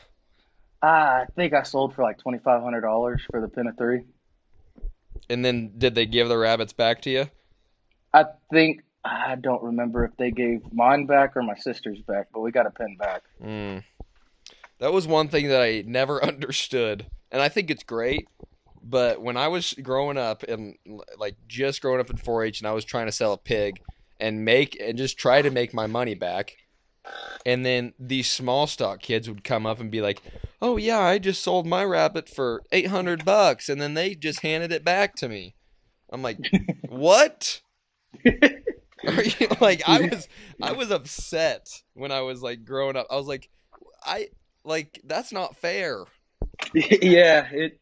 I 0.82 1.26
think 1.36 1.54
I 1.54 1.64
sold 1.64 1.94
for 1.94 2.04
like 2.04 2.18
twenty 2.18 2.40
five 2.40 2.62
hundred 2.64 2.82
dollars 2.82 3.22
for 3.30 3.42
the 3.42 3.48
pin 3.48 3.68
of 3.68 3.78
three. 3.78 4.02
And 5.30 5.46
then 5.46 5.74
did 5.78 5.96
they 5.96 6.06
give 6.06 6.28
the 6.28 6.38
rabbits 6.38 6.74
back 6.74 7.02
to 7.04 7.10
you? 7.10 7.30
I 8.14 8.26
think 8.52 8.82
I 9.04 9.36
don't 9.36 9.64
remember 9.64 10.06
if 10.06 10.16
they 10.18 10.32
gave 10.32 10.62
mine 10.74 11.06
back 11.06 11.36
or 11.36 11.44
my 11.44 11.56
sister's 11.56 12.00
back, 12.02 12.28
but 12.34 12.42
we 12.42 12.52
got 12.52 12.66
a 12.66 12.72
pin 12.72 12.98
back. 12.98 13.24
Mm. 13.44 13.84
That 14.80 14.94
was 14.94 15.08
one 15.08 15.28
thing 15.28 15.48
that 15.50 15.62
I 15.62 15.84
never 15.86 16.24
understood, 16.26 17.06
and 17.32 17.42
I 17.42 17.50
think 17.50 17.70
it's 17.70 17.84
great. 17.84 18.28
But 18.84 19.22
when 19.22 19.38
I 19.38 19.48
was 19.48 19.74
growing 19.74 20.18
up 20.18 20.42
and 20.44 20.76
like 21.18 21.36
just 21.48 21.82
growing 21.82 22.00
up 22.00 22.10
in 22.10 22.18
4-H, 22.18 22.62
and 22.62 22.68
I 22.68 22.72
was 22.72 22.84
trying 22.84 23.06
to 23.06 23.12
sell 23.12 23.34
a 23.34 23.38
pig 23.38 23.80
and 24.20 24.44
make 24.44 24.76
and 24.82 24.98
just 24.98 25.20
try 25.20 25.42
to 25.44 25.52
make 25.52 25.72
my 25.72 25.86
money 25.86 26.16
back, 26.16 26.58
and 27.46 27.66
then 27.66 27.94
these 28.00 28.30
small 28.30 28.68
stock 28.68 29.02
kids 29.02 29.28
would 29.28 29.44
come 29.44 29.66
up 29.66 29.80
and 29.80 29.92
be 29.92 30.02
like, 30.02 30.22
"Oh 30.62 30.78
yeah, 30.78 31.00
I 31.00 31.18
just 31.18 31.44
sold 31.44 31.66
my 31.66 31.84
rabbit 31.84 32.30
for 32.30 32.64
800 32.72 33.26
bucks," 33.26 33.70
and 33.70 33.82
then 33.82 33.94
they 33.94 34.16
just 34.16 34.42
handed 34.42 34.72
it 34.72 34.84
back 34.84 35.16
to 35.16 35.30
me. 35.30 35.56
I'm 36.12 36.22
like, 36.22 36.38
"What?" 36.90 37.62
Are 39.08 39.24
you 39.24 39.48
like 39.60 39.82
I 39.88 40.02
was 40.02 40.28
I 40.62 40.74
was 40.74 40.92
upset 40.92 41.68
when 41.94 42.12
I 42.12 42.22
was 42.22 42.42
like 42.42 42.64
growing 42.64 42.96
up. 42.96 43.08
I 43.10 43.16
was 43.16 43.28
like 43.28 43.50
I 44.04 44.30
like 44.64 45.02
that's 45.04 45.32
not 45.32 45.58
fair. 45.58 46.06
yeah, 46.74 47.48
it. 47.52 47.80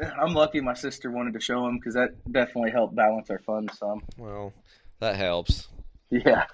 I'm 0.00 0.32
lucky 0.32 0.60
my 0.60 0.74
sister 0.74 1.10
wanted 1.10 1.34
to 1.34 1.40
show 1.40 1.64
them 1.64 1.76
because 1.76 1.94
that 1.94 2.10
definitely 2.32 2.70
helped 2.70 2.94
balance 2.94 3.28
our 3.30 3.40
funds 3.40 3.76
some. 3.78 4.02
Well, 4.16 4.52
that 5.00 5.16
helps. 5.16 5.68
Yeah. 6.10 6.44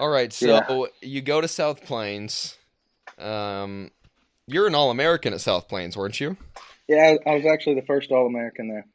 All 0.00 0.08
right, 0.08 0.32
so 0.32 0.46
Yeah. 0.46 0.84
you 1.02 1.20
go 1.20 1.40
to 1.40 1.48
South 1.48 1.84
Plains. 1.84 2.56
Um 3.18 3.90
you're 4.46 4.66
an 4.66 4.74
All-American 4.74 5.32
at 5.32 5.40
South 5.40 5.68
Plains, 5.68 5.96
weren't 5.96 6.18
you? 6.18 6.36
Yeah, 6.88 7.14
I, 7.26 7.30
I 7.30 7.34
was 7.36 7.46
actually 7.46 7.76
the 7.76 7.86
first 7.86 8.10
All 8.10 8.26
American 8.26 8.68
there. 8.68 8.86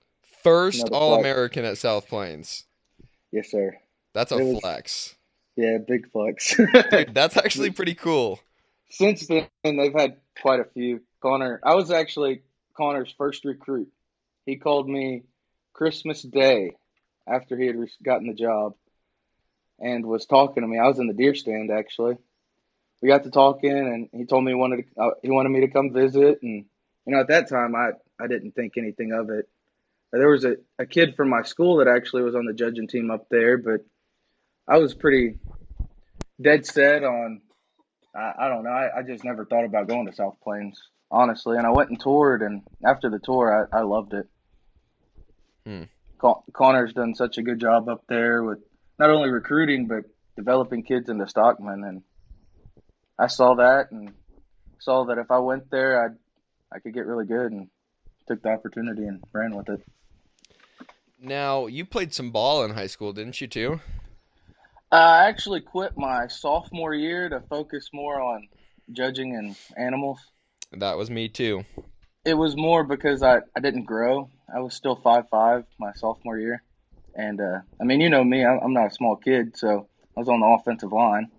First 0.43 0.89
All-American 0.89 1.63
at 1.63 1.77
South 1.77 2.09
Plains. 2.09 2.65
Yes, 3.31 3.51
sir. 3.51 3.77
That's 4.13 4.31
a 4.33 4.37
was- 4.37 4.59
flex. 4.59 5.15
Yeah, 5.55 5.77
big 5.77 6.11
flex. 6.11 6.57
Dude, 6.91 7.13
that's 7.13 7.37
actually 7.37 7.69
pretty 7.71 7.93
cool. 7.95 8.41
Since 8.89 9.27
then, 9.27 9.47
they've 9.63 9.93
had 9.93 10.17
quite 10.41 10.59
a 10.59 10.65
few. 10.65 11.01
Connor, 11.21 11.61
I 11.63 11.75
was 11.75 11.91
actually 11.91 12.41
Connor's 12.75 13.13
first 13.17 13.45
recruit. 13.45 13.87
He 14.45 14.57
called 14.57 14.89
me 14.89 15.23
Christmas 15.71 16.21
Day 16.23 16.75
after 17.25 17.57
he 17.57 17.67
had 17.67 17.77
gotten 18.03 18.27
the 18.27 18.33
job 18.33 18.73
and 19.79 20.05
was 20.05 20.25
talking 20.25 20.61
to 20.61 20.67
me. 20.67 20.79
I 20.79 20.87
was 20.87 20.99
in 20.99 21.07
the 21.07 21.13
deer 21.13 21.35
stand 21.35 21.71
actually. 21.71 22.17
We 23.01 23.09
got 23.09 23.23
to 23.23 23.31
talking, 23.31 23.71
and 23.71 24.09
he 24.13 24.25
told 24.25 24.43
me 24.43 24.51
he 24.51 24.55
wanted 24.55 24.77
to, 24.77 25.01
uh, 25.01 25.09
he 25.21 25.29
wanted 25.29 25.49
me 25.49 25.61
to 25.61 25.67
come 25.67 25.93
visit. 25.93 26.39
And 26.41 26.65
you 27.05 27.13
know, 27.13 27.19
at 27.19 27.27
that 27.27 27.49
time, 27.49 27.75
I 27.75 27.91
I 28.19 28.27
didn't 28.27 28.51
think 28.51 28.73
anything 28.77 29.11
of 29.11 29.29
it. 29.29 29.47
There 30.11 30.29
was 30.29 30.45
a, 30.45 30.55
a 30.79 30.85
kid 30.85 31.15
from 31.15 31.29
my 31.29 31.43
school 31.43 31.77
that 31.77 31.89
actually 31.89 32.23
was 32.23 32.35
on 32.35 32.45
the 32.45 32.53
judging 32.53 32.87
team 32.87 33.11
up 33.11 33.27
there, 33.29 33.57
but 33.57 33.81
I 34.67 34.77
was 34.77 34.93
pretty 34.93 35.35
dead 36.41 36.65
set 36.65 37.03
on 37.03 37.41
I, 38.15 38.33
I 38.39 38.49
don't 38.49 38.63
know. 38.63 38.71
I, 38.71 38.99
I 38.99 39.01
just 39.03 39.23
never 39.23 39.45
thought 39.45 39.65
about 39.65 39.87
going 39.87 40.07
to 40.07 40.13
South 40.15 40.37
Plains, 40.43 40.81
honestly. 41.11 41.57
And 41.57 41.67
I 41.67 41.71
went 41.71 41.89
and 41.89 41.99
toured, 41.99 42.41
and 42.41 42.61
after 42.83 43.09
the 43.09 43.19
tour, 43.19 43.67
I, 43.73 43.79
I 43.79 43.81
loved 43.81 44.13
it. 44.13 44.27
Hmm. 45.65 45.83
Con- 46.17 46.43
Connor's 46.53 46.93
done 46.93 47.13
such 47.13 47.37
a 47.37 47.43
good 47.43 47.59
job 47.59 47.89
up 47.89 48.03
there 48.07 48.43
with 48.43 48.59
not 48.99 49.09
only 49.09 49.29
recruiting 49.29 49.87
but 49.87 50.05
developing 50.35 50.83
kids 50.83 51.09
into 51.09 51.27
stockmen, 51.27 51.83
and 51.83 52.03
I 53.17 53.27
saw 53.27 53.55
that 53.55 53.91
and 53.91 54.13
saw 54.79 55.05
that 55.05 55.17
if 55.17 55.31
I 55.31 55.39
went 55.39 55.69
there, 55.71 56.03
I'd 56.03 56.17
I 56.71 56.79
could 56.79 56.93
get 56.93 57.05
really 57.05 57.25
good, 57.25 57.51
and 57.51 57.69
took 58.27 58.41
the 58.41 58.49
opportunity 58.49 59.03
and 59.03 59.23
ran 59.31 59.55
with 59.55 59.69
it. 59.69 59.81
Now, 61.19 61.67
you 61.67 61.85
played 61.85 62.13
some 62.13 62.31
ball 62.31 62.63
in 62.63 62.71
high 62.71 62.87
school, 62.87 63.13
didn't 63.13 63.39
you 63.39 63.47
too? 63.47 63.79
I 64.91 65.27
actually 65.27 65.61
quit 65.61 65.97
my 65.97 66.27
sophomore 66.27 66.93
year 66.93 67.29
to 67.29 67.41
focus 67.49 67.89
more 67.93 68.21
on 68.21 68.47
judging 68.91 69.35
and 69.35 69.55
animals. 69.77 70.19
That 70.71 70.97
was 70.97 71.09
me 71.09 71.29
too. 71.29 71.65
It 72.23 72.35
was 72.35 72.55
more 72.55 72.83
because 72.83 73.23
I, 73.23 73.39
I 73.55 73.59
didn't 73.61 73.83
grow. 73.83 74.29
I 74.53 74.59
was 74.59 74.73
still 74.73 74.95
five 74.95 75.29
five 75.29 75.65
my 75.79 75.93
sophomore 75.93 76.37
year, 76.37 76.63
and 77.15 77.39
uh, 77.41 77.59
I 77.79 77.83
mean 77.83 78.01
you 78.01 78.09
know 78.09 78.23
me, 78.23 78.45
I'm, 78.45 78.59
I'm 78.63 78.73
not 78.73 78.87
a 78.91 78.93
small 78.93 79.15
kid, 79.15 79.57
so 79.57 79.87
I 80.15 80.19
was 80.19 80.29
on 80.29 80.39
the 80.39 80.47
offensive 80.47 80.91
line, 80.91 81.29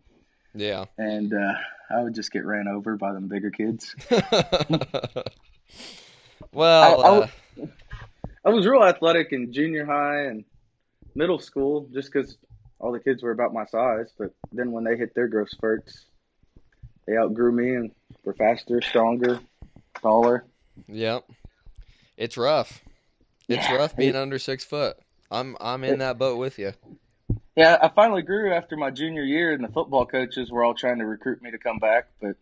Yeah. 0.55 0.87
and 0.99 1.33
uh, 1.33 1.53
I 1.91 2.03
would 2.03 2.14
just 2.14 2.31
get 2.33 2.45
ran 2.45 2.66
over 2.68 2.97
by 2.97 3.12
them 3.12 3.29
bigger 3.29 3.51
kids. 3.51 3.95
well, 6.53 7.05
I- 7.05 7.09
I 7.09 7.18
uh, 7.18 7.27
I 8.45 8.51
was 8.51 8.66
real 8.66 8.83
athletic 8.85 9.33
in 9.33 9.53
junior 9.53 9.85
high 9.85 10.27
and 10.27 10.45
middle 11.16 11.39
school, 11.41 11.89
just 11.93 12.12
because 12.12 12.37
all 12.79 12.93
the 12.93 13.01
kids 13.01 13.22
were 13.22 13.33
about 13.33 13.53
my 13.53 13.64
size. 13.66 14.12
But 14.16 14.31
then 14.53 14.70
when 14.70 14.85
they 14.85 14.97
hit 14.97 15.14
their 15.16 15.27
growth 15.27 15.49
spurts, 15.51 16.05
they 17.09 17.16
outgrew 17.16 17.51
me 17.51 17.74
and 17.74 17.91
were 18.24 18.35
faster, 18.35 18.81
stronger, 18.83 19.41
taller. 20.01 20.45
Yep. 20.87 21.24
It's 22.16 22.37
rough. 22.37 22.85
It's 23.49 23.68
Yeah. 23.68 23.77
rough 23.77 23.97
being 23.97 24.14
under 24.14 24.39
six 24.39 24.64
foot. 24.64 24.97
I'm 25.31 25.57
I'm 25.61 25.85
in 25.85 25.99
that 25.99 26.18
boat 26.18 26.39
with 26.39 26.59
you. 26.59 26.72
Yeah, 27.57 27.79
I 27.81 27.89
finally 27.89 28.22
grew 28.22 28.53
after 28.53 28.77
my 28.77 28.91
junior 28.91 29.22
year, 29.22 29.53
and 29.53 29.64
the 29.64 29.72
football 29.72 30.07
coaches 30.07 30.51
were 30.51 30.62
all 30.62 30.74
trying 30.74 30.99
to 30.99 31.07
recruit 31.07 31.43
me 31.43 31.51
to 31.51 31.59
come 31.59 31.79
back, 31.79 32.09
but 32.20 32.37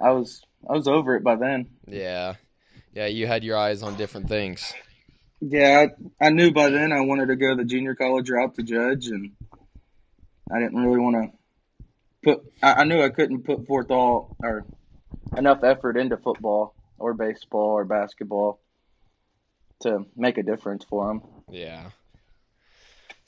I 0.00 0.10
was 0.10 0.42
I 0.68 0.72
was 0.72 0.88
over 0.88 1.16
it 1.16 1.22
by 1.22 1.36
then. 1.36 1.68
Yeah. 1.86 2.34
Yeah, 2.92 3.06
you 3.06 3.26
had 3.26 3.44
your 3.44 3.58
eyes 3.58 3.82
on 3.82 3.96
different 3.96 4.28
things. 4.28 4.72
Yeah, 5.40 5.86
I, 6.20 6.26
I 6.26 6.30
knew 6.30 6.50
by 6.50 6.70
then 6.70 6.92
I 6.92 7.00
wanted 7.02 7.26
to 7.26 7.36
go 7.36 7.50
to 7.50 7.56
the 7.56 7.64
junior 7.64 7.94
college 7.94 8.30
route 8.30 8.54
to 8.54 8.62
judge, 8.62 9.08
and 9.08 9.32
I 10.50 10.58
didn't 10.60 10.82
really 10.82 10.98
want 10.98 11.16
to 11.16 11.38
put. 12.24 12.52
I, 12.62 12.72
I 12.72 12.84
knew 12.84 13.02
I 13.02 13.10
couldn't 13.10 13.44
put 13.44 13.66
forth 13.66 13.90
all 13.90 14.36
or 14.42 14.64
enough 15.36 15.62
effort 15.62 15.98
into 15.98 16.16
football 16.16 16.74
or 16.98 17.12
baseball 17.12 17.72
or 17.72 17.84
basketball 17.84 18.60
to 19.82 20.06
make 20.16 20.38
a 20.38 20.42
difference 20.42 20.84
for 20.84 21.08
them. 21.08 21.22
Yeah. 21.50 21.90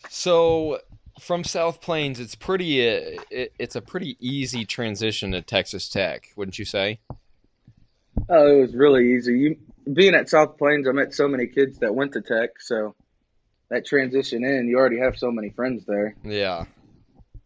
So 0.09 0.81
from 1.21 1.45
South 1.45 1.81
Plains, 1.81 2.21
it's 2.21 2.35
pretty. 2.35 2.81
Uh, 2.87 3.21
it, 3.31 3.53
it's 3.59 3.77
a 3.77 3.81
pretty 3.81 4.17
easy 4.21 4.65
transition 4.65 5.33
to 5.33 5.43
Texas 5.43 5.89
Tech, 5.89 6.29
wouldn't 6.37 6.59
you 6.59 6.65
say? 6.65 7.01
Oh, 8.29 8.59
it 8.59 8.61
was 8.61 8.75
really 8.75 9.15
easy. 9.15 9.33
You 9.39 9.57
being 9.93 10.15
at 10.15 10.29
South 10.29 10.59
Plains, 10.59 10.87
I 10.89 10.93
met 10.93 11.15
so 11.15 11.29
many 11.29 11.47
kids 11.47 11.79
that 11.79 11.95
went 11.95 12.13
to 12.13 12.21
Tech, 12.21 12.61
so 12.61 12.95
that 13.71 13.87
transition 13.87 14.45
in, 14.45 14.69
you 14.69 14.77
already 14.79 14.99
have 14.99 15.17
so 15.17 15.31
many 15.31 15.51
friends 15.51 15.85
there. 15.87 16.15
Yeah. 16.25 16.65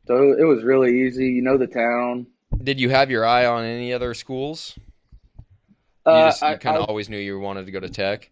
So 0.06 0.32
it 0.32 0.44
was 0.44 0.64
really 0.64 1.02
easy. 1.02 1.26
You 1.26 1.42
know 1.42 1.58
the 1.58 1.66
town. 1.68 2.26
Did 2.62 2.80
you 2.80 2.90
have 2.90 3.10
your 3.10 3.24
eye 3.24 3.46
on 3.46 3.64
any 3.64 3.92
other 3.92 4.14
schools? 4.14 4.74
You, 6.06 6.12
Uh, 6.12 6.30
just, 6.30 6.42
you 6.42 6.56
kind 6.56 6.76
of 6.76 6.88
always 6.88 7.08
knew 7.08 7.18
you 7.18 7.38
wanted 7.38 7.66
to 7.66 7.72
go 7.72 7.80
to 7.80 7.88
Tech. 7.88 8.30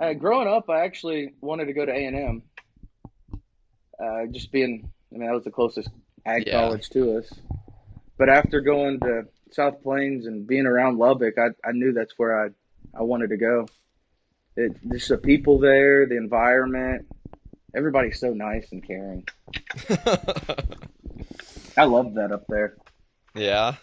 Uh, 0.00 0.12
growing 0.12 0.48
up, 0.48 0.68
I 0.68 0.84
actually 0.84 1.34
wanted 1.40 1.66
to 1.66 1.72
go 1.72 1.84
to 1.86 1.92
A 1.92 2.04
and 2.06 2.16
M. 2.16 2.42
Uh, 4.02 4.26
just 4.30 4.52
being, 4.52 4.90
I 5.12 5.16
mean, 5.18 5.26
that 5.26 5.34
was 5.34 5.44
the 5.44 5.50
closest 5.50 5.88
ag 6.26 6.44
Yeah. 6.46 6.60
college 6.60 6.90
to 6.90 7.16
us. 7.18 7.32
But 8.18 8.28
after 8.28 8.60
going 8.60 9.00
to 9.00 9.24
South 9.52 9.82
Plains 9.82 10.26
and 10.26 10.46
being 10.46 10.66
around 10.66 10.98
Lubbock, 10.98 11.38
I, 11.38 11.48
I 11.66 11.72
knew 11.72 11.92
that's 11.92 12.12
where 12.18 12.44
I 12.46 12.48
I 12.98 13.02
wanted 13.02 13.28
to 13.30 13.36
go. 13.36 13.66
It 14.56 14.72
just 14.90 15.08
the 15.08 15.18
people 15.18 15.58
there, 15.58 16.06
the 16.06 16.16
environment, 16.16 17.06
everybody's 17.74 18.18
so 18.18 18.32
nice 18.32 18.70
and 18.72 18.86
caring. 18.86 19.26
I 21.76 21.84
love 21.84 22.14
that 22.14 22.32
up 22.32 22.44
there. 22.48 22.76
yeah. 23.34 23.74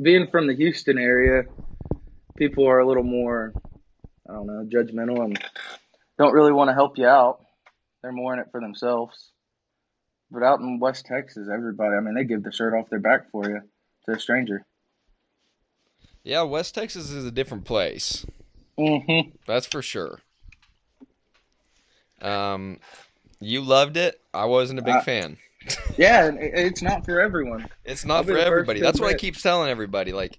Being 0.00 0.28
from 0.28 0.46
the 0.46 0.54
Houston 0.56 0.98
area, 0.98 1.44
people 2.36 2.66
are 2.66 2.78
a 2.80 2.86
little 2.86 3.02
more, 3.04 3.52
I 4.28 4.32
don't 4.32 4.46
know, 4.46 4.66
judgmental 4.72 5.24
and 5.24 5.38
don't 6.18 6.32
really 6.32 6.52
want 6.52 6.68
to 6.68 6.74
help 6.74 6.96
you 6.98 7.06
out. 7.06 7.40
They're 8.02 8.12
more 8.12 8.32
in 8.34 8.40
it 8.40 8.48
for 8.50 8.60
themselves. 8.60 9.30
But 10.30 10.42
out 10.42 10.60
in 10.60 10.80
West 10.80 11.06
Texas, 11.06 11.48
everybody, 11.52 11.94
I 11.96 12.00
mean, 12.00 12.14
they 12.14 12.24
give 12.24 12.42
the 12.42 12.52
shirt 12.52 12.74
off 12.74 12.90
their 12.90 12.98
back 12.98 13.30
for 13.30 13.48
you 13.48 13.60
to 14.06 14.12
a 14.16 14.18
stranger. 14.18 14.64
Yeah, 16.22 16.42
West 16.42 16.74
Texas 16.74 17.10
is 17.10 17.24
a 17.26 17.30
different 17.30 17.64
place. 17.64 18.24
Mm-hmm. 18.78 19.30
That's 19.46 19.66
for 19.66 19.82
sure. 19.82 20.20
Um, 22.22 22.78
you 23.40 23.60
loved 23.60 23.96
it. 23.96 24.20
I 24.32 24.46
wasn't 24.46 24.78
a 24.78 24.82
big 24.82 24.94
Uh, 24.96 25.02
fan. 25.02 25.36
Yeah, 25.96 26.30
it's 26.38 26.82
not 26.82 27.06
for 27.06 27.20
everyone. 27.20 27.68
It's 27.86 28.04
not 28.04 28.26
for 28.26 28.36
everybody. 28.36 28.80
That's 28.80 29.00
what 29.00 29.08
I 29.08 29.16
keep 29.16 29.36
telling 29.38 29.70
everybody. 29.70 30.12
Like, 30.12 30.38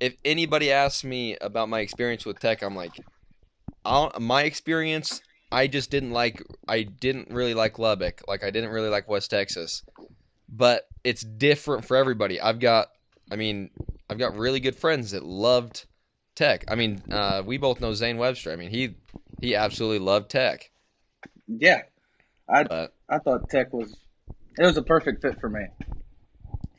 if 0.00 0.16
anybody 0.24 0.72
asks 0.72 1.04
me 1.04 1.36
about 1.42 1.68
my 1.68 1.80
experience 1.80 2.24
with 2.24 2.38
tech, 2.40 2.62
I'm 2.62 2.74
like, 2.74 2.92
I'll, 3.84 4.12
my 4.20 4.42
experience, 4.42 5.22
I 5.50 5.66
just 5.66 5.90
didn't 5.90 6.12
like. 6.12 6.42
I 6.68 6.82
didn't 6.82 7.30
really 7.30 7.54
like 7.54 7.78
Lubbock. 7.78 8.22
Like, 8.26 8.44
I 8.44 8.50
didn't 8.50 8.70
really 8.70 8.88
like 8.88 9.08
West 9.08 9.30
Texas. 9.30 9.82
But 10.48 10.84
it's 11.04 11.22
different 11.22 11.84
for 11.84 11.96
everybody. 11.96 12.40
I've 12.40 12.58
got, 12.58 12.88
I 13.30 13.36
mean, 13.36 13.70
I've 14.10 14.18
got 14.18 14.36
really 14.36 14.60
good 14.60 14.76
friends 14.76 15.12
that 15.12 15.24
loved 15.24 15.86
tech. 16.34 16.64
I 16.68 16.74
mean, 16.74 17.02
uh, 17.10 17.42
we 17.44 17.58
both 17.58 17.80
know 17.80 17.94
Zane 17.94 18.18
Webster. 18.18 18.52
I 18.52 18.56
mean, 18.56 18.70
he 18.70 18.96
he 19.40 19.54
absolutely 19.54 19.98
loved 19.98 20.30
tech. 20.30 20.70
Yeah, 21.46 21.82
I 22.48 22.64
But 22.64 22.94
I 23.08 23.18
thought 23.18 23.48
Tech 23.50 23.72
was 23.72 23.96
it 24.58 24.64
was 24.64 24.76
a 24.76 24.82
perfect 24.82 25.22
fit 25.22 25.40
for 25.40 25.48
me. 25.48 25.66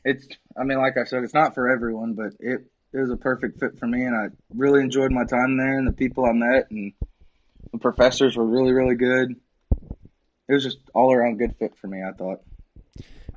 It's 0.04 0.26
I 0.56 0.64
mean, 0.64 0.78
like 0.78 0.96
I 0.96 1.04
said, 1.04 1.24
it's 1.24 1.34
not 1.34 1.54
for 1.54 1.68
everyone, 1.68 2.14
but 2.14 2.34
it 2.38 2.66
it 2.94 3.00
was 3.00 3.10
a 3.10 3.16
perfect 3.16 3.58
fit 3.58 3.76
for 3.78 3.86
me, 3.86 4.04
and 4.04 4.16
I 4.16 4.28
really 4.54 4.80
enjoyed 4.80 5.10
my 5.10 5.24
time 5.24 5.56
there, 5.58 5.76
and 5.76 5.86
the 5.86 5.92
people 5.92 6.24
I 6.24 6.32
met, 6.32 6.70
and 6.70 6.92
the 7.72 7.78
professors 7.78 8.36
were 8.36 8.46
really 8.46 8.72
really 8.72 8.94
good. 8.94 9.34
It 10.48 10.52
was 10.52 10.62
just 10.62 10.78
all 10.94 11.12
around 11.12 11.38
good 11.38 11.56
fit 11.58 11.76
for 11.76 11.88
me. 11.88 12.02
I 12.02 12.12
thought. 12.12 12.40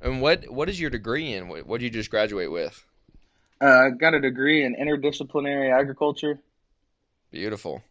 and 0.01 0.21
what 0.21 0.49
what 0.49 0.69
is 0.69 0.79
your 0.79 0.91
degree 0.91 1.33
in? 1.33 1.47
What 1.49 1.67
did 1.67 1.83
you 1.83 1.89
just 1.89 2.11
graduate 2.11 2.51
with? 2.51 2.85
Uh, 3.59 3.65
I 3.65 3.89
got 3.89 4.13
a 4.13 4.21
degree 4.21 4.63
in 4.63 4.75
interdisciplinary 4.75 5.73
agriculture. 5.73 6.39
Beautiful. 7.31 7.81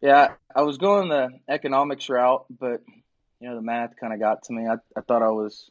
Yeah, 0.00 0.34
I 0.54 0.62
was 0.62 0.78
going 0.78 1.08
the 1.08 1.28
economics 1.48 2.08
route, 2.08 2.46
but 2.50 2.82
you 3.40 3.48
know 3.48 3.54
the 3.54 3.62
math 3.62 3.94
kind 4.00 4.12
of 4.12 4.18
got 4.18 4.42
to 4.44 4.52
me. 4.52 4.66
I, 4.66 4.74
I 4.96 5.02
thought 5.02 5.22
I 5.22 5.30
was 5.30 5.70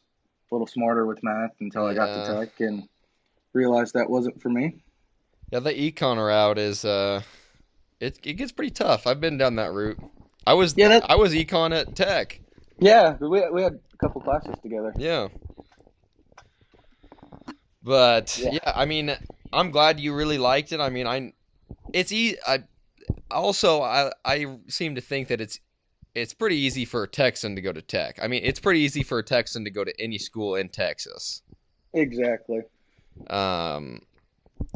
a 0.50 0.54
little 0.54 0.66
smarter 0.66 1.04
with 1.04 1.22
math 1.22 1.52
until 1.60 1.84
I 1.84 1.92
got 1.92 2.06
to 2.06 2.46
tech 2.46 2.60
and 2.60 2.88
realized 3.52 3.94
that 3.94 4.08
wasn't 4.10 4.40
for 4.40 4.48
me. 4.48 4.82
Yeah, 5.50 5.60
the 5.60 5.72
econ 5.72 6.16
route 6.24 6.58
is 6.58 6.84
uh, 6.84 7.22
it 8.00 8.18
it 8.24 8.34
gets 8.34 8.52
pretty 8.52 8.70
tough. 8.70 9.06
I've 9.06 9.20
been 9.20 9.38
down 9.38 9.56
that 9.56 9.72
route. 9.72 9.98
I 10.46 10.54
was 10.54 10.74
Yeah, 10.76 10.88
that- 10.88 11.10
I 11.10 11.16
was 11.16 11.32
econ 11.34 11.78
at 11.78 11.94
Tech. 11.94 12.40
Yeah, 12.78 13.16
we 13.20 13.48
we 13.50 13.62
had 13.62 13.74
a 13.92 13.96
couple 13.98 14.20
classes 14.22 14.54
together. 14.62 14.92
Yeah. 14.96 15.28
But 17.82 18.38
Yeah. 18.38 18.50
yeah. 18.54 18.72
I 18.74 18.84
mean, 18.86 19.16
I'm 19.52 19.70
glad 19.70 20.00
you 20.00 20.14
really 20.14 20.38
liked 20.38 20.72
it. 20.72 20.80
I 20.80 20.88
mean, 20.88 21.06
I 21.06 21.32
it's 21.92 22.12
e 22.12 22.36
I 22.46 22.64
also 23.30 23.82
I 23.82 24.12
I 24.24 24.58
seem 24.68 24.94
to 24.94 25.00
think 25.00 25.28
that 25.28 25.40
it's 25.40 25.60
it's 26.14 26.34
pretty 26.34 26.56
easy 26.56 26.84
for 26.84 27.02
a 27.02 27.08
Texan 27.08 27.54
to 27.56 27.62
go 27.62 27.72
to 27.72 27.82
Tech. 27.82 28.18
I 28.22 28.28
mean, 28.28 28.42
it's 28.44 28.60
pretty 28.60 28.80
easy 28.80 29.02
for 29.02 29.18
a 29.18 29.22
Texan 29.24 29.64
to 29.64 29.70
go 29.70 29.84
to 29.84 29.92
any 30.00 30.18
school 30.18 30.54
in 30.54 30.68
Texas. 30.68 31.42
Exactly. 31.94 32.60
Um, 33.28 34.00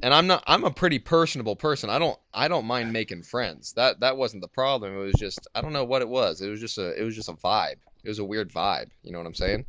and 0.03 0.13
I'm 0.13 0.27
not. 0.27 0.43
I'm 0.47 0.65
a 0.65 0.71
pretty 0.71 0.99
personable 0.99 1.57
person. 1.57 1.91
I 1.91 1.99
don't. 1.99 2.19
I 2.35 2.49
don't 2.49 2.67
mind 2.67 2.93
making 2.93 3.23
friends. 3.23 3.73
That 3.75 4.01
that 4.01 4.17
wasn't 4.17 4.43
the 4.43 4.49
problem. 4.49 4.95
It 4.95 4.99
was 4.99 5.15
just. 5.15 5.47
I 5.55 5.61
don't 5.61 5.73
know 5.73 5.85
what 5.85 6.03
it 6.03 6.09
was. 6.09 6.41
It 6.41 6.49
was 6.49 6.61
just 6.61 6.79
a. 6.79 6.99
It 7.01 7.05
was 7.05 7.15
just 7.15 7.29
a 7.29 7.35
vibe. 7.35 7.77
It 8.05 8.09
was 8.09 8.19
a 8.19 8.25
weird 8.25 8.53
vibe. 8.53 8.89
You 9.03 9.13
know 9.13 9.19
what 9.19 9.27
I'm 9.27 9.35
saying? 9.35 9.65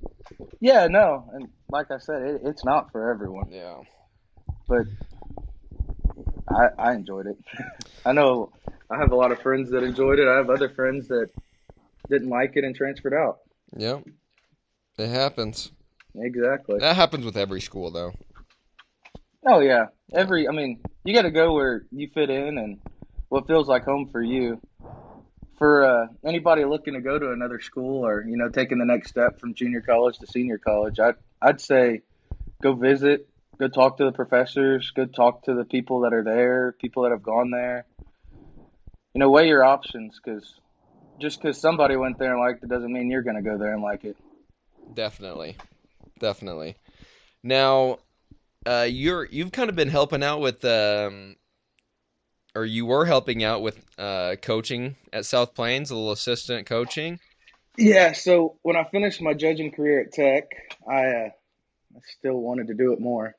Yeah, 0.59 0.87
no, 0.87 1.29
and 1.33 1.47
like 1.69 1.91
I 1.91 1.97
said, 1.97 2.21
it, 2.23 2.41
it's 2.43 2.63
not 2.65 2.91
for 2.91 3.09
everyone, 3.09 3.47
Yeah. 3.51 3.77
but 4.67 4.85
I 6.49 6.67
I 6.77 6.93
enjoyed 6.93 7.27
it. 7.27 7.37
I 8.05 8.11
know 8.13 8.51
I 8.89 8.97
have 8.97 9.11
a 9.11 9.15
lot 9.15 9.31
of 9.31 9.41
friends 9.41 9.69
that 9.71 9.83
enjoyed 9.83 10.19
it. 10.19 10.27
I 10.27 10.35
have 10.35 10.49
other 10.49 10.69
friends 10.69 11.07
that 11.09 11.29
didn't 12.09 12.29
like 12.29 12.53
it 12.55 12.63
and 12.63 12.75
transferred 12.75 13.13
out. 13.13 13.39
Yep. 13.75 14.05
It 14.97 15.09
happens. 15.09 15.71
Exactly. 16.15 16.79
That 16.79 16.95
happens 16.95 17.25
with 17.25 17.37
every 17.37 17.61
school, 17.61 17.91
though. 17.91 18.13
Oh 19.47 19.61
yeah, 19.61 19.85
every 20.13 20.47
I 20.47 20.51
mean, 20.51 20.79
you 21.05 21.13
got 21.13 21.21
to 21.21 21.31
go 21.31 21.53
where 21.53 21.85
you 21.91 22.09
fit 22.13 22.29
in 22.29 22.57
and 22.57 22.79
what 23.29 23.47
feels 23.47 23.67
like 23.67 23.85
home 23.85 24.09
for 24.11 24.21
you. 24.21 24.61
For 25.57 25.85
uh, 25.85 26.07
anybody 26.23 26.65
looking 26.65 26.93
to 26.93 27.01
go 27.01 27.17
to 27.17 27.31
another 27.31 27.59
school 27.59 28.05
or 28.05 28.23
you 28.27 28.35
know 28.35 28.49
taking 28.49 28.77
the 28.77 28.85
next 28.85 29.09
step 29.09 29.39
from 29.39 29.55
junior 29.55 29.81
college 29.81 30.19
to 30.19 30.27
senior 30.27 30.57
college, 30.57 30.99
I'd 30.99 31.15
I'd 31.41 31.61
say 31.61 32.01
go 32.61 32.73
visit, 32.73 33.29
go 33.57 33.69
talk 33.69 33.97
to 33.97 34.05
the 34.05 34.11
professors, 34.11 34.91
go 34.91 35.05
talk 35.05 35.43
to 35.43 35.53
the 35.53 35.63
people 35.63 36.01
that 36.01 36.13
are 36.13 36.23
there, 36.23 36.73
people 36.73 37.03
that 37.03 37.11
have 37.11 37.23
gone 37.23 37.51
there. 37.51 37.85
You 39.13 39.19
know, 39.19 39.29
weigh 39.29 39.47
your 39.47 39.63
options 39.63 40.19
because 40.23 40.53
just 41.19 41.41
because 41.41 41.59
somebody 41.59 41.95
went 41.95 42.19
there 42.19 42.31
and 42.31 42.39
liked 42.39 42.63
it 42.63 42.69
doesn't 42.69 42.91
mean 42.91 43.09
you're 43.09 43.23
going 43.23 43.37
to 43.37 43.41
go 43.41 43.57
there 43.57 43.73
and 43.73 43.81
like 43.81 44.03
it. 44.03 44.17
Definitely. 44.93 45.55
Definitely. 46.19 46.75
Now, 47.43 47.99
uh, 48.65 48.87
you're 48.89 49.25
you've 49.25 49.51
kind 49.51 49.69
of 49.69 49.75
been 49.75 49.89
helping 49.89 50.23
out 50.23 50.41
with 50.41 50.63
um, 50.65 51.35
or 52.57 52.65
you 52.65 52.87
were 52.87 53.05
helping 53.05 53.43
out 53.43 53.61
with 53.61 53.79
uh, 53.99 54.35
coaching 54.41 54.95
at 55.13 55.25
South 55.25 55.53
Plains, 55.53 55.91
a 55.91 55.95
little 55.95 56.11
assistant 56.11 56.65
coaching. 56.65 57.19
Yeah, 57.77 58.13
so 58.13 58.57
when 58.63 58.75
I 58.75 58.83
finished 58.85 59.21
my 59.21 59.35
judging 59.35 59.71
career 59.71 60.01
at 60.01 60.11
Tech, 60.11 60.45
I, 60.89 61.05
uh, 61.05 61.29
I 61.29 61.99
still 62.17 62.37
wanted 62.37 62.67
to 62.67 62.73
do 62.73 62.93
it 62.93 62.99
more. 62.99 63.35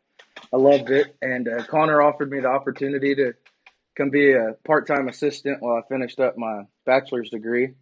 I 0.55 0.57
loved 0.57 0.91
it, 0.91 1.16
and 1.21 1.49
uh, 1.49 1.64
Connor 1.64 2.01
offered 2.01 2.31
me 2.31 2.39
the 2.39 2.49
opportunity 2.49 3.16
to 3.16 3.33
come 3.97 4.11
be 4.11 4.35
a 4.35 4.55
part-time 4.64 5.09
assistant 5.09 5.61
while 5.61 5.83
I 5.83 5.89
finished 5.89 6.21
up 6.21 6.39
my 6.39 6.62
bachelor's 6.87 7.31
degree, 7.31 7.75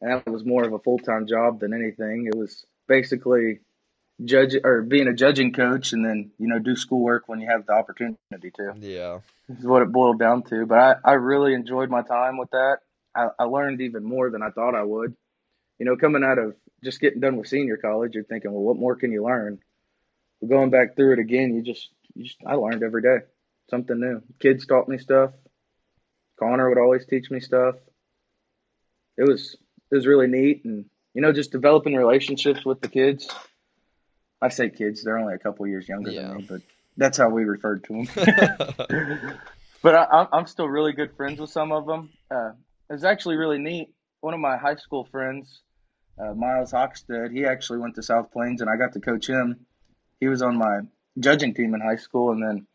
and 0.00 0.22
that 0.24 0.30
was 0.30 0.46
more 0.46 0.64
of 0.64 0.72
a 0.72 0.78
full-time 0.78 1.26
job 1.26 1.60
than 1.60 1.74
anything. 1.74 2.30
It 2.32 2.34
was 2.34 2.64
basically 2.88 3.60
judge 4.24 4.54
or 4.62 4.82
being 4.82 5.08
a 5.08 5.14
judging 5.14 5.52
coach, 5.52 5.92
and 5.92 6.04
then 6.04 6.30
you 6.38 6.48
know 6.48 6.58
do 6.58 6.76
schoolwork 6.76 7.28
when 7.28 7.40
you 7.40 7.48
have 7.48 7.66
the 7.66 7.72
opportunity 7.72 8.50
to 8.56 8.74
Yeah. 8.80 9.20
is 9.48 9.64
what 9.64 9.82
it 9.82 9.92
boiled 9.92 10.18
down 10.18 10.42
to. 10.44 10.66
But 10.66 10.78
I, 10.78 10.94
I 11.04 11.12
really 11.14 11.54
enjoyed 11.54 11.90
my 11.90 12.02
time 12.02 12.38
with 12.38 12.50
that. 12.50 12.78
I, 13.14 13.28
I 13.38 13.44
learned 13.44 13.80
even 13.80 14.04
more 14.04 14.30
than 14.30 14.42
I 14.42 14.50
thought 14.50 14.74
I 14.74 14.82
would. 14.82 15.14
You 15.78 15.86
know, 15.86 15.96
coming 15.96 16.24
out 16.24 16.38
of 16.38 16.54
just 16.82 17.00
getting 17.00 17.20
done 17.20 17.36
with 17.36 17.48
senior 17.48 17.76
college, 17.76 18.14
you're 18.14 18.24
thinking, 18.24 18.52
well, 18.52 18.62
what 18.62 18.76
more 18.76 18.96
can 18.96 19.12
you 19.12 19.24
learn? 19.24 19.58
But 20.40 20.50
going 20.50 20.70
back 20.70 20.96
through 20.96 21.14
it 21.14 21.18
again, 21.18 21.54
you 21.54 21.62
just, 21.62 21.90
you 22.14 22.24
just 22.24 22.38
I 22.46 22.54
learned 22.54 22.82
every 22.82 23.02
day 23.02 23.18
something 23.70 23.98
new. 23.98 24.22
Kids 24.40 24.66
taught 24.66 24.88
me 24.88 24.98
stuff. 24.98 25.32
Connor 26.38 26.68
would 26.68 26.78
always 26.78 27.06
teach 27.06 27.30
me 27.30 27.40
stuff. 27.40 27.76
It 29.16 29.24
was 29.24 29.56
it 29.90 29.94
was 29.94 30.06
really 30.06 30.26
neat, 30.26 30.64
and 30.64 30.84
you 31.14 31.22
know, 31.22 31.32
just 31.32 31.52
developing 31.52 31.94
relationships 31.94 32.64
with 32.64 32.80
the 32.80 32.88
kids. 32.88 33.28
I 34.40 34.48
say 34.48 34.70
kids; 34.70 35.02
they're 35.02 35.18
only 35.18 35.34
a 35.34 35.38
couple 35.38 35.66
years 35.66 35.88
younger 35.88 36.10
Yeah. 36.10 36.28
than 36.28 36.36
me, 36.38 36.46
but 36.48 36.60
that's 36.96 37.16
how 37.18 37.28
we 37.30 37.44
referred 37.44 37.84
to 37.84 37.92
them. 38.04 38.08
but 39.82 39.94
I, 39.94 40.04
I'm- 40.04 40.28
I'm 40.32 40.46
still 40.46 40.68
really 40.68 40.92
good 40.92 41.16
friends 41.16 41.40
with 41.40 41.50
some 41.50 41.72
of 41.72 41.86
them. 41.86 42.10
Uh, 42.30 42.50
it 42.90 42.92
was 42.92 43.04
actually 43.04 43.36
really 43.36 43.58
neat. 43.58 43.92
One 44.20 44.34
of 44.34 44.40
my 44.40 44.56
high 44.56 44.76
school 44.76 45.04
friends, 45.04 45.60
uh, 46.18 46.34
Miles 46.34 46.72
Hockstead, 46.72 47.32
he 47.32 47.44
actually 47.44 47.78
went 47.78 47.94
to 47.96 48.02
South 48.02 48.30
Plains, 48.32 48.60
and 48.60 48.70
I 48.70 48.76
got 48.76 48.92
to 48.94 49.00
coach 49.00 49.28
him. 49.28 49.66
He 50.20 50.28
was 50.28 50.42
on 50.42 50.56
my 50.56 50.80
judging 51.18 51.54
team 51.54 51.74
in 51.74 51.80
high 51.80 51.96
school, 51.96 52.32
and 52.32 52.42
then 52.42 52.66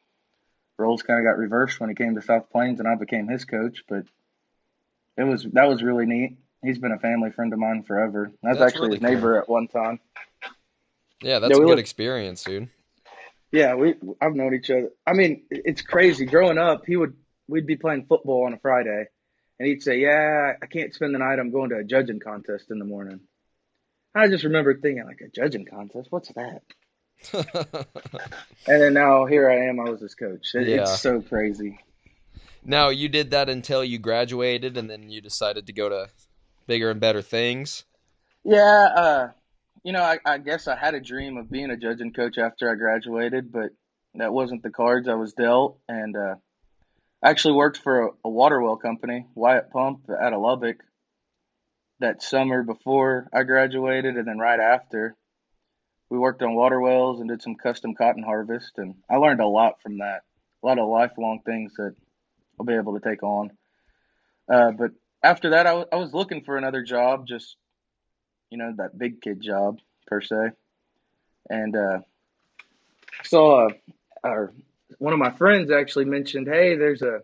roles 0.77 1.03
kind 1.03 1.19
of 1.19 1.25
got 1.31 1.37
reversed 1.37 1.79
when 1.79 1.89
he 1.89 1.95
came 1.95 2.15
to 2.15 2.21
South 2.21 2.49
Plains, 2.51 2.79
and 2.79 2.87
I 2.87 2.95
became 2.95 3.27
his 3.27 3.45
coach. 3.45 3.83
But 3.87 4.05
it 5.17 5.23
was 5.23 5.43
that 5.53 5.67
was 5.67 5.83
really 5.83 6.05
neat. 6.05 6.37
He's 6.63 6.77
been 6.79 6.91
a 6.91 6.99
family 6.99 7.31
friend 7.31 7.51
of 7.53 7.59
mine 7.59 7.83
forever. 7.83 8.31
Was 8.43 8.57
That's 8.57 8.61
actually 8.61 8.89
really 8.89 8.97
his 8.97 9.01
neighbor 9.03 9.39
at 9.41 9.49
one 9.49 9.67
time. 9.67 9.99
Yeah, 11.21 11.39
that's 11.39 11.55
a 11.57 11.59
good 11.59 11.67
look- 11.67 11.79
experience, 11.79 12.43
dude. 12.43 12.69
Yeah, 13.51 13.75
we 13.75 13.95
I've 14.21 14.33
known 14.33 14.53
each 14.55 14.69
other. 14.69 14.89
I 15.05 15.13
mean, 15.13 15.43
it's 15.49 15.81
crazy. 15.81 16.25
Growing 16.25 16.57
up, 16.57 16.83
he 16.85 16.95
would 16.95 17.15
we'd 17.49 17.67
be 17.67 17.75
playing 17.75 18.05
football 18.07 18.45
on 18.45 18.53
a 18.53 18.59
Friday, 18.59 19.05
and 19.59 19.67
he'd 19.67 19.83
say, 19.83 19.99
"Yeah, 19.99 20.53
I 20.61 20.65
can't 20.67 20.93
spend 20.93 21.13
the 21.13 21.19
night. 21.19 21.37
I'm 21.37 21.51
going 21.51 21.69
to 21.71 21.77
a 21.77 21.83
judging 21.83 22.19
contest 22.21 22.71
in 22.71 22.79
the 22.79 22.85
morning." 22.85 23.19
I 24.15 24.27
just 24.29 24.43
remember 24.45 24.73
thinking, 24.73 25.05
like 25.05 25.21
a 25.21 25.29
judging 25.29 25.65
contest, 25.65 26.07
what's 26.11 26.31
that? 26.33 26.61
And 28.67 28.81
then 28.81 28.93
now 28.93 29.25
here 29.25 29.49
I 29.49 29.67
am. 29.67 29.79
I 29.79 29.89
was 29.89 30.01
his 30.01 30.15
coach. 30.15 30.53
It, 30.53 30.67
Yeah. 30.67 30.81
It's 30.81 30.99
so 31.01 31.21
crazy. 31.21 31.79
now 32.63 32.89
you 32.89 33.09
did 33.09 33.31
that 33.31 33.49
until 33.49 33.83
you 33.83 33.99
graduated, 33.99 34.77
and 34.77 34.89
then 34.89 35.09
you 35.09 35.19
decided 35.21 35.67
to 35.67 35.73
go 35.73 35.89
to 35.89 36.09
bigger 36.67 36.89
and 36.89 36.99
better 36.99 37.21
things. 37.21 37.83
Yeah, 38.43 38.89
uh, 38.95 39.29
you 39.83 39.93
know, 39.93 40.03
I, 40.03 40.19
I 40.25 40.37
guess 40.37 40.67
I 40.67 40.75
had 40.75 40.93
a 40.93 40.99
dream 40.99 41.37
of 41.37 41.49
being 41.49 41.71
a 41.71 41.77
judge 41.77 42.01
and 42.01 42.15
coach 42.15 42.37
after 42.37 42.69
I 42.69 42.75
graduated, 42.75 43.51
but 43.51 43.71
that 44.15 44.33
wasn't 44.33 44.63
the 44.63 44.69
cards 44.69 45.07
I 45.07 45.15
was 45.15 45.33
dealt. 45.33 45.79
And 45.87 46.15
uh, 46.15 46.35
I 47.23 47.29
actually 47.29 47.55
worked 47.55 47.77
for 47.77 48.07
a, 48.07 48.09
a 48.25 48.29
water 48.29 48.61
well 48.61 48.77
company, 48.77 49.25
Wyatt 49.35 49.71
Pump, 49.71 50.09
out 50.09 50.33
of 50.33 50.41
Lubbock, 50.41 50.77
that 51.99 52.21
summer 52.21 52.63
before 52.63 53.29
I 53.33 53.43
graduated, 53.43 54.15
and 54.15 54.27
then 54.27 54.37
right 54.37 54.59
after. 54.59 55.15
We 56.09 56.19
worked 56.19 56.41
on 56.41 56.55
water 56.55 56.81
wells 56.81 57.21
and 57.21 57.29
did 57.29 57.41
some 57.41 57.55
custom 57.55 57.95
cotton 57.95 58.23
harvest, 58.23 58.73
and 58.77 58.95
I 59.09 59.15
learned 59.15 59.39
a 59.39 59.47
lot 59.47 59.81
from 59.81 59.99
that. 59.99 60.23
A 60.61 60.67
lot 60.67 60.77
of 60.77 60.89
lifelong 60.89 61.39
things 61.45 61.73
that 61.77 61.95
I'll 62.59 62.65
be 62.65 62.73
able 62.73 62.99
to 62.99 63.09
take 63.09 63.23
on. 63.23 63.51
Uh, 64.51 64.71
but 64.71 64.91
after 65.23 65.51
that, 65.51 65.67
I 65.67 65.73
wa- 65.73 65.85
I 65.91 65.95
was 65.95 66.13
looking 66.13 66.43
for 66.43 66.57
another 66.57 66.83
job, 66.83 67.27
just 67.27 67.55
you 68.51 68.57
know, 68.57 68.73
that 68.77 68.97
big 68.97 69.21
kid 69.21 69.41
job 69.41 69.79
per 70.05 70.21
se. 70.21 70.51
And 71.49 71.75
uh, 71.75 71.99
saw 73.23 73.67
uh, 73.67 73.71
or 74.23 74.53
one 74.99 75.13
of 75.13 75.19
my 75.19 75.31
friends 75.31 75.71
actually 75.71 76.05
mentioned, 76.05 76.47
hey, 76.47 76.75
there's 76.75 77.01
a 77.01 77.21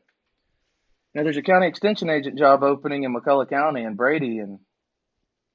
you 1.13 1.21
know, 1.21 1.23
there's 1.23 1.37
a 1.37 1.41
county 1.41 1.67
extension 1.67 2.09
agent 2.09 2.37
job 2.37 2.63
opening 2.63 3.03
in 3.03 3.15
McCulloch 3.15 3.49
County 3.49 3.83
and 3.83 3.97
Brady, 3.97 4.39
and 4.39 4.59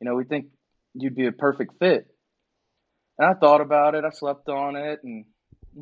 you 0.01 0.09
know, 0.09 0.15
we 0.15 0.25
think 0.25 0.47
you'd 0.95 1.17
be 1.17 1.27
a 1.27 1.33
perfect 1.33 1.79
fit. 1.79 2.07
And 3.19 3.29
I 3.29 3.35
thought 3.35 3.61
about 3.61 3.95
it, 3.95 4.05
I 4.05 4.11
slept 4.11 4.49
on 4.49 4.77
it, 4.77 5.01
and 5.03 5.25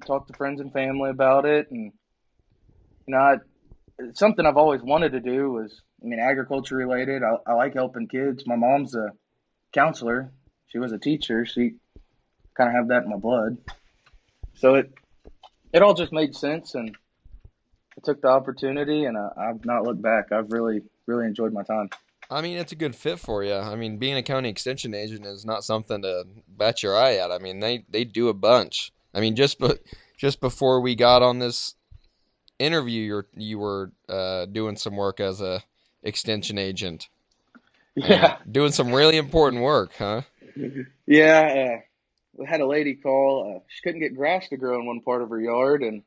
talked 0.06 0.28
to 0.28 0.36
friends 0.36 0.60
and 0.60 0.72
family 0.72 1.10
about 1.10 1.46
it, 1.46 1.70
and 1.70 1.92
you 3.06 3.14
know, 3.14 3.18
I, 3.18 3.36
something 4.14 4.46
I've 4.46 4.56
always 4.56 4.82
wanted 4.82 5.12
to 5.12 5.20
do 5.20 5.50
was, 5.50 5.80
I 6.02 6.06
mean, 6.06 6.20
agriculture 6.20 6.76
related. 6.76 7.22
I, 7.22 7.50
I 7.50 7.54
like 7.54 7.74
helping 7.74 8.08
kids. 8.08 8.44
My 8.46 8.56
mom's 8.56 8.94
a 8.94 9.10
counselor. 9.72 10.32
She 10.68 10.78
was 10.78 10.92
a 10.92 10.98
teacher. 10.98 11.44
She 11.46 11.74
kind 12.54 12.68
of 12.68 12.74
have 12.74 12.88
that 12.88 13.04
in 13.04 13.10
my 13.10 13.16
blood. 13.16 13.58
So 14.54 14.74
it 14.74 14.92
it 15.72 15.82
all 15.82 15.94
just 15.94 16.12
made 16.12 16.34
sense, 16.34 16.74
and 16.74 16.96
I 17.96 18.00
took 18.04 18.20
the 18.20 18.28
opportunity, 18.28 19.04
and 19.04 19.16
I, 19.16 19.28
I've 19.36 19.64
not 19.64 19.84
looked 19.84 20.02
back. 20.02 20.32
I've 20.32 20.52
really 20.52 20.82
really 21.06 21.26
enjoyed 21.26 21.52
my 21.52 21.62
time. 21.62 21.88
I 22.30 22.42
mean, 22.42 22.58
it's 22.58 22.72
a 22.72 22.76
good 22.76 22.94
fit 22.94 23.18
for 23.18 23.42
you. 23.42 23.54
I 23.54 23.74
mean, 23.74 23.98
being 23.98 24.16
a 24.16 24.22
county 24.22 24.48
extension 24.48 24.94
agent 24.94 25.26
is 25.26 25.44
not 25.44 25.64
something 25.64 26.02
to 26.02 26.24
bat 26.46 26.82
your 26.82 26.96
eye 26.96 27.16
at. 27.16 27.32
I 27.32 27.38
mean, 27.38 27.60
they 27.60 27.84
they 27.88 28.04
do 28.04 28.28
a 28.28 28.34
bunch. 28.34 28.92
I 29.12 29.20
mean, 29.20 29.34
just 29.34 29.58
but 29.58 29.80
just 30.16 30.40
before 30.40 30.80
we 30.80 30.94
got 30.94 31.22
on 31.22 31.38
this 31.40 31.74
interview, 32.58 33.02
you 33.02 33.22
you 33.36 33.58
were 33.58 33.92
uh, 34.08 34.46
doing 34.46 34.76
some 34.76 34.96
work 34.96 35.18
as 35.18 35.40
a 35.40 35.62
extension 36.02 36.58
agent. 36.58 37.08
Yeah, 37.96 38.36
doing 38.50 38.72
some 38.72 38.92
really 38.92 39.16
important 39.16 39.62
work, 39.62 39.92
huh? 39.98 40.22
yeah. 41.06 41.76
Uh, 41.76 41.80
we 42.34 42.46
had 42.46 42.60
a 42.60 42.66
lady 42.66 42.94
call. 42.94 43.56
Uh, 43.56 43.64
she 43.68 43.82
couldn't 43.82 44.00
get 44.00 44.16
grass 44.16 44.48
to 44.48 44.56
grow 44.56 44.78
in 44.80 44.86
one 44.86 45.00
part 45.00 45.22
of 45.22 45.30
her 45.30 45.40
yard, 45.40 45.82
and 45.82 46.02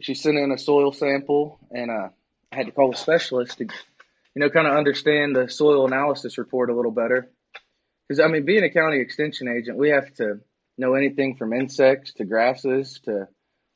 she 0.00 0.14
sent 0.14 0.38
in 0.38 0.52
a 0.52 0.58
soil 0.58 0.92
sample, 0.92 1.58
and 1.70 1.90
uh, 1.90 2.08
I 2.52 2.56
had 2.56 2.66
to 2.66 2.72
call 2.72 2.92
a 2.92 2.96
specialist 2.96 3.58
to, 3.58 3.64
you 3.64 4.40
know, 4.40 4.50
kind 4.50 4.66
of 4.66 4.76
understand 4.76 5.34
the 5.34 5.48
soil 5.48 5.86
analysis 5.86 6.38
report 6.38 6.70
a 6.70 6.74
little 6.74 6.92
better. 6.92 7.30
Because 8.06 8.20
I 8.20 8.28
mean, 8.28 8.44
being 8.44 8.64
a 8.64 8.70
county 8.70 9.00
extension 9.00 9.48
agent, 9.48 9.78
we 9.78 9.90
have 9.90 10.12
to 10.14 10.40
know 10.78 10.94
anything 10.94 11.36
from 11.36 11.52
insects 11.52 12.12
to 12.14 12.24
grasses 12.24 13.00
to 13.04 13.28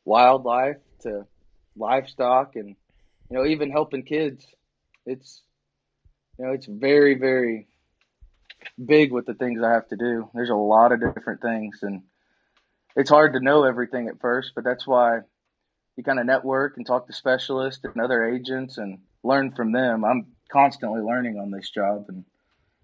wildlife 0.04 0.76
to 1.00 1.26
livestock, 1.76 2.56
and 2.56 2.76
you 3.30 3.36
know, 3.36 3.46
even 3.46 3.70
helping 3.70 4.02
kids. 4.02 4.46
It's 5.04 5.42
you 6.38 6.44
know, 6.44 6.52
it's 6.52 6.66
very, 6.66 7.14
very 7.14 7.66
big 8.84 9.12
with 9.12 9.26
the 9.26 9.34
things 9.34 9.62
I 9.62 9.72
have 9.72 9.88
to 9.88 9.96
do. 9.96 10.28
There's 10.34 10.50
a 10.50 10.54
lot 10.54 10.92
of 10.92 11.00
different 11.00 11.40
things, 11.40 11.78
and 11.82 12.02
it's 12.94 13.10
hard 13.10 13.32
to 13.34 13.40
know 13.40 13.64
everything 13.64 14.08
at 14.08 14.20
first, 14.20 14.52
but 14.54 14.64
that's 14.64 14.86
why 14.86 15.20
you 15.96 16.04
kind 16.04 16.18
of 16.18 16.26
network 16.26 16.76
and 16.76 16.86
talk 16.86 17.06
to 17.06 17.12
specialists 17.12 17.84
and 17.84 18.02
other 18.02 18.24
agents 18.24 18.78
and 18.78 18.98
learn 19.22 19.52
from 19.52 19.72
them. 19.72 20.04
I'm 20.04 20.26
constantly 20.50 21.00
learning 21.00 21.38
on 21.38 21.50
this 21.50 21.70
job 21.70 22.06
and 22.08 22.24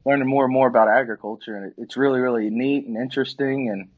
learning 0.05 0.29
more 0.29 0.45
and 0.45 0.53
more 0.53 0.69
about 0.69 0.89
agriculture, 0.89 1.57
and 1.57 1.75
it's 1.77 1.97
really, 1.97 2.21
really 2.21 2.49
neat 2.49 2.87
and 2.87 2.97
interesting, 2.97 3.69
and 3.69 3.91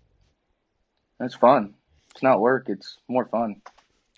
it's 1.20 1.36
fun. 1.36 1.74
It's 2.10 2.22
not 2.22 2.40
work; 2.40 2.68
it's 2.68 2.98
more 3.08 3.26
fun. 3.26 3.62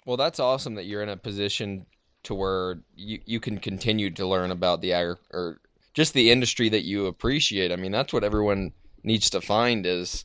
Well, 0.07 0.17
that's 0.17 0.41
awesome 0.41 0.77
that 0.77 0.87
you're 0.87 1.03
in 1.03 1.09
a 1.09 1.17
position 1.17 1.87
to 2.27 2.35
where 2.35 2.81
you, 2.95 3.21
you 3.25 3.41
can 3.41 3.59
continue 3.59 4.11
to 4.11 4.27
learn 4.27 4.51
about 4.51 4.81
the 4.81 4.93
agri- 4.93 5.17
or 5.33 5.61
just 5.95 6.13
the 6.13 6.31
industry 6.31 6.69
that 6.69 6.85
you 6.85 7.07
appreciate. 7.07 7.73
I 7.73 7.77
mean, 7.77 7.93
that's 7.93 8.13
what 8.13 8.25
everyone 8.25 8.73
needs 9.03 9.31
to 9.31 9.41
find 9.41 9.87
is 9.87 10.25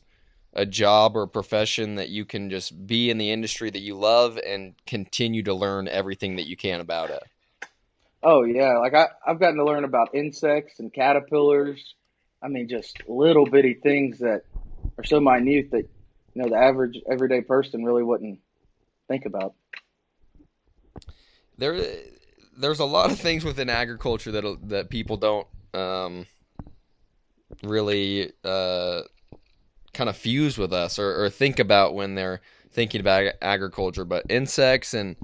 a 0.52 0.66
job 0.66 1.16
or 1.16 1.22
a 1.22 1.28
profession 1.28 1.94
that 1.94 2.10
you 2.10 2.24
can 2.24 2.50
just 2.50 2.86
be 2.86 3.10
in 3.10 3.18
the 3.18 3.30
industry 3.30 3.70
that 3.70 3.80
you 3.80 3.94
love 3.94 4.38
and 4.46 4.74
continue 4.86 5.42
to 5.44 5.54
learn 5.54 5.88
everything 5.88 6.36
that 6.36 6.46
you 6.46 6.56
can 6.56 6.80
about 6.80 7.10
it. 7.10 7.22
Oh 8.22 8.44
yeah, 8.44 8.78
like 8.78 8.94
I 8.94 9.08
I've 9.26 9.40
gotten 9.40 9.56
to 9.56 9.64
learn 9.64 9.84
about 9.84 10.14
insects 10.14 10.78
and 10.78 10.92
caterpillars. 10.92 11.94
I 12.42 12.48
mean, 12.48 12.68
just 12.68 13.08
little 13.08 13.46
bitty 13.46 13.74
things 13.74 14.18
that 14.18 14.42
are 14.98 15.04
so 15.04 15.20
minute 15.20 15.70
that 15.70 15.88
you 16.34 16.42
know 16.42 16.48
the 16.48 16.56
average 16.56 17.00
everyday 17.10 17.40
person 17.40 17.84
really 17.84 18.02
wouldn't 18.02 18.40
think 19.08 19.24
about. 19.24 19.54
There 21.58 21.84
there's 22.56 22.80
a 22.80 22.84
lot 22.84 23.10
of 23.10 23.18
things 23.18 23.44
within 23.44 23.70
agriculture 23.70 24.32
that 24.32 24.58
that 24.68 24.90
people 24.90 25.16
don't 25.16 25.46
um, 25.74 26.26
really 27.62 28.32
uh, 28.44 29.02
kind 29.92 30.08
of 30.08 30.16
fuse 30.16 30.58
with 30.58 30.72
us 30.72 30.98
or, 30.98 31.24
or 31.24 31.30
think 31.30 31.58
about 31.58 31.94
when 31.94 32.14
they're 32.14 32.40
thinking 32.70 33.00
about 33.00 33.32
agriculture. 33.40 34.04
But 34.04 34.24
insects 34.28 34.94
and 34.94 35.16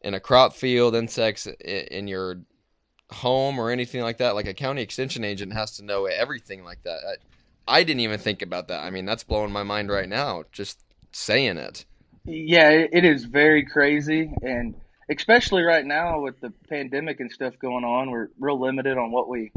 in 0.00 0.14
a 0.14 0.20
crop 0.20 0.54
field, 0.54 0.94
insects 0.94 1.46
in, 1.46 2.08
your 2.08 2.40
home 3.10 3.58
or 3.58 3.70
anything 3.70 4.02
like 4.02 4.18
that, 4.18 4.34
like 4.34 4.46
a 4.46 4.54
county 4.54 4.82
extension 4.82 5.24
agent 5.24 5.52
has 5.52 5.76
to 5.76 5.84
know 5.84 6.06
everything 6.06 6.64
like 6.64 6.82
that. 6.84 7.00
I, 7.66 7.78
I 7.78 7.82
didn't 7.82 8.00
even 8.00 8.18
think 8.18 8.42
about 8.42 8.68
that. 8.68 8.82
I 8.84 8.90
mean, 8.90 9.04
that's 9.04 9.24
blowing 9.24 9.52
my 9.52 9.62
mind 9.62 9.90
right 9.90 10.08
now 10.08 10.44
just 10.52 10.82
saying 11.12 11.58
it. 11.58 11.84
Yeah, 12.24 12.70
it 12.70 13.04
is 13.04 13.24
very 13.24 13.64
crazy, 13.64 14.30
and 14.42 14.74
especially 15.10 15.62
right 15.62 15.84
now 15.84 16.20
with 16.20 16.40
the 16.40 16.52
pandemic 16.68 17.20
and 17.20 17.32
stuff 17.32 17.54
going 17.58 17.84
on, 17.84 18.10
we're 18.10 18.28
real 18.38 18.60
limited 18.60 18.98
on 18.98 19.10
what 19.10 19.28
we 19.28 19.52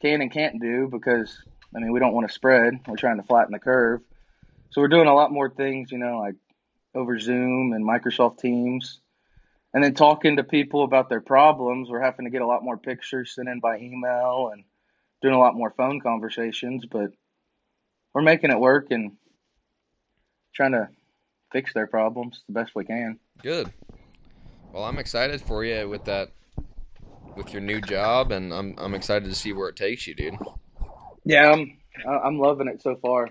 can 0.00 0.20
and 0.20 0.32
can't 0.32 0.60
do 0.60 0.88
because 0.90 1.42
I 1.74 1.80
mean 1.80 1.92
we 1.92 2.00
don't 2.00 2.12
want 2.12 2.28
to 2.28 2.34
spread. 2.34 2.80
We're 2.86 2.96
trying 2.96 3.16
to 3.16 3.26
flatten 3.26 3.52
the 3.52 3.58
curve, 3.58 4.02
so 4.70 4.80
we're 4.80 4.88
doing 4.88 5.08
a 5.08 5.14
lot 5.14 5.32
more 5.32 5.50
things, 5.50 5.90
you 5.90 5.98
know, 5.98 6.18
like 6.18 6.34
over 6.94 7.18
Zoom 7.18 7.72
and 7.72 7.84
Microsoft 7.84 8.38
Teams, 8.38 9.00
and 9.72 9.82
then 9.82 9.94
talking 9.94 10.36
to 10.36 10.44
people 10.44 10.84
about 10.84 11.08
their 11.08 11.20
problems. 11.20 11.88
We're 11.88 12.02
having 12.02 12.26
to 12.26 12.30
get 12.30 12.42
a 12.42 12.46
lot 12.46 12.64
more 12.64 12.76
pictures 12.76 13.34
sent 13.34 13.48
in 13.48 13.60
by 13.60 13.78
email 13.78 14.50
and 14.52 14.64
doing 15.22 15.34
a 15.34 15.38
lot 15.38 15.54
more 15.54 15.72
phone 15.76 16.00
conversations, 16.00 16.84
but 16.90 17.10
we're 18.14 18.22
making 18.22 18.50
it 18.50 18.58
work 18.58 18.90
and 18.90 19.12
trying 20.54 20.72
to 20.72 20.88
fix 21.52 21.72
their 21.74 21.86
problems 21.86 22.42
the 22.46 22.54
best 22.54 22.74
we 22.74 22.84
can. 22.84 23.18
Good. 23.42 23.72
Well, 24.76 24.84
I'm 24.84 24.98
excited 24.98 25.40
for 25.40 25.64
you 25.64 25.88
with 25.88 26.04
that 26.04 26.32
with 27.34 27.50
your 27.50 27.62
new 27.62 27.80
job, 27.80 28.30
and 28.30 28.52
I'm 28.52 28.74
I'm 28.76 28.92
excited 28.92 29.26
to 29.26 29.34
see 29.34 29.54
where 29.54 29.70
it 29.70 29.76
takes 29.76 30.06
you, 30.06 30.14
dude. 30.14 30.36
Yeah, 31.24 31.50
I'm 31.50 31.78
I'm 32.06 32.38
loving 32.38 32.68
it 32.68 32.82
so 32.82 32.94
far. 32.96 33.30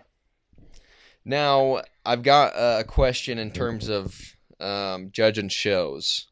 Now, 1.24 1.84
I've 2.04 2.24
got 2.24 2.54
a 2.56 2.84
question 2.84 3.38
in 3.38 3.52
terms 3.52 3.90
of 3.90 4.36
um, 4.60 5.12
judging 5.12 5.50
shows. 5.50 6.26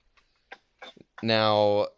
Now, 1.22 1.90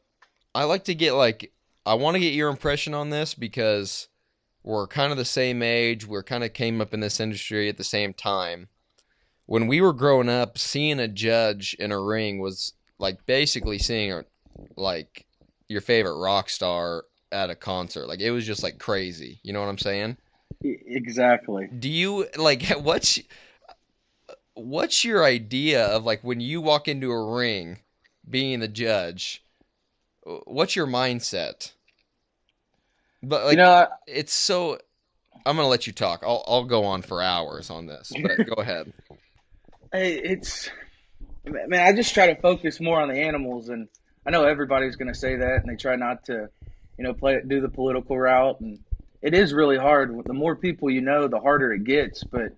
I 0.54 0.66
like 0.66 0.84
to 0.84 0.94
get 0.94 1.14
like 1.14 1.54
I 1.86 1.94
want 1.94 2.16
to 2.16 2.20
get 2.20 2.34
your 2.34 2.50
impression 2.50 2.94
on 2.94 3.12
this 3.12 3.34
because 3.34 4.10
we're 4.62 4.88
kind 4.88 5.14
of 5.14 5.18
the 5.18 5.24
same 5.24 5.64
age. 5.64 6.06
We're 6.06 6.22
kind 6.22 6.44
of 6.44 6.52
came 6.52 6.82
up 6.82 6.94
in 6.94 7.00
this 7.00 7.22
industry 7.22 7.70
at 7.70 7.78
the 7.78 7.86
same 7.86 8.14
time. 8.14 8.68
When 9.46 9.68
we 9.68 9.80
were 9.80 9.94
growing 9.94 10.28
up, 10.28 10.58
seeing 10.58 11.00
a 11.00 11.08
judge 11.08 11.78
in 11.80 11.94
a 11.94 12.02
ring 12.02 12.40
was 12.40 12.74
like 13.00 13.26
basically 13.26 13.80
seeing 13.80 14.12
a, 14.12 14.26
like 14.76 15.26
your 15.68 15.82
favorite 15.82 16.18
rock 16.18 16.50
star 16.50 17.06
at 17.32 17.50
a 17.50 17.56
concert. 17.56 18.08
Like 18.08 18.20
it 18.20 18.32
was 18.32 18.46
just 18.46 18.64
like 18.64 18.80
crazy. 18.80 19.40
You 19.44 19.54
know 19.54 19.60
what 19.60 19.70
I'm 19.70 19.78
saying? 19.78 20.18
Exactly. 20.64 21.68
Do 21.68 21.90
you 21.90 22.28
like 22.38 22.64
what's 22.82 23.20
what's 24.54 25.04
your 25.04 25.24
idea 25.24 25.86
of 25.86 26.06
like 26.06 26.24
when 26.24 26.40
you 26.40 26.62
walk 26.62 26.88
into 26.88 27.12
a 27.12 27.36
ring 27.36 27.80
being 28.28 28.60
the 28.60 28.68
judge? 28.68 29.44
What's 30.46 30.76
your 30.76 30.88
mindset? 30.88 31.72
But 33.22 33.46
like 33.46 33.52
you 33.54 33.58
know, 33.58 33.88
it's 34.08 34.34
so 34.34 34.80
I'm 35.46 35.56
going 35.56 35.66
to 35.66 35.70
let 35.70 35.86
you 35.86 35.94
talk. 35.94 36.24
I'll 36.24 36.44
I'll 36.48 36.64
go 36.64 36.86
on 36.86 37.02
for 37.02 37.22
hours 37.22 37.70
on 37.70 37.86
this, 37.86 38.12
but 38.22 38.38
go 38.56 38.62
ahead. 38.62 38.92
It's 39.94 40.70
man. 41.46 41.80
I 41.80 41.94
just 41.94 42.14
try 42.14 42.34
to 42.34 42.42
focus 42.42 42.80
more 42.80 43.02
on 43.02 43.10
the 43.10 43.20
animals, 43.20 43.70
and 43.70 43.88
I 44.26 44.32
know 44.32 44.46
everybody's 44.46 44.96
going 44.96 45.12
to 45.14 45.20
say 45.20 45.38
that, 45.38 45.62
and 45.62 45.70
they 45.70 45.76
try 45.76 45.96
not 45.96 46.26
to, 46.26 46.50
you 46.98 47.04
know, 47.04 47.14
play 47.14 47.42
do 47.46 47.62
the 47.62 47.70
political 47.70 48.18
route, 48.18 48.60
and 48.60 48.80
it 49.22 49.34
is 49.34 49.54
really 49.54 49.78
hard. 49.78 50.16
The 50.26 50.34
more 50.34 50.56
people 50.56 50.90
you 50.90 51.02
know, 51.02 51.28
the 51.28 51.40
harder 51.40 51.74
it 51.74 51.84
gets. 51.84 52.24
But 52.24 52.54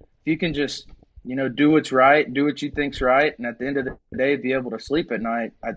if 0.00 0.26
you 0.26 0.38
can 0.38 0.54
just, 0.54 0.86
you 1.24 1.36
know, 1.36 1.48
do 1.48 1.70
what's 1.70 1.92
right, 1.92 2.32
do 2.32 2.44
what 2.44 2.62
you 2.62 2.70
think's 2.70 3.00
right, 3.00 3.36
and 3.38 3.46
at 3.46 3.58
the 3.58 3.66
end 3.66 3.76
of 3.76 3.84
the 3.84 4.16
day, 4.16 4.36
be 4.36 4.52
able 4.52 4.70
to 4.72 4.80
sleep 4.80 5.12
at 5.12 5.20
night, 5.20 5.52
I 5.64 5.72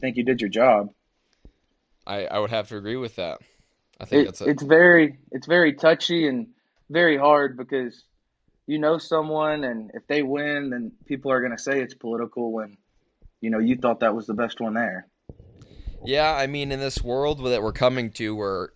think 0.00 0.16
you 0.16 0.24
did 0.24 0.40
your 0.40 0.50
job. 0.50 0.90
I 2.06 2.26
I 2.26 2.38
would 2.38 2.50
have 2.50 2.68
to 2.68 2.76
agree 2.76 2.96
with 2.96 3.16
that. 3.16 3.40
I 4.00 4.04
think 4.04 4.22
It, 4.22 4.24
that's 4.26 4.40
a, 4.42 4.44
it's 4.44 4.62
very 4.62 5.18
it's 5.32 5.46
very 5.46 5.72
touchy 5.74 6.28
and 6.28 6.48
very 6.90 7.16
hard 7.16 7.56
because 7.56 8.04
you 8.66 8.78
know 8.78 8.98
someone 8.98 9.64
and 9.64 9.90
if 9.94 10.06
they 10.06 10.22
win 10.22 10.70
then 10.70 10.92
people 11.06 11.30
are 11.30 11.40
going 11.40 11.56
to 11.56 11.62
say 11.62 11.80
it's 11.80 11.94
political 11.94 12.52
when 12.52 12.76
you 13.40 13.50
know 13.50 13.58
you 13.58 13.76
thought 13.76 14.00
that 14.00 14.14
was 14.14 14.26
the 14.26 14.34
best 14.34 14.60
one 14.60 14.74
there 14.74 15.06
Yeah, 16.04 16.32
I 16.32 16.46
mean, 16.46 16.70
in 16.72 16.78
this 16.78 17.02
world 17.02 17.44
that 17.44 17.62
we're 17.62 17.72
coming 17.72 18.10
to, 18.12 18.34
where 18.34 18.70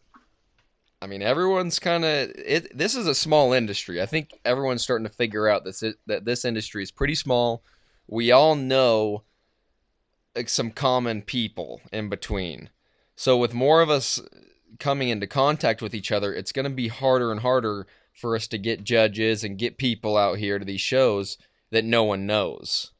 I 1.02 1.06
mean, 1.06 1.22
everyone's 1.22 1.78
kind 1.78 2.04
of 2.04 2.30
it. 2.36 2.76
This 2.76 2.94
is 2.94 3.06
a 3.06 3.14
small 3.14 3.52
industry. 3.52 4.02
I 4.02 4.06
think 4.06 4.38
everyone's 4.44 4.82
starting 4.82 5.06
to 5.06 5.12
figure 5.12 5.48
out 5.48 5.64
this 5.64 5.82
that 6.06 6.24
this 6.24 6.44
industry 6.44 6.82
is 6.82 6.90
pretty 6.90 7.14
small. 7.14 7.62
We 8.06 8.32
all 8.32 8.54
know 8.54 9.22
like 10.34 10.48
some 10.48 10.70
common 10.70 11.22
people 11.22 11.80
in 11.92 12.08
between. 12.08 12.70
So 13.16 13.36
with 13.36 13.54
more 13.54 13.80
of 13.80 13.90
us 13.90 14.20
coming 14.78 15.08
into 15.08 15.26
contact 15.26 15.82
with 15.82 15.94
each 15.94 16.10
other, 16.10 16.32
it's 16.32 16.52
going 16.52 16.64
to 16.64 16.70
be 16.70 16.88
harder 16.88 17.30
and 17.30 17.40
harder 17.40 17.86
for 18.12 18.36
us 18.36 18.46
to 18.48 18.58
get 18.58 18.84
judges 18.84 19.44
and 19.44 19.58
get 19.58 19.78
people 19.78 20.16
out 20.16 20.38
here 20.38 20.58
to 20.58 20.64
these 20.64 20.80
shows 20.80 21.38
that 21.70 21.84
no 21.84 22.04
one 22.04 22.26
knows. 22.26 22.92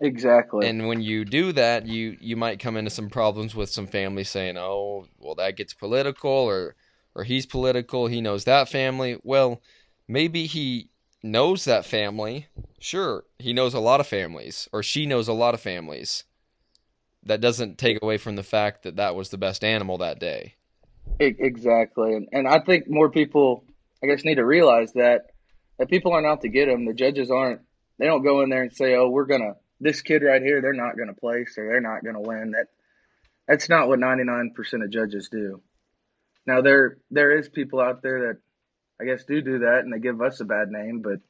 exactly 0.00 0.68
And 0.68 0.86
when 0.88 1.00
you 1.00 1.24
do 1.24 1.52
that, 1.52 1.86
you 1.86 2.16
you 2.20 2.36
might 2.36 2.60
come 2.60 2.76
into 2.76 2.90
some 2.90 3.10
problems 3.10 3.54
with 3.54 3.70
some 3.70 3.86
family 3.86 4.24
saying, 4.24 4.56
"Oh, 4.58 5.06
well, 5.18 5.34
that 5.36 5.56
gets 5.56 5.74
political," 5.74 6.30
or 6.30 6.74
or 7.14 7.24
he's 7.24 7.46
political. 7.46 8.06
He 8.06 8.20
knows 8.20 8.44
that 8.44 8.68
family. 8.68 9.18
Well, 9.22 9.60
maybe 10.08 10.46
he 10.46 10.90
knows 11.22 11.64
that 11.64 11.84
family. 11.86 12.48
Sure, 12.78 13.24
he 13.38 13.52
knows 13.52 13.74
a 13.74 13.80
lot 13.80 14.00
of 14.00 14.06
families, 14.06 14.68
or 14.72 14.82
she 14.82 15.06
knows 15.06 15.28
a 15.28 15.32
lot 15.32 15.54
of 15.54 15.60
families. 15.60 16.24
That 17.22 17.40
doesn't 17.40 17.78
take 17.78 18.02
away 18.02 18.18
from 18.18 18.36
the 18.36 18.42
fact 18.42 18.82
that 18.82 18.96
that 18.96 19.14
was 19.14 19.30
the 19.30 19.38
best 19.38 19.62
animal 19.64 19.98
that 19.98 20.18
day. 20.18 20.56
Exactly 21.18 22.14
and, 22.14 22.28
and 22.32 22.48
i 22.48 22.58
think 22.58 22.88
more 22.88 23.10
people 23.10 23.64
i 24.02 24.06
guess 24.06 24.24
need 24.24 24.36
to 24.36 24.44
realize 24.44 24.92
that 24.92 25.26
that 25.78 25.88
people 25.88 26.12
aren't 26.12 26.26
out 26.26 26.42
to 26.42 26.48
get 26.48 26.66
them 26.66 26.84
the 26.84 26.94
judges 26.94 27.30
aren't 27.30 27.60
they 27.98 28.06
don't 28.06 28.22
go 28.22 28.42
in 28.42 28.50
there 28.50 28.62
and 28.62 28.72
say 28.72 28.94
oh 28.94 29.08
we're 29.08 29.26
to 29.26 29.54
this 29.82 30.00
kid 30.00 30.22
right 30.22 30.42
here 30.42 30.62
they're 30.62 30.72
not 30.72 30.96
to 31.08 31.20
place 31.20 31.58
or 31.58 31.66
they're 31.66 31.80
not 31.80 32.02
to 32.14 32.20
win. 32.20 32.52
That 32.52 32.68
that's 33.48 33.68
not 33.68 33.88
what 33.88 33.98
99% 33.98 34.52
of 34.84 34.90
judges 34.90 35.28
do. 35.28 35.60
Now 36.46 36.62
there 36.62 36.98
there 37.10 37.36
is 37.36 37.48
people 37.48 37.80
out 37.80 38.02
there 38.02 38.28
that 38.28 38.38
i 39.00 39.04
guess 39.04 39.24
do 39.24 39.42
do 39.42 39.60
that 39.60 39.80
and 39.80 39.92
they 39.92 39.98
give 39.98 40.20
us 40.20 40.40
a 40.40 40.44
bad 40.44 40.68
name 40.68 41.00
but 41.00 41.20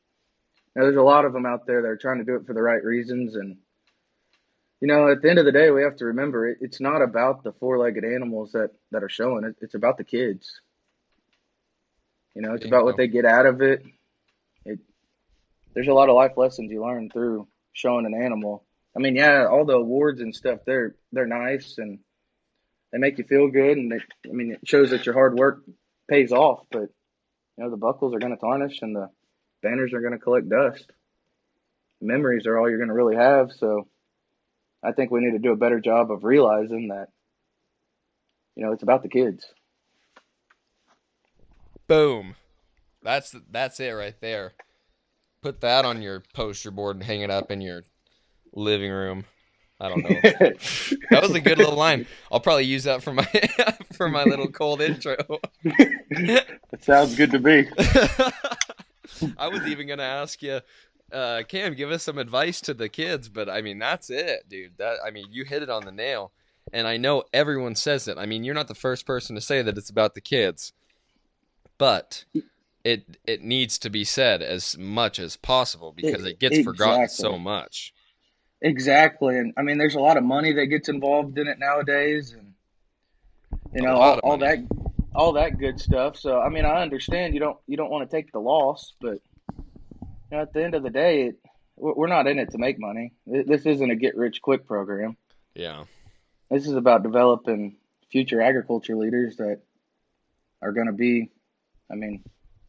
you 0.75 0.77
know, 0.77 0.85
there's 0.85 0.97
a 0.97 1.03
lot 1.03 1.25
of 1.25 1.33
them 1.33 1.47
out 1.47 1.67
there 1.67 1.83
that 1.83 1.89
are 1.89 1.97
trying 1.97 2.19
to 2.19 2.25
do 2.25 2.37
it 2.37 2.47
for 2.47 2.55
the 2.55 2.63
right 2.63 2.83
reasons 2.83 3.35
and 3.35 3.57
you 4.81 4.89
know 4.89 5.11
at 5.11 5.23
the 5.23 5.31
end 5.31 5.39
of 5.39 5.45
the 5.45 5.53
day 5.53 5.71
we 5.71 5.83
have 5.83 5.97
to 5.97 6.07
remember 6.07 6.49
it, 6.49 6.59
it's 6.61 6.81
not 6.81 7.03
about 7.03 7.45
the 7.45 7.53
four-legged 7.53 8.05
animals 8.05 8.53
that 8.53 8.71
that 8.91 9.03
are 9.03 9.09
showing 9.09 9.45
it. 9.45 9.57
It's 9.61 9.75
about 9.75 9.99
the 9.99 10.05
kids 10.05 10.61
you 12.35 12.43
know 12.43 12.55
it's 12.55 12.67
about 12.67 12.85
what 12.85 12.97
they 12.97 13.09
get 13.09 13.25
out 13.25 13.47
of 13.47 13.61
it. 13.61 13.83
It 14.65 14.79
there's 15.75 15.89
a 15.89 15.93
lot 15.93 16.09
of 16.09 16.17
life 16.17 16.33
lessons 16.37 16.71
you 16.71 16.83
learn 16.83 17.11
through 17.11 17.49
showing 17.73 18.07
an 18.07 18.15
animal. 18.15 18.65
I 18.97 19.01
mean 19.01 19.17
yeah 19.17 19.47
all 19.47 19.65
the 19.65 19.75
awards 19.75 20.21
and 20.21 20.35
stuff 20.35 20.61
they're 20.67 20.95
they're 21.13 21.27
nice 21.27 21.79
and 21.79 21.99
they 22.93 22.99
make 22.99 23.19
you 23.19 23.25
feel 23.25 23.49
good 23.49 23.79
and 23.79 23.91
they, 23.91 24.31
i 24.31 24.33
mean 24.33 24.53
it 24.53 24.69
shows 24.69 24.91
that 24.91 25.07
your 25.07 25.15
hard 25.15 25.39
work 25.39 25.63
pays 26.09 26.31
off 26.31 26.67
but 26.71 26.91
you 27.57 27.65
know 27.65 27.71
the 27.71 27.77
buckles 27.79 28.15
are 28.15 28.19
going 28.19 28.35
to 28.35 28.41
tarnish 28.41 28.83
and 28.83 28.95
the 28.95 29.09
banners 29.63 29.95
are 29.95 30.01
going 30.01 30.13
to 30.13 30.19
collect 30.19 30.49
dust. 30.49 30.91
Memories 32.03 32.47
are 32.47 32.59
all 32.59 32.69
you're 32.69 32.79
going 32.79 32.89
to 32.89 32.95
really 32.95 33.17
have 33.17 33.53
so 33.53 33.87
i 34.83 34.93
think 34.93 35.11
we 35.11 35.21
need 35.21 35.33
to 35.33 35.39
do 35.39 35.53
a 35.53 35.57
better 35.57 35.81
job 35.81 36.11
of 36.11 36.25
realizing 36.25 36.89
that 36.89 37.09
you 38.57 38.65
know 38.65 38.73
it's 38.73 38.83
about 38.83 39.03
the 39.03 39.09
kids 39.09 39.47
Boom. 41.87 42.37
That's 43.03 43.35
that's 43.51 43.81
it 43.81 43.91
right 43.91 44.19
there. 44.21 44.53
Put 45.43 45.61
that 45.61 45.85
on 45.85 46.03
your 46.03 46.23
poster 46.35 46.71
board 46.71 46.97
and 46.97 47.05
hang 47.05 47.21
it 47.21 47.31
up 47.31 47.51
in 47.51 47.61
your 47.61 47.83
living 48.53 48.93
room. 48.93 49.25
I 49.81 49.89
don't 49.89 50.03
know. 50.05 50.11
That 51.11 51.23
was 51.23 51.35
a 51.35 51.41
good 51.41 51.59
little 51.59 51.77
line. 51.77 52.07
I'll 52.31 52.41
probably 52.41 52.65
use 52.65 52.85
that 52.85 53.03
for 53.03 53.13
my 53.13 53.25
for 53.93 54.09
my 54.09 54.23
little 54.25 54.49
cold 54.49 54.81
intro. 54.81 55.17
it 55.65 56.85
sounds 56.85 57.17
good 57.17 57.33
to 57.33 57.39
me 57.39 57.67
I 59.39 59.49
was 59.49 59.67
even 59.67 59.87
gonna 59.87 60.03
ask 60.03 60.43
you, 60.43 60.61
uh, 61.13 61.43
Cam, 61.49 61.75
give 61.75 61.91
us 61.91 62.03
some 62.03 62.19
advice 62.19 62.61
to 62.63 62.75
the 62.75 62.89
kids, 62.89 63.29
but 63.29 63.49
I 63.51 63.61
mean 63.61 63.79
that's 63.79 64.09
it, 64.09 64.49
dude. 64.49 64.79
That 64.79 64.99
I 65.05 65.11
mean 65.11 65.27
you 65.31 65.45
hit 65.45 65.63
it 65.63 65.71
on 65.71 65.85
the 65.85 65.93
nail, 65.93 66.33
and 66.73 66.87
I 66.87 66.97
know 66.97 67.25
everyone 67.33 67.75
says 67.75 68.09
it. 68.09 68.19
I 68.19 68.27
mean 68.27 68.45
you're 68.45 68.55
not 68.55 68.69
the 68.69 68.75
first 68.75 69.05
person 69.07 69.35
to 69.35 69.41
say 69.41 69.63
that 69.63 69.77
it's 69.77 69.91
about 69.91 70.15
the 70.15 70.21
kids, 70.21 70.73
but 71.83 72.25
it 72.85 73.19
it 73.27 73.43
needs 73.43 73.77
to 73.77 73.91
be 73.91 74.05
said 74.05 74.41
as 74.41 74.79
much 74.79 75.19
as 75.19 75.35
possible 75.37 75.91
because 75.91 76.25
it 76.25 76.39
gets 76.39 76.63
forgotten 76.63 77.09
so 77.09 77.37
much. 77.37 77.93
Exactly, 78.61 79.37
and 79.37 79.53
I 79.57 79.63
mean, 79.63 79.79
there's 79.79 79.97
a 79.97 80.01
lot 80.01 80.17
of 80.17 80.23
money 80.23 80.53
that 80.53 80.67
gets 80.67 80.89
involved 80.89 81.39
in 81.39 81.49
it 81.49 81.59
nowadays, 81.59 82.35
and 82.35 82.55
you 83.75 83.83
know 83.83 83.97
all, 83.97 84.19
all 84.19 84.37
that, 84.37 84.59
all 85.13 85.33
that 85.33 85.59
good 85.59 85.81
stuff. 85.81 86.17
So 86.17 86.41
I 86.41 86.51
mean, 86.51 86.65
I 86.65 86.83
understand 86.83 87.35
you 87.35 87.41
don't 87.41 87.59
you 87.67 87.77
don't 87.77 87.91
want 87.91 88.09
to 88.09 88.17
take 88.17 88.31
the 88.31 88.39
loss, 88.39 88.93
but 89.01 89.19
you 89.59 90.07
know, 90.31 90.43
at 90.43 90.53
the 90.53 90.63
end 90.63 90.77
of 90.77 90.85
the 90.85 90.91
day, 90.91 91.23
it, 91.23 91.41
we're 91.77 92.07
not 92.07 92.29
in 92.29 92.39
it 92.39 92.53
to 92.53 92.59
make 92.59 92.79
money. 92.79 93.13
This 93.27 93.67
isn't 93.67 93.91
a 93.91 93.97
get 93.97 94.17
rich 94.17 94.41
quick 94.41 94.69
program. 94.69 95.17
Yeah. 95.57 95.87
This 96.49 96.69
is 96.69 96.75
about 96.75 97.03
developing 97.03 97.75
future 98.09 98.41
agriculture 98.41 98.95
leaders 98.95 99.39
that 99.39 99.63
are 100.63 100.71
going 100.71 100.87
to 100.87 100.93
be, 100.93 101.33
I 101.91 101.95
mean, 101.95 102.23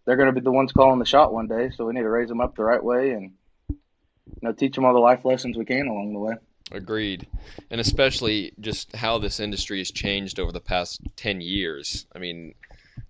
they're 0.05 0.18
going 0.18 0.34
to 0.34 0.39
be 0.39 0.43
the 0.43 0.51
ones 0.51 0.72
calling 0.72 0.99
the 0.99 1.05
shot 1.05 1.34
one 1.34 1.47
day. 1.47 1.72
So 1.76 1.86
we 1.86 1.93
need 1.93 2.01
to 2.01 2.09
raise 2.09 2.30
them 2.30 2.41
up 2.41 2.55
the 2.55 2.64
right 2.64 2.84
way 2.84 3.11
and 3.11 3.34
you 3.70 4.39
know 4.41 4.53
teach 4.53 4.76
them 4.76 4.86
all 4.86 4.93
the 4.93 4.99
life 4.99 5.26
lessons 5.26 5.57
we 5.57 5.66
can 5.66 5.88
along 5.88 6.14
the 6.14 6.20
way. 6.20 6.34
Agreed. 6.72 7.28
And 7.70 7.80
especially 7.80 8.53
just 8.59 8.95
how 8.95 9.18
this 9.20 9.39
industry 9.39 9.80
has 9.80 9.91
changed 9.91 10.39
over 10.39 10.51
the 10.51 10.59
past 10.59 11.01
10 11.16 11.41
years. 11.41 12.07
I 12.16 12.20
mean, 12.20 12.55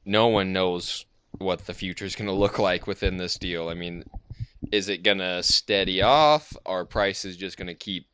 no 0.06 0.28
one 0.28 0.54
knows 0.54 1.06
what 1.38 1.66
the 1.66 1.74
future 1.74 2.06
is 2.06 2.16
going 2.16 2.28
to 2.28 2.34
look 2.34 2.60
like 2.60 2.88
within 2.88 3.18
this 3.18 3.38
deal. 3.38 3.70
I 3.70 3.74
mean, 3.74 4.04
is 4.72 4.90
it 4.90 5.04
going 5.04 5.20
to 5.20 5.44
steady 5.44 6.02
off? 6.02 6.56
Are 6.66 6.86
prices 6.86 7.38
just 7.38 7.58
going 7.58 7.68
to 7.68 7.74
keep 7.74 8.08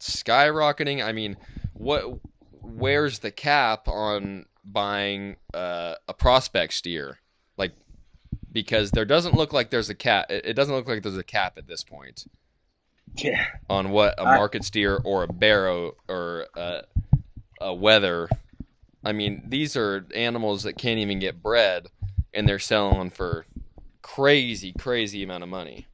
skyrocketing? 0.00 1.04
I 1.04 1.12
mean, 1.12 1.36
what 1.72 2.20
where's 2.60 3.20
the 3.20 3.30
cap 3.30 3.88
on 3.88 4.46
buying 4.66 5.36
uh, 5.54 5.94
a 6.08 6.14
prospect 6.14 6.74
steer? 6.74 7.18
Like 7.56 7.72
because 8.52 8.90
there 8.90 9.04
doesn't 9.04 9.34
look 9.34 9.52
like 9.52 9.70
there's 9.70 9.90
a 9.90 9.94
cap. 9.94 10.26
It 10.30 10.54
doesn't 10.54 10.74
look 10.74 10.88
like 10.88 11.02
there's 11.02 11.16
a 11.16 11.22
cap 11.24 11.58
at 11.58 11.66
this 11.66 11.84
point 11.84 12.24
Yeah. 13.16 13.44
on 13.68 13.90
what 13.90 14.14
a 14.18 14.24
market 14.24 14.64
steer 14.64 14.96
or 15.04 15.24
a 15.24 15.28
barrow 15.32 15.92
or 16.08 16.46
a, 16.56 16.84
a 17.60 17.74
wether. 17.74 18.28
I 19.04 19.12
mean, 19.12 19.42
these 19.46 19.76
are 19.76 20.06
animals 20.14 20.62
that 20.64 20.78
can't 20.78 20.98
even 20.98 21.18
get 21.18 21.42
bred, 21.42 21.88
and 22.34 22.48
they're 22.48 22.58
selling 22.58 23.10
for 23.10 23.46
crazy, 24.02 24.72
crazy 24.72 25.22
amount 25.22 25.42
of 25.42 25.48
money. 25.48 25.86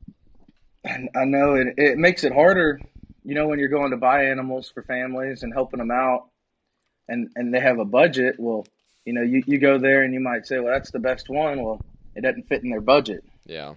And 0.85 1.11
I 1.15 1.25
know 1.25 1.55
it, 1.55 1.75
it 1.77 1.99
makes 1.99 2.25
it 2.25 2.33
harder, 2.33 2.81
you 3.25 3.35
know, 3.35 3.47
when 3.49 3.59
you're 3.59 3.69
going 3.69 3.91
to 3.91 3.97
buy 3.97 4.25
animals 4.27 4.71
for 4.73 4.83
families 4.83 5.43
and 5.43 5.53
helping 5.53 5.79
them 5.79 5.91
out 5.91 6.29
and, 7.09 7.31
and 7.37 7.53
they 7.53 7.61
have 7.61 7.79
a 7.79 7.85
budget. 7.85 8.37
Well, 8.39 8.67
you 9.05 9.13
know, 9.13 9.23
you, 9.23 9.43
you 9.47 9.59
go 9.59 9.79
there 9.79 10.03
and 10.03 10.15
you 10.15 10.21
might 10.21 10.47
say, 10.47 10.59
well, 10.59 10.73
that's 10.73 10.91
the 10.91 10.99
best 10.99 11.29
one. 11.29 11.63
Well, 11.63 11.81
it 12.15 12.23
doesn't 12.23 12.49
fit 12.49 12.63
in 12.63 12.71
their 12.71 12.81
budget. 12.81 13.25
Yeah. 13.47 13.75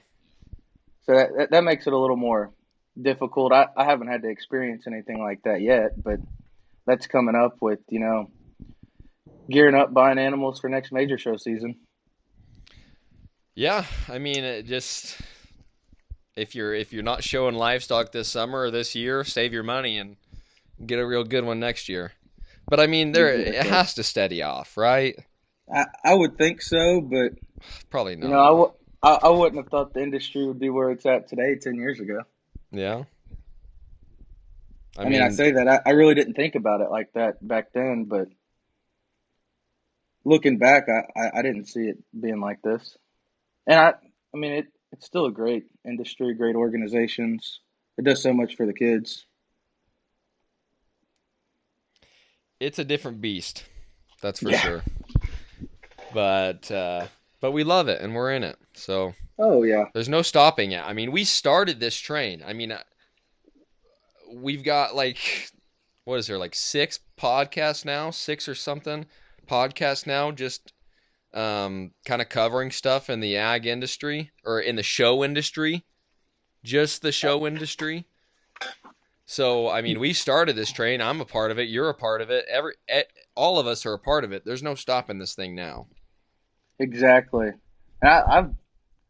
So 1.03 1.13
that, 1.13 1.51
that, 1.51 1.63
makes 1.63 1.87
it 1.87 1.93
a 1.93 1.97
little 1.97 2.15
more 2.15 2.51
difficult. 2.99 3.51
I, 3.51 3.67
I 3.75 3.85
haven't 3.85 4.07
had 4.07 4.23
to 4.23 4.29
experience 4.29 4.85
anything 4.87 5.19
like 5.19 5.43
that 5.43 5.61
yet, 5.61 6.01
but 6.01 6.19
that's 6.85 7.07
coming 7.07 7.35
up 7.35 7.57
with, 7.61 7.79
you 7.89 7.99
know, 7.99 8.29
gearing 9.49 9.75
up 9.75 9.93
buying 9.93 10.17
animals 10.17 10.59
for 10.59 10.69
next 10.69 10.91
major 10.91 11.17
show 11.17 11.37
season. 11.37 11.75
Yeah, 13.53 13.85
I 14.09 14.17
mean, 14.17 14.43
it 14.43 14.65
just 14.65 15.17
if 16.35 16.55
you're 16.55 16.73
if 16.73 16.91
you're 16.91 17.03
not 17.03 17.23
showing 17.23 17.55
livestock 17.55 18.11
this 18.11 18.27
summer 18.27 18.63
or 18.63 18.71
this 18.71 18.95
year, 18.95 19.23
save 19.23 19.53
your 19.53 19.63
money 19.63 19.97
and 19.97 20.17
get 20.85 20.99
a 20.99 21.05
real 21.05 21.23
good 21.23 21.45
one 21.45 21.59
next 21.59 21.87
year. 21.87 22.11
But 22.67 22.79
I 22.79 22.87
mean, 22.87 23.11
there 23.11 23.29
it 23.29 23.55
has 23.55 23.93
to 23.95 24.03
steady 24.03 24.41
off, 24.41 24.77
right? 24.77 25.17
I, 25.73 25.85
I 26.03 26.13
would 26.13 26.37
think 26.37 26.61
so, 26.61 27.01
but 27.01 27.33
Probably 27.89 28.15
not. 28.15 28.27
you 28.27 28.33
know, 28.33 28.39
I, 28.39 28.47
w- 28.47 28.73
I, 29.01 29.19
I 29.23 29.29
wouldn't 29.29 29.61
have 29.63 29.69
thought 29.69 29.93
the 29.93 30.01
industry 30.01 30.45
would 30.45 30.59
be 30.59 30.69
where 30.69 30.91
it's 30.91 31.05
at 31.05 31.27
today 31.27 31.55
ten 31.55 31.75
years 31.75 31.99
ago. 31.99 32.21
yeah. 32.71 33.03
I, 34.97 35.09
mean, 35.09 35.21
I 35.21 35.29
say 35.29 35.51
that 35.51 35.67
I, 35.67 35.79
I 35.85 35.89
really 35.91 36.15
didn't 36.15 36.35
think 36.35 36.55
about 36.55 36.79
it 36.79 36.89
like 36.89 37.11
that 37.15 37.45
back 37.45 37.73
then, 37.73 38.05
but 38.05 38.29
looking 40.23 40.57
back, 40.57 40.85
I, 40.87 41.19
I, 41.19 41.39
I 41.39 41.41
didn't 41.41 41.65
see 41.65 41.81
it 41.81 41.97
being 42.17 42.39
like 42.39 42.61
this. 42.61 42.97
And 43.67 43.77
I, 43.77 43.93
I 44.33 44.37
mean, 44.37 44.53
it 44.53 44.65
it's 44.91 45.05
still 45.05 45.25
a 45.25 45.31
great 45.31 45.65
industry, 45.85 46.33
great 46.33 46.55
organizations. 46.55 47.59
It 47.97 48.05
does 48.05 48.21
so 48.21 48.33
much 48.33 48.55
for 48.55 48.65
the 48.65 48.73
kids. 48.73 49.25
It's 52.59 52.79
a 52.79 52.85
different 52.85 53.21
beast. 53.21 53.65
That's 54.21 54.39
for 54.39 54.51
Yeah. 54.51 54.61
sure. 54.61 54.83
But 56.13 56.71
uh, 56.71 57.07
but 57.41 57.51
we 57.51 57.63
love 57.63 57.87
it 57.87 58.01
and 58.01 58.15
we're 58.15 58.33
in 58.33 58.43
it. 58.43 58.57
So 58.73 59.13
Oh 59.37 59.63
yeah, 59.63 59.85
there's 59.93 60.09
no 60.09 60.21
stopping 60.21 60.71
it. 60.71 60.83
I 60.83 60.93
mean, 60.93 61.11
we 61.11 61.23
started 61.25 61.79
this 61.79 61.97
train. 61.97 62.43
I 62.45 62.53
mean, 62.53 62.71
uh, 62.71 62.81
we've 64.33 64.63
got 64.63 64.95
like 64.95 65.51
what 66.05 66.19
is 66.19 66.27
there 66.27 66.37
like 66.37 66.55
six 66.55 66.99
podcasts 67.19 67.85
now, 67.85 68.11
six 68.11 68.47
or 68.47 68.55
something 68.55 69.05
podcasts 69.47 70.07
now, 70.07 70.31
just 70.31 70.73
um, 71.33 71.91
kind 72.05 72.21
of 72.21 72.29
covering 72.29 72.71
stuff 72.71 73.09
in 73.09 73.19
the 73.19 73.35
ag 73.35 73.65
industry 73.65 74.31
or 74.45 74.59
in 74.59 74.75
the 74.75 74.83
show 74.83 75.23
industry, 75.23 75.83
just 76.63 77.01
the 77.01 77.11
show 77.11 77.45
industry. 77.45 78.07
So 79.25 79.69
I 79.69 79.81
mean, 79.81 79.99
we 79.99 80.13
started 80.13 80.55
this 80.55 80.71
train. 80.71 81.01
I'm 81.01 81.19
a 81.19 81.25
part 81.25 81.51
of 81.51 81.57
it. 81.57 81.67
You're 81.67 81.89
a 81.89 81.95
part 81.95 82.21
of 82.21 82.29
it. 82.29 82.45
Every 82.49 82.73
all 83.35 83.57
of 83.59 83.67
us 83.67 83.85
are 83.85 83.93
a 83.93 83.99
part 83.99 84.23
of 84.23 84.31
it. 84.31 84.43
There's 84.45 84.63
no 84.63 84.75
stopping 84.75 85.17
this 85.17 85.33
thing 85.33 85.55
now. 85.55 85.87
exactly. 86.79 87.51
And 88.01 88.11
I, 88.11 88.23
I've 88.27 88.51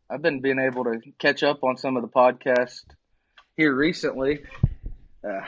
I've 0.10 0.22
been 0.22 0.40
being 0.40 0.60
able 0.60 0.86
to 0.86 1.02
catch 1.20 1.44
up 1.44 1.64
on 1.64 1.78
some 1.78 1.98
of 1.98 2.04
the 2.04 2.08
podcasts 2.08 2.84
here 3.58 3.76
recently. 3.76 4.44
Uh, 5.24 5.42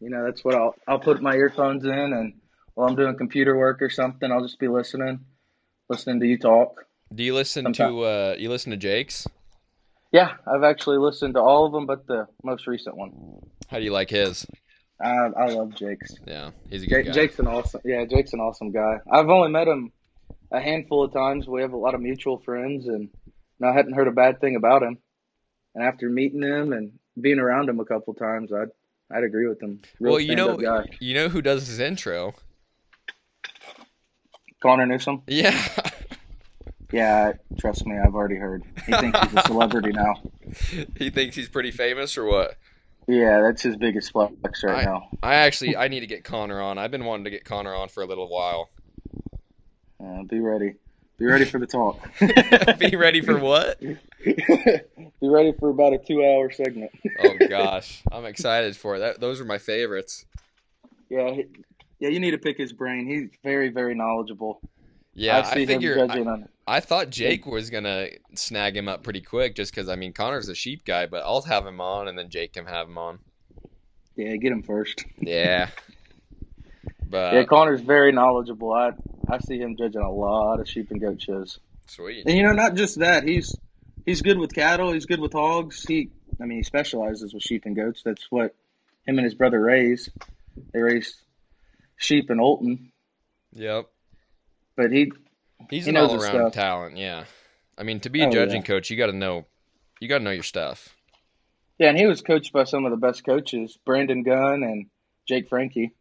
you 0.00 0.10
know, 0.10 0.24
that's 0.24 0.44
what 0.44 0.54
I'll 0.54 0.74
I'll 0.88 0.98
put 0.98 1.22
my 1.22 1.34
earphones 1.34 1.84
in, 1.84 1.90
and 1.90 2.34
while 2.74 2.88
I'm 2.88 2.96
doing 2.96 3.16
computer 3.16 3.56
work 3.56 3.82
or 3.82 3.90
something, 3.90 4.30
I'll 4.30 4.42
just 4.42 4.58
be 4.58 4.68
listening, 4.68 5.20
listening 5.88 6.20
to 6.20 6.26
you 6.26 6.38
talk. 6.38 6.84
Do 7.14 7.22
you 7.22 7.34
listen 7.34 7.72
to 7.74 8.00
uh, 8.00 8.36
you 8.38 8.48
listen 8.50 8.70
to 8.70 8.76
Jake's? 8.76 9.26
Yeah, 10.10 10.32
I've 10.46 10.64
actually 10.64 10.98
listened 10.98 11.34
to 11.34 11.40
all 11.40 11.66
of 11.66 11.72
them, 11.72 11.86
but 11.86 12.06
the 12.06 12.26
most 12.42 12.66
recent 12.66 12.96
one. 12.96 13.40
How 13.68 13.78
do 13.78 13.84
you 13.84 13.92
like 13.92 14.10
his? 14.10 14.46
I 15.00 15.08
I 15.08 15.46
love 15.50 15.74
Jake's. 15.74 16.14
Yeah, 16.26 16.50
he's 16.70 16.82
a 16.82 16.86
good 16.86 16.96
Jake, 16.96 17.06
guy. 17.06 17.12
Jake's 17.12 17.38
an 17.38 17.46
awesome. 17.46 17.80
Yeah, 17.84 18.04
Jake's 18.04 18.32
an 18.32 18.40
awesome 18.40 18.72
guy. 18.72 18.98
I've 19.10 19.28
only 19.28 19.50
met 19.50 19.68
him 19.68 19.92
a 20.50 20.60
handful 20.60 21.04
of 21.04 21.12
times. 21.12 21.46
We 21.46 21.62
have 21.62 21.72
a 21.72 21.76
lot 21.76 21.94
of 21.94 22.00
mutual 22.00 22.38
friends, 22.38 22.86
and 22.88 23.10
I 23.62 23.72
hadn't 23.72 23.92
heard 23.92 24.08
a 24.08 24.12
bad 24.12 24.40
thing 24.40 24.56
about 24.56 24.82
him. 24.82 24.98
And 25.74 25.84
after 25.84 26.08
meeting 26.08 26.42
him 26.42 26.72
and 26.72 26.92
being 27.20 27.38
around 27.38 27.68
him 27.68 27.78
a 27.78 27.84
couple 27.84 28.14
times, 28.14 28.50
I'd 28.52 28.70
I'd 29.10 29.24
agree 29.24 29.46
with 29.46 29.62
him. 29.62 29.80
Real 30.00 30.14
well, 30.14 30.20
you 30.20 30.36
know, 30.36 30.56
guy. 30.56 30.86
you 31.00 31.14
know 31.14 31.28
who 31.28 31.42
does 31.42 31.68
his 31.68 31.78
intro? 31.78 32.34
Connor 34.60 34.86
Newsom. 34.86 35.22
Yeah, 35.28 35.56
Yeah, 36.92 37.32
trust 37.58 37.86
me, 37.86 37.98
I've 37.98 38.14
already 38.14 38.36
heard. 38.36 38.64
He 38.86 38.92
thinks 38.92 39.20
he's 39.20 39.34
a 39.34 39.42
celebrity 39.42 39.92
now. 39.92 40.14
he 40.96 41.10
thinks 41.10 41.36
he's 41.36 41.48
pretty 41.48 41.70
famous 41.70 42.16
or 42.16 42.24
what? 42.24 42.56
Yeah, 43.06 43.40
that's 43.42 43.62
his 43.62 43.76
biggest 43.76 44.12
flex 44.12 44.62
right 44.62 44.84
now. 44.84 45.08
I 45.22 45.34
actually 45.34 45.76
I 45.76 45.88
need 45.88 46.00
to 46.00 46.06
get 46.06 46.24
Connor 46.24 46.60
on. 46.60 46.78
I've 46.78 46.90
been 46.90 47.04
wanting 47.04 47.24
to 47.24 47.30
get 47.30 47.44
Connor 47.44 47.74
on 47.74 47.88
for 47.88 48.02
a 48.02 48.06
little 48.06 48.28
while. 48.28 48.70
Uh, 50.02 50.22
be 50.24 50.40
ready. 50.40 50.74
Be 51.18 51.26
ready 51.26 51.44
for 51.44 51.58
the 51.58 51.66
talk. 51.66 51.98
Be 52.78 52.94
ready 52.94 53.20
for 53.22 53.38
what? 53.38 53.80
be 53.80 53.98
ready 55.20 55.52
for 55.58 55.70
about 55.70 55.92
a 55.92 55.98
two-hour 55.98 56.52
segment. 56.52 56.92
Oh 57.18 57.34
gosh, 57.48 58.04
I'm 58.12 58.24
excited 58.24 58.76
for 58.76 58.96
it. 58.96 58.98
That, 59.00 59.20
those 59.20 59.40
are 59.40 59.44
my 59.44 59.58
favorites. 59.58 60.26
Yeah, 61.10 61.32
he, 61.32 61.46
yeah, 61.98 62.10
you 62.10 62.20
need 62.20 62.30
to 62.32 62.38
pick 62.38 62.56
his 62.56 62.72
brain. 62.72 63.08
He's 63.08 63.30
very, 63.42 63.68
very 63.68 63.96
knowledgeable. 63.96 64.60
Yeah, 65.18 65.38
I 65.38 65.50
I 65.50 65.66
figure 65.66 65.94
I, 65.94 66.06
judging 66.06 66.28
on. 66.28 66.48
I 66.66 66.80
thought 66.80 67.10
Jake 67.10 67.44
was 67.44 67.70
gonna 67.70 68.08
snag 68.34 68.76
him 68.76 68.88
up 68.88 69.02
pretty 69.02 69.20
quick, 69.20 69.56
just 69.56 69.74
because 69.74 69.88
I 69.88 69.96
mean 69.96 70.12
Connor's 70.12 70.48
a 70.48 70.54
sheep 70.54 70.84
guy, 70.84 71.06
but 71.06 71.22
I'll 71.24 71.42
have 71.42 71.66
him 71.66 71.80
on, 71.80 72.06
and 72.06 72.16
then 72.16 72.30
Jake 72.30 72.52
can 72.52 72.66
have 72.66 72.86
him 72.88 72.98
on. 72.98 73.18
Yeah, 74.14 74.36
get 74.36 74.52
him 74.52 74.62
first. 74.62 75.04
Yeah, 75.18 75.70
but 77.10 77.34
yeah, 77.34 77.44
Connor's 77.44 77.80
very 77.80 78.12
knowledgeable. 78.12 78.72
I 78.72 78.92
I 79.28 79.38
see 79.40 79.58
him 79.58 79.76
judging 79.76 80.02
a 80.02 80.10
lot 80.10 80.60
of 80.60 80.68
sheep 80.68 80.90
and 80.92 81.00
goat 81.00 81.20
shows. 81.20 81.58
sweet. 81.88 82.24
And 82.26 82.36
you 82.36 82.44
know, 82.44 82.52
not 82.52 82.74
just 82.74 83.00
that, 83.00 83.24
he's 83.24 83.56
he's 84.06 84.22
good 84.22 84.38
with 84.38 84.54
cattle. 84.54 84.92
He's 84.92 85.06
good 85.06 85.20
with 85.20 85.32
hogs. 85.32 85.84
He, 85.84 86.10
I 86.40 86.44
mean, 86.44 86.58
he 86.58 86.64
specializes 86.64 87.34
with 87.34 87.42
sheep 87.42 87.64
and 87.64 87.74
goats. 87.74 88.02
That's 88.04 88.26
what 88.30 88.54
him 89.04 89.18
and 89.18 89.24
his 89.24 89.34
brother 89.34 89.60
raise. 89.60 90.08
They 90.72 90.80
raise 90.80 91.20
sheep 91.96 92.30
in 92.30 92.38
Olton, 92.38 92.90
Yep. 93.52 93.88
But 94.78 94.92
he 94.92 95.12
He's 95.68 95.84
He 95.84 95.90
an 95.90 95.96
all 95.98 96.14
around 96.14 96.52
talent, 96.52 96.96
yeah. 96.96 97.24
I 97.76 97.82
mean, 97.82 98.00
to 98.00 98.08
be 98.10 98.22
a 98.22 98.28
Oh, 98.28 98.30
judging 98.30 98.62
yeah. 98.62 98.66
coach, 98.66 98.88
you 98.90 98.96
got 98.96 99.08
to 99.08 99.12
know, 99.12 99.44
you 100.00 100.08
got 100.08 100.18
to 100.18 100.24
know 100.24 100.30
your 100.30 100.42
stuff. 100.44 100.96
yeah, 101.78 101.88
and 101.90 101.98
he 101.98 102.06
was 102.06 102.22
coached 102.22 102.52
by 102.52 102.64
some 102.64 102.86
of 102.86 102.90
the 102.92 102.96
best 102.96 103.24
coaches, 103.26 103.76
Brandon 103.84 104.22
Gunn 104.22 104.62
and 104.62 104.86
Jake 105.28 105.48
Frankie. 105.48 105.92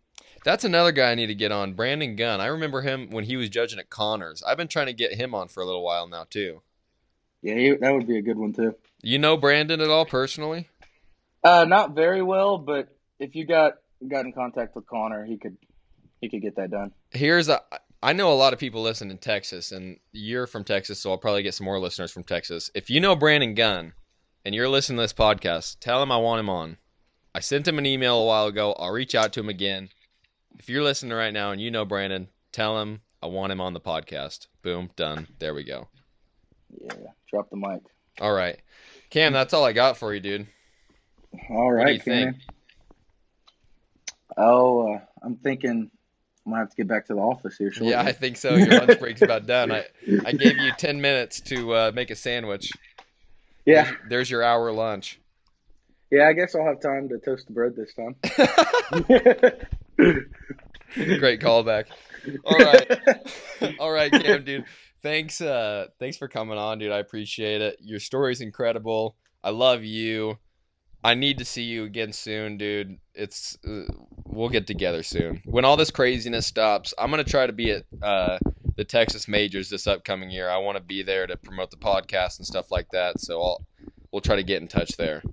That's 0.45 0.63
another 0.63 0.91
guy 0.93 1.11
I 1.11 1.15
need 1.15 1.28
to 1.28 1.36
get 1.36 1.51
on, 1.51 1.73
Brandon 1.73 2.15
Gunn. 2.15 2.39
I 2.39 2.45
remember 2.45 2.82
him 2.82 3.09
when 3.09 3.25
he 3.25 3.36
was 3.36 3.49
judging 3.49 3.80
at 3.80 3.89
Connors. 3.89 4.41
I've 4.43 4.55
been 4.57 4.69
trying 4.69 4.86
to 4.86 4.93
get 4.93 5.13
him 5.15 5.36
on 5.36 5.49
for 5.49 5.61
a 5.61 5.65
little 5.65 5.84
while 5.84 6.07
now 6.07 6.25
too. 6.30 6.61
Yeah, 7.41 7.55
he, 7.55 7.71
that 7.75 7.93
would 7.93 8.07
be 8.07 8.17
a 8.17 8.21
good 8.21 8.38
one 8.38 8.53
too. 8.53 8.75
You 9.01 9.19
know 9.19 9.36
Brandon 9.38 9.82
at 9.82 9.89
all 9.89 10.05
personally? 10.05 10.69
Uh, 11.43 11.65
not 11.65 11.95
very 11.95 12.21
well, 12.21 12.57
but 12.57 12.95
if 13.19 13.36
you 13.36 13.45
got 13.45 13.73
got 14.07 14.25
in 14.25 14.34
contact 14.34 14.75
with 14.75 14.86
Connor, 14.88 15.25
he 15.25 15.38
could 15.38 15.57
he 16.21 16.30
could 16.30 16.41
get 16.41 16.55
that 16.55 16.71
done. 16.71 16.91
Here's 17.11 17.49
a. 17.49 17.61
I 18.01 18.13
know 18.13 18.31
a 18.31 18.35
lot 18.35 18.53
of 18.53 18.59
people 18.59 18.81
listen 18.81 19.09
in 19.09 19.17
Texas, 19.17 19.71
and 19.71 19.97
you're 20.11 20.47
from 20.47 20.63
Texas, 20.63 20.99
so 20.99 21.11
I'll 21.11 21.17
probably 21.17 21.43
get 21.43 21.55
some 21.55 21.65
more 21.65 21.79
listeners 21.79 22.11
from 22.11 22.23
Texas. 22.23 22.69
If 22.75 22.89
you 22.89 22.99
know 22.99 23.15
Brandon 23.15 23.55
Gunn, 23.55 23.93
and 24.45 24.53
you're 24.53 24.69
listening 24.69 24.97
to 24.97 25.01
this 25.03 25.13
podcast, 25.13 25.79
tell 25.79 26.01
him 26.03 26.11
I 26.11 26.17
want 26.17 26.39
him 26.39 26.49
on. 26.49 26.77
I 27.33 27.39
sent 27.39 27.67
him 27.67 27.77
an 27.77 27.85
email 27.85 28.19
a 28.19 28.25
while 28.25 28.47
ago. 28.47 28.73
I'll 28.73 28.91
reach 28.91 29.15
out 29.15 29.33
to 29.33 29.39
him 29.39 29.49
again. 29.49 29.89
If 30.59 30.69
you're 30.69 30.83
listening 30.83 31.13
right 31.17 31.33
now 31.33 31.51
and 31.51 31.59
you 31.61 31.69
know 31.71 31.85
Brandon, 31.85 32.29
tell 32.51 32.79
him 32.81 33.01
I 33.21 33.27
want 33.27 33.51
him 33.51 33.61
on 33.61 33.73
the 33.73 33.81
podcast. 33.81 34.47
Boom, 34.61 34.89
done. 34.95 35.27
There 35.39 35.53
we 35.53 35.63
go. 35.63 35.87
Yeah, 36.79 36.93
drop 37.29 37.49
the 37.49 37.57
mic. 37.57 37.81
All 38.21 38.33
right, 38.33 38.59
Cam, 39.09 39.33
that's 39.33 39.53
all 39.53 39.63
I 39.65 39.73
got 39.73 39.97
for 39.97 40.13
you, 40.13 40.19
dude. 40.19 40.47
All 41.49 41.71
right, 41.71 41.79
What 41.79 41.85
do 41.85 41.91
you 41.91 41.97
right, 41.97 42.03
think? 42.03 42.35
Oh, 44.37 44.93
uh, 44.93 44.99
I'm 45.23 45.35
thinking 45.37 45.89
might 46.47 46.59
have 46.59 46.69
to 46.69 46.75
get 46.75 46.87
back 46.87 47.05
to 47.07 47.13
the 47.13 47.19
office 47.19 47.57
here 47.57 47.71
shortly. 47.71 47.91
Yeah, 47.91 48.01
I 48.01 48.11
think 48.11 48.37
so. 48.37 48.55
Your 48.55 48.67
lunch 48.69 48.99
break's 48.99 49.21
about 49.21 49.45
done. 49.45 49.71
I, 49.71 49.85
I 50.25 50.31
gave 50.31 50.57
you 50.57 50.71
10 50.77 50.99
minutes 51.01 51.41
to 51.41 51.73
uh, 51.73 51.91
make 51.93 52.09
a 52.11 52.15
sandwich. 52.15 52.71
yeah, 53.65 53.83
There's, 53.83 53.97
there's 54.09 54.31
your 54.31 54.43
hour 54.43 54.71
lunch. 54.71 55.19
yeah. 56.11 56.27
I 56.27 56.33
guess 56.33 56.55
I'll 56.55 56.65
have 56.65 56.79
time 56.81 57.09
to 57.09 57.17
toast 57.19 57.47
the 57.47 57.53
bread 57.53 57.75
this 57.75 57.93
time. 57.93 58.15
Great 61.19 61.41
callback. 61.41 61.85
All 62.45 62.57
right. 62.57 63.75
All 63.79 63.91
right, 63.91 64.11
Cam, 64.11 64.43
dude. 64.43 64.65
Thanks 65.03 65.41
uh 65.41 65.87
thanks 65.99 66.17
for 66.17 66.27
coming 66.27 66.57
on, 66.57 66.79
dude. 66.79 66.91
I 66.91 66.97
appreciate 66.99 67.61
it. 67.61 67.77
Your 67.81 67.99
story's 67.99 68.41
incredible. 68.41 69.15
I 69.43 69.51
love 69.51 69.83
you. 69.83 70.37
I 71.07 71.13
need 71.13 71.37
to 71.37 71.45
see 71.45 71.63
you 71.63 71.85
again 71.85 72.11
soon, 72.11 72.57
dude. 72.57 72.97
It's 73.15 73.57
uh, 73.65 73.83
we'll 74.25 74.49
get 74.49 74.67
together 74.67 75.03
soon. 75.03 75.41
When 75.45 75.63
all 75.63 75.77
this 75.77 75.89
craziness 75.89 76.45
stops, 76.45 76.93
I'm 76.99 77.09
gonna 77.09 77.23
try 77.23 77.47
to 77.47 77.53
be 77.53 77.71
at 77.71 77.85
uh, 78.01 78.39
the 78.75 78.83
Texas 78.83 79.25
Majors 79.25 79.69
this 79.69 79.87
upcoming 79.87 80.29
year. 80.29 80.49
I 80.49 80.57
want 80.57 80.75
to 80.75 80.83
be 80.83 81.03
there 81.03 81.25
to 81.25 81.37
promote 81.37 81.71
the 81.71 81.77
podcast 81.77 82.39
and 82.39 82.45
stuff 82.45 82.71
like 82.71 82.89
that. 82.89 83.21
So 83.21 83.41
I'll 83.41 83.65
we'll 84.11 84.19
try 84.19 84.35
to 84.35 84.43
get 84.43 84.61
in 84.61 84.67
touch 84.67 84.97
there. 84.97 85.23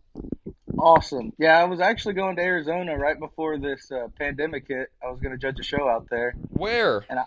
Awesome. 0.78 1.32
Yeah, 1.40 1.58
I 1.58 1.64
was 1.64 1.80
actually 1.80 2.14
going 2.14 2.36
to 2.36 2.42
Arizona 2.42 2.96
right 2.96 3.18
before 3.18 3.58
this 3.58 3.90
uh, 3.90 4.06
pandemic 4.16 4.68
hit. 4.68 4.92
I 5.04 5.10
was 5.10 5.18
going 5.18 5.32
to 5.32 5.38
judge 5.38 5.58
a 5.58 5.64
show 5.64 5.88
out 5.88 6.06
there. 6.08 6.36
Where? 6.50 7.04
And 7.10 7.18
I, 7.18 7.24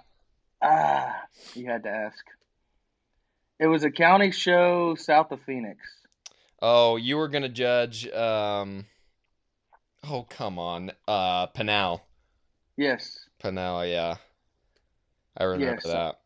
ah, 0.61 1.15
you 1.53 1.65
had 1.65 1.83
to 1.83 1.89
ask. 1.89 2.23
It 3.59 3.67
was 3.67 3.83
a 3.83 3.91
county 3.91 4.31
show 4.31 4.95
south 4.95 5.33
of 5.33 5.41
Phoenix. 5.41 5.96
Oh, 6.61 6.95
you 6.95 7.17
were 7.17 7.27
gonna 7.27 7.49
judge. 7.49 8.07
Um, 8.09 8.85
oh, 10.03 10.23
come 10.23 10.57
on. 10.59 10.91
Uh, 11.07 11.47
Pinal. 11.47 12.03
Yes. 12.77 13.19
Pinal, 13.39 13.85
yeah. 13.85 14.15
I 15.35 15.43
remember 15.43 15.73
Yes. 15.75 15.83
that. 15.83 16.19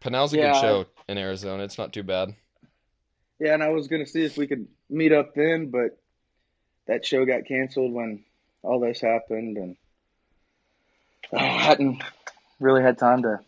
Pinal's 0.00 0.32
a 0.34 0.36
Yeah. 0.36 0.52
good 0.52 0.60
show 0.60 0.86
in 1.08 1.18
Arizona. 1.18 1.64
It's 1.64 1.78
not 1.78 1.92
too 1.92 2.02
bad. 2.02 2.34
Yeah, 3.38 3.54
and 3.54 3.62
I 3.62 3.68
was 3.68 3.88
going 3.88 4.04
to 4.04 4.10
see 4.10 4.24
if 4.24 4.36
we 4.36 4.46
could 4.46 4.66
meet 4.90 5.12
up 5.12 5.34
then, 5.34 5.70
but 5.70 5.98
that 6.86 7.06
show 7.06 7.24
got 7.24 7.44
canceled 7.46 7.92
when 7.92 8.24
all 8.62 8.80
this 8.80 9.00
happened, 9.00 9.56
and 9.56 9.76
I 11.32 11.44
hadn't 11.44 12.02
really 12.60 12.82
had 12.82 12.98
time 12.98 13.22
to 13.22 13.40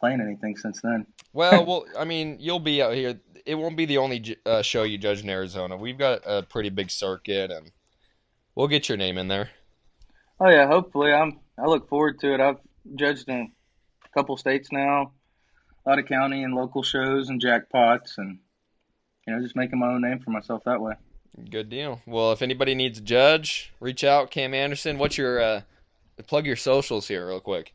plan 0.00 0.20
anything 0.20 0.56
since 0.56 0.80
then. 0.82 1.06
Well, 1.32 1.64
well, 1.64 1.86
I 1.98 2.04
mean, 2.04 2.38
you'll 2.40 2.60
be 2.60 2.82
out 2.82 2.94
here. 2.94 3.20
It 3.46 3.54
won't 3.54 3.76
be 3.76 3.86
the 3.86 3.98
only 3.98 4.36
uh, 4.44 4.62
show 4.62 4.82
you 4.82 4.98
judge 4.98 5.22
in 5.22 5.30
Arizona. 5.30 5.76
We've 5.76 5.98
got 5.98 6.20
a 6.26 6.42
pretty 6.42 6.68
big 6.68 6.90
circuit, 6.90 7.50
and 7.50 7.72
we'll 8.54 8.68
get 8.68 8.88
your 8.88 8.98
name 8.98 9.16
in 9.16 9.28
there. 9.28 9.50
Oh 10.40 10.48
yeah, 10.48 10.66
hopefully. 10.66 11.12
I'm. 11.12 11.40
I 11.58 11.66
look 11.66 11.88
forward 11.88 12.20
to 12.20 12.34
it. 12.34 12.40
I've 12.40 12.58
judged 12.94 13.28
in 13.28 13.52
a 14.04 14.08
couple 14.10 14.36
states 14.36 14.70
now, 14.70 15.12
a 15.84 15.88
lot 15.88 15.98
of 15.98 16.06
county 16.06 16.42
and 16.42 16.54
local 16.54 16.82
shows 16.82 17.28
and 17.30 17.40
jackpots, 17.40 18.18
and 18.18 18.38
you 19.26 19.34
know, 19.34 19.42
just 19.42 19.56
making 19.56 19.78
my 19.78 19.88
own 19.88 20.02
name 20.02 20.20
for 20.20 20.30
myself 20.30 20.62
that 20.64 20.80
way. 20.80 20.94
Good 21.50 21.68
deal. 21.68 22.00
Well, 22.06 22.32
if 22.32 22.42
anybody 22.42 22.74
needs 22.74 22.98
a 22.98 23.02
judge, 23.02 23.72
reach 23.80 24.04
out. 24.04 24.30
Cam 24.30 24.54
Anderson. 24.54 24.98
What's 24.98 25.16
your 25.16 25.40
uh, 25.40 25.60
plug 26.26 26.46
your 26.46 26.56
socials 26.56 27.08
here 27.08 27.28
real 27.28 27.40
quick? 27.40 27.74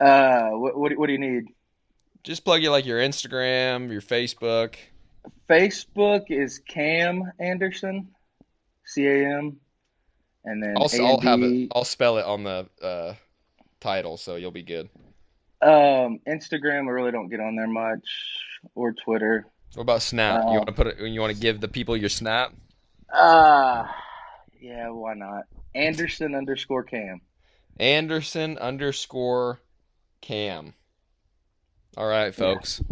Uh, 0.00 0.50
what 0.50 0.76
what, 0.78 0.96
what 0.98 1.06
do 1.06 1.12
you 1.12 1.18
need? 1.18 1.44
Just 2.22 2.44
plug 2.44 2.62
you 2.62 2.70
like 2.70 2.86
your 2.86 3.00
Instagram, 3.00 3.90
your 3.90 4.00
Facebook. 4.00 4.76
Facebook 5.48 6.24
is 6.28 6.60
Cam 6.60 7.32
Anderson, 7.40 8.08
C 8.84 9.06
A 9.06 9.38
M, 9.38 9.56
and 10.44 10.62
then 10.62 10.74
I'll, 10.76 10.88
I'll 11.04 11.20
have 11.20 11.42
it. 11.42 11.68
I'll 11.74 11.84
spell 11.84 12.18
it 12.18 12.24
on 12.24 12.44
the 12.44 12.68
uh, 12.80 13.14
title, 13.80 14.16
so 14.16 14.36
you'll 14.36 14.50
be 14.52 14.62
good. 14.62 14.88
Um, 15.60 16.20
Instagram, 16.28 16.86
I 16.86 16.90
really 16.90 17.12
don't 17.12 17.28
get 17.28 17.40
on 17.40 17.56
there 17.56 17.68
much, 17.68 18.04
or 18.74 18.92
Twitter. 18.92 19.46
What 19.74 19.82
about 19.82 20.02
Snap? 20.02 20.42
you 20.42 20.48
Uh, 20.48 20.52
want 20.54 20.66
to 20.66 20.72
put 20.72 20.86
it? 20.88 20.98
You 21.00 21.20
want 21.20 21.34
to 21.34 21.40
give 21.40 21.60
the 21.60 21.68
people 21.68 21.96
your 21.96 22.08
Snap? 22.08 22.52
Uh 23.12 23.84
yeah, 24.60 24.88
why 24.90 25.14
not? 25.14 25.44
Anderson 25.74 26.34
underscore 26.34 26.84
Cam. 26.84 27.20
Anderson 27.80 28.58
underscore 28.58 29.60
Cam. 30.20 30.74
All 31.96 32.06
right, 32.06 32.34
folks. 32.34 32.82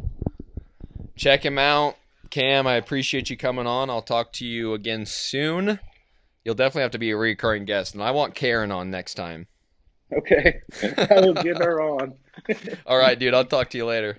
Check 1.17 1.45
him 1.45 1.59
out. 1.59 1.97
Cam, 2.31 2.67
I 2.67 2.75
appreciate 2.75 3.31
you 3.31 3.37
coming 3.37 3.67
on. 3.67 3.91
I'll 3.91 4.03
talk 4.03 4.33
to 4.35 4.47
you 4.47 4.75
again 4.75 5.07
soon. 5.07 5.81
You'll 6.45 6.55
definitely 6.55 6.83
have 6.83 6.91
to 6.93 6.99
be 6.99 7.11
a 7.11 7.17
recurring 7.17 7.65
guest, 7.65 7.95
and 7.95 8.03
I 8.03 8.11
want 8.13 8.35
Karen 8.35 8.71
on 8.71 8.91
next 8.91 9.15
time. 9.15 9.47
Okay, 10.13 10.61
I 10.83 11.21
will 11.21 11.35
get 11.35 11.59
her 11.59 11.81
on. 11.81 12.15
All 12.87 12.99
right, 12.99 13.19
dude. 13.19 13.35
I'll 13.35 13.45
talk 13.45 13.71
to 13.71 13.79
you 13.79 13.87
later. 13.87 14.19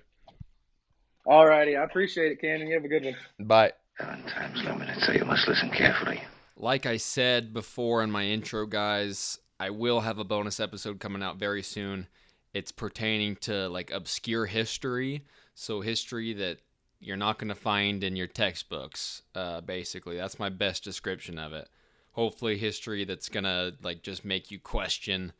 Alrighty, 1.27 1.79
I 1.79 1.83
appreciate 1.83 2.31
it, 2.31 2.41
Cannon. 2.41 2.67
You 2.67 2.75
have 2.75 2.85
a 2.85 2.87
good 2.87 3.05
one. 3.05 3.15
Bye. 3.39 3.73
Seven 3.99 4.23
times 4.23 4.63
limited, 4.63 5.01
so 5.03 5.11
you 5.11 5.25
must 5.25 5.47
listen 5.47 5.69
carefully. 5.69 6.21
Like 6.57 6.85
I 6.85 6.97
said 6.97 7.53
before 7.53 8.03
in 8.03 8.11
my 8.11 8.25
intro, 8.25 8.65
guys, 8.65 9.39
I 9.59 9.69
will 9.69 10.01
have 10.01 10.17
a 10.17 10.23
bonus 10.23 10.59
episode 10.59 10.99
coming 10.99 11.21
out 11.21 11.37
very 11.37 11.61
soon. 11.63 12.07
It's 12.53 12.71
pertaining 12.71 13.37
to 13.37 13.69
like 13.69 13.91
obscure 13.91 14.45
history, 14.45 15.25
so 15.55 15.81
history 15.81 16.33
that 16.33 16.59
you're 16.99 17.17
not 17.17 17.39
going 17.39 17.49
to 17.49 17.55
find 17.55 18.03
in 18.03 18.15
your 18.15 18.27
textbooks. 18.27 19.23
Uh, 19.33 19.61
basically, 19.61 20.17
that's 20.17 20.39
my 20.39 20.49
best 20.49 20.83
description 20.83 21.39
of 21.39 21.53
it. 21.53 21.69
Hopefully, 22.13 22.57
history 22.57 23.05
that's 23.05 23.29
going 23.29 23.45
to 23.45 23.73
like 23.81 24.03
just 24.03 24.25
make 24.25 24.51
you 24.51 24.59
question 24.59 25.33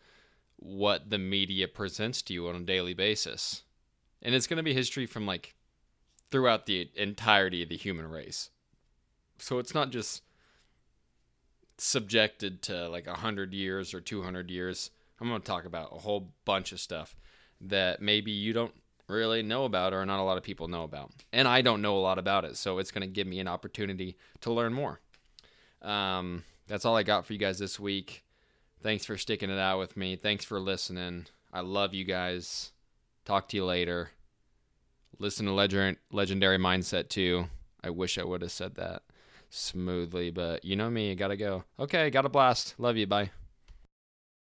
what 0.56 1.10
the 1.10 1.18
media 1.18 1.68
presents 1.68 2.22
to 2.22 2.34
you 2.34 2.48
on 2.48 2.56
a 2.56 2.60
daily 2.60 2.94
basis, 2.94 3.64
and 4.22 4.34
it's 4.34 4.48
going 4.48 4.58
to 4.58 4.64
be 4.64 4.74
history 4.74 5.06
from 5.06 5.26
like 5.26 5.56
throughout 6.32 6.66
the 6.66 6.90
entirety 6.96 7.62
of 7.62 7.70
the 7.70 7.78
human 7.78 8.08
race. 8.08 8.50
So 9.38 9.60
it's 9.60 9.74
not 9.74 9.90
just 9.90 10.24
subjected 11.78 12.62
to 12.62 12.88
like 12.88 13.08
100 13.08 13.54
years 13.54 13.94
or 13.94 14.00
200 14.00 14.50
years. 14.50 14.92
I'm 15.22 15.30
going 15.30 15.40
to 15.40 15.48
talk 15.48 15.66
about 15.66 15.94
a 15.94 16.00
whole 16.00 16.34
bunch 16.46 16.72
of 16.72 16.80
stuff 16.80 17.16
that 17.62 18.02
maybe 18.02 18.32
you 18.32 18.54
don't 18.54 18.74
really 19.08 19.44
know 19.44 19.66
about 19.66 19.94
or 19.94 20.06
not 20.06 20.20
a 20.20 20.24
lot 20.24 20.38
of 20.38 20.44
people 20.44 20.68
know 20.68 20.84
about. 20.84 21.12
And 21.32 21.48
I 21.48 21.62
don't 21.62 21.82
know 21.82 21.98
a 21.98 22.02
lot 22.02 22.18
about 22.18 22.44
it, 22.44 22.58
so 22.58 22.80
it's 22.80 22.92
going 22.92 23.08
to 23.08 23.14
give 23.14 23.28
me 23.28 23.40
an 23.40 23.48
opportunity 23.48 24.18
to 24.42 24.52
learn 24.52 24.74
more. 24.74 25.00
Um, 25.82 26.44
that's 26.68 26.86
all 26.86 26.98
I 26.98 27.04
got 27.04 27.26
for 27.26 27.34
you 27.34 27.40
guys 27.40 27.60
this 27.60 27.80
week. 27.80 28.24
Thanks 28.82 29.06
for 29.06 29.18
sticking 29.18 29.52
it 29.52 29.60
out 29.60 29.78
with 29.78 29.96
me. 29.96 30.16
Thanks 30.16 30.44
for 30.44 30.60
listening. 30.60 31.28
I 31.54 31.62
love 31.62 31.94
you 31.94 32.04
guys. 32.04 32.72
Talk 33.26 33.48
to 33.50 33.58
you 33.58 33.66
later. 33.66 34.12
Listen 35.20 35.46
to 35.46 35.52
Legend 35.52 35.98
Legendary 36.12 36.58
Mindset 36.58 37.10
too. 37.10 37.46
I 37.84 37.92
wish 37.92 38.18
I 38.18 38.24
would 38.24 38.42
have 38.42 38.52
said 38.52 38.76
that 38.76 39.04
smoothly, 39.52 40.32
but 40.32 40.66
you 40.66 40.76
know 40.76 40.90
me, 40.90 41.10
you 41.10 41.16
gotta 41.16 41.38
go. 41.38 41.64
Okay, 41.80 42.10
got 42.10 42.26
a 42.26 42.30
blast. 42.30 42.74
Love 42.80 42.98
you. 42.98 43.06
Bye. 43.06 43.30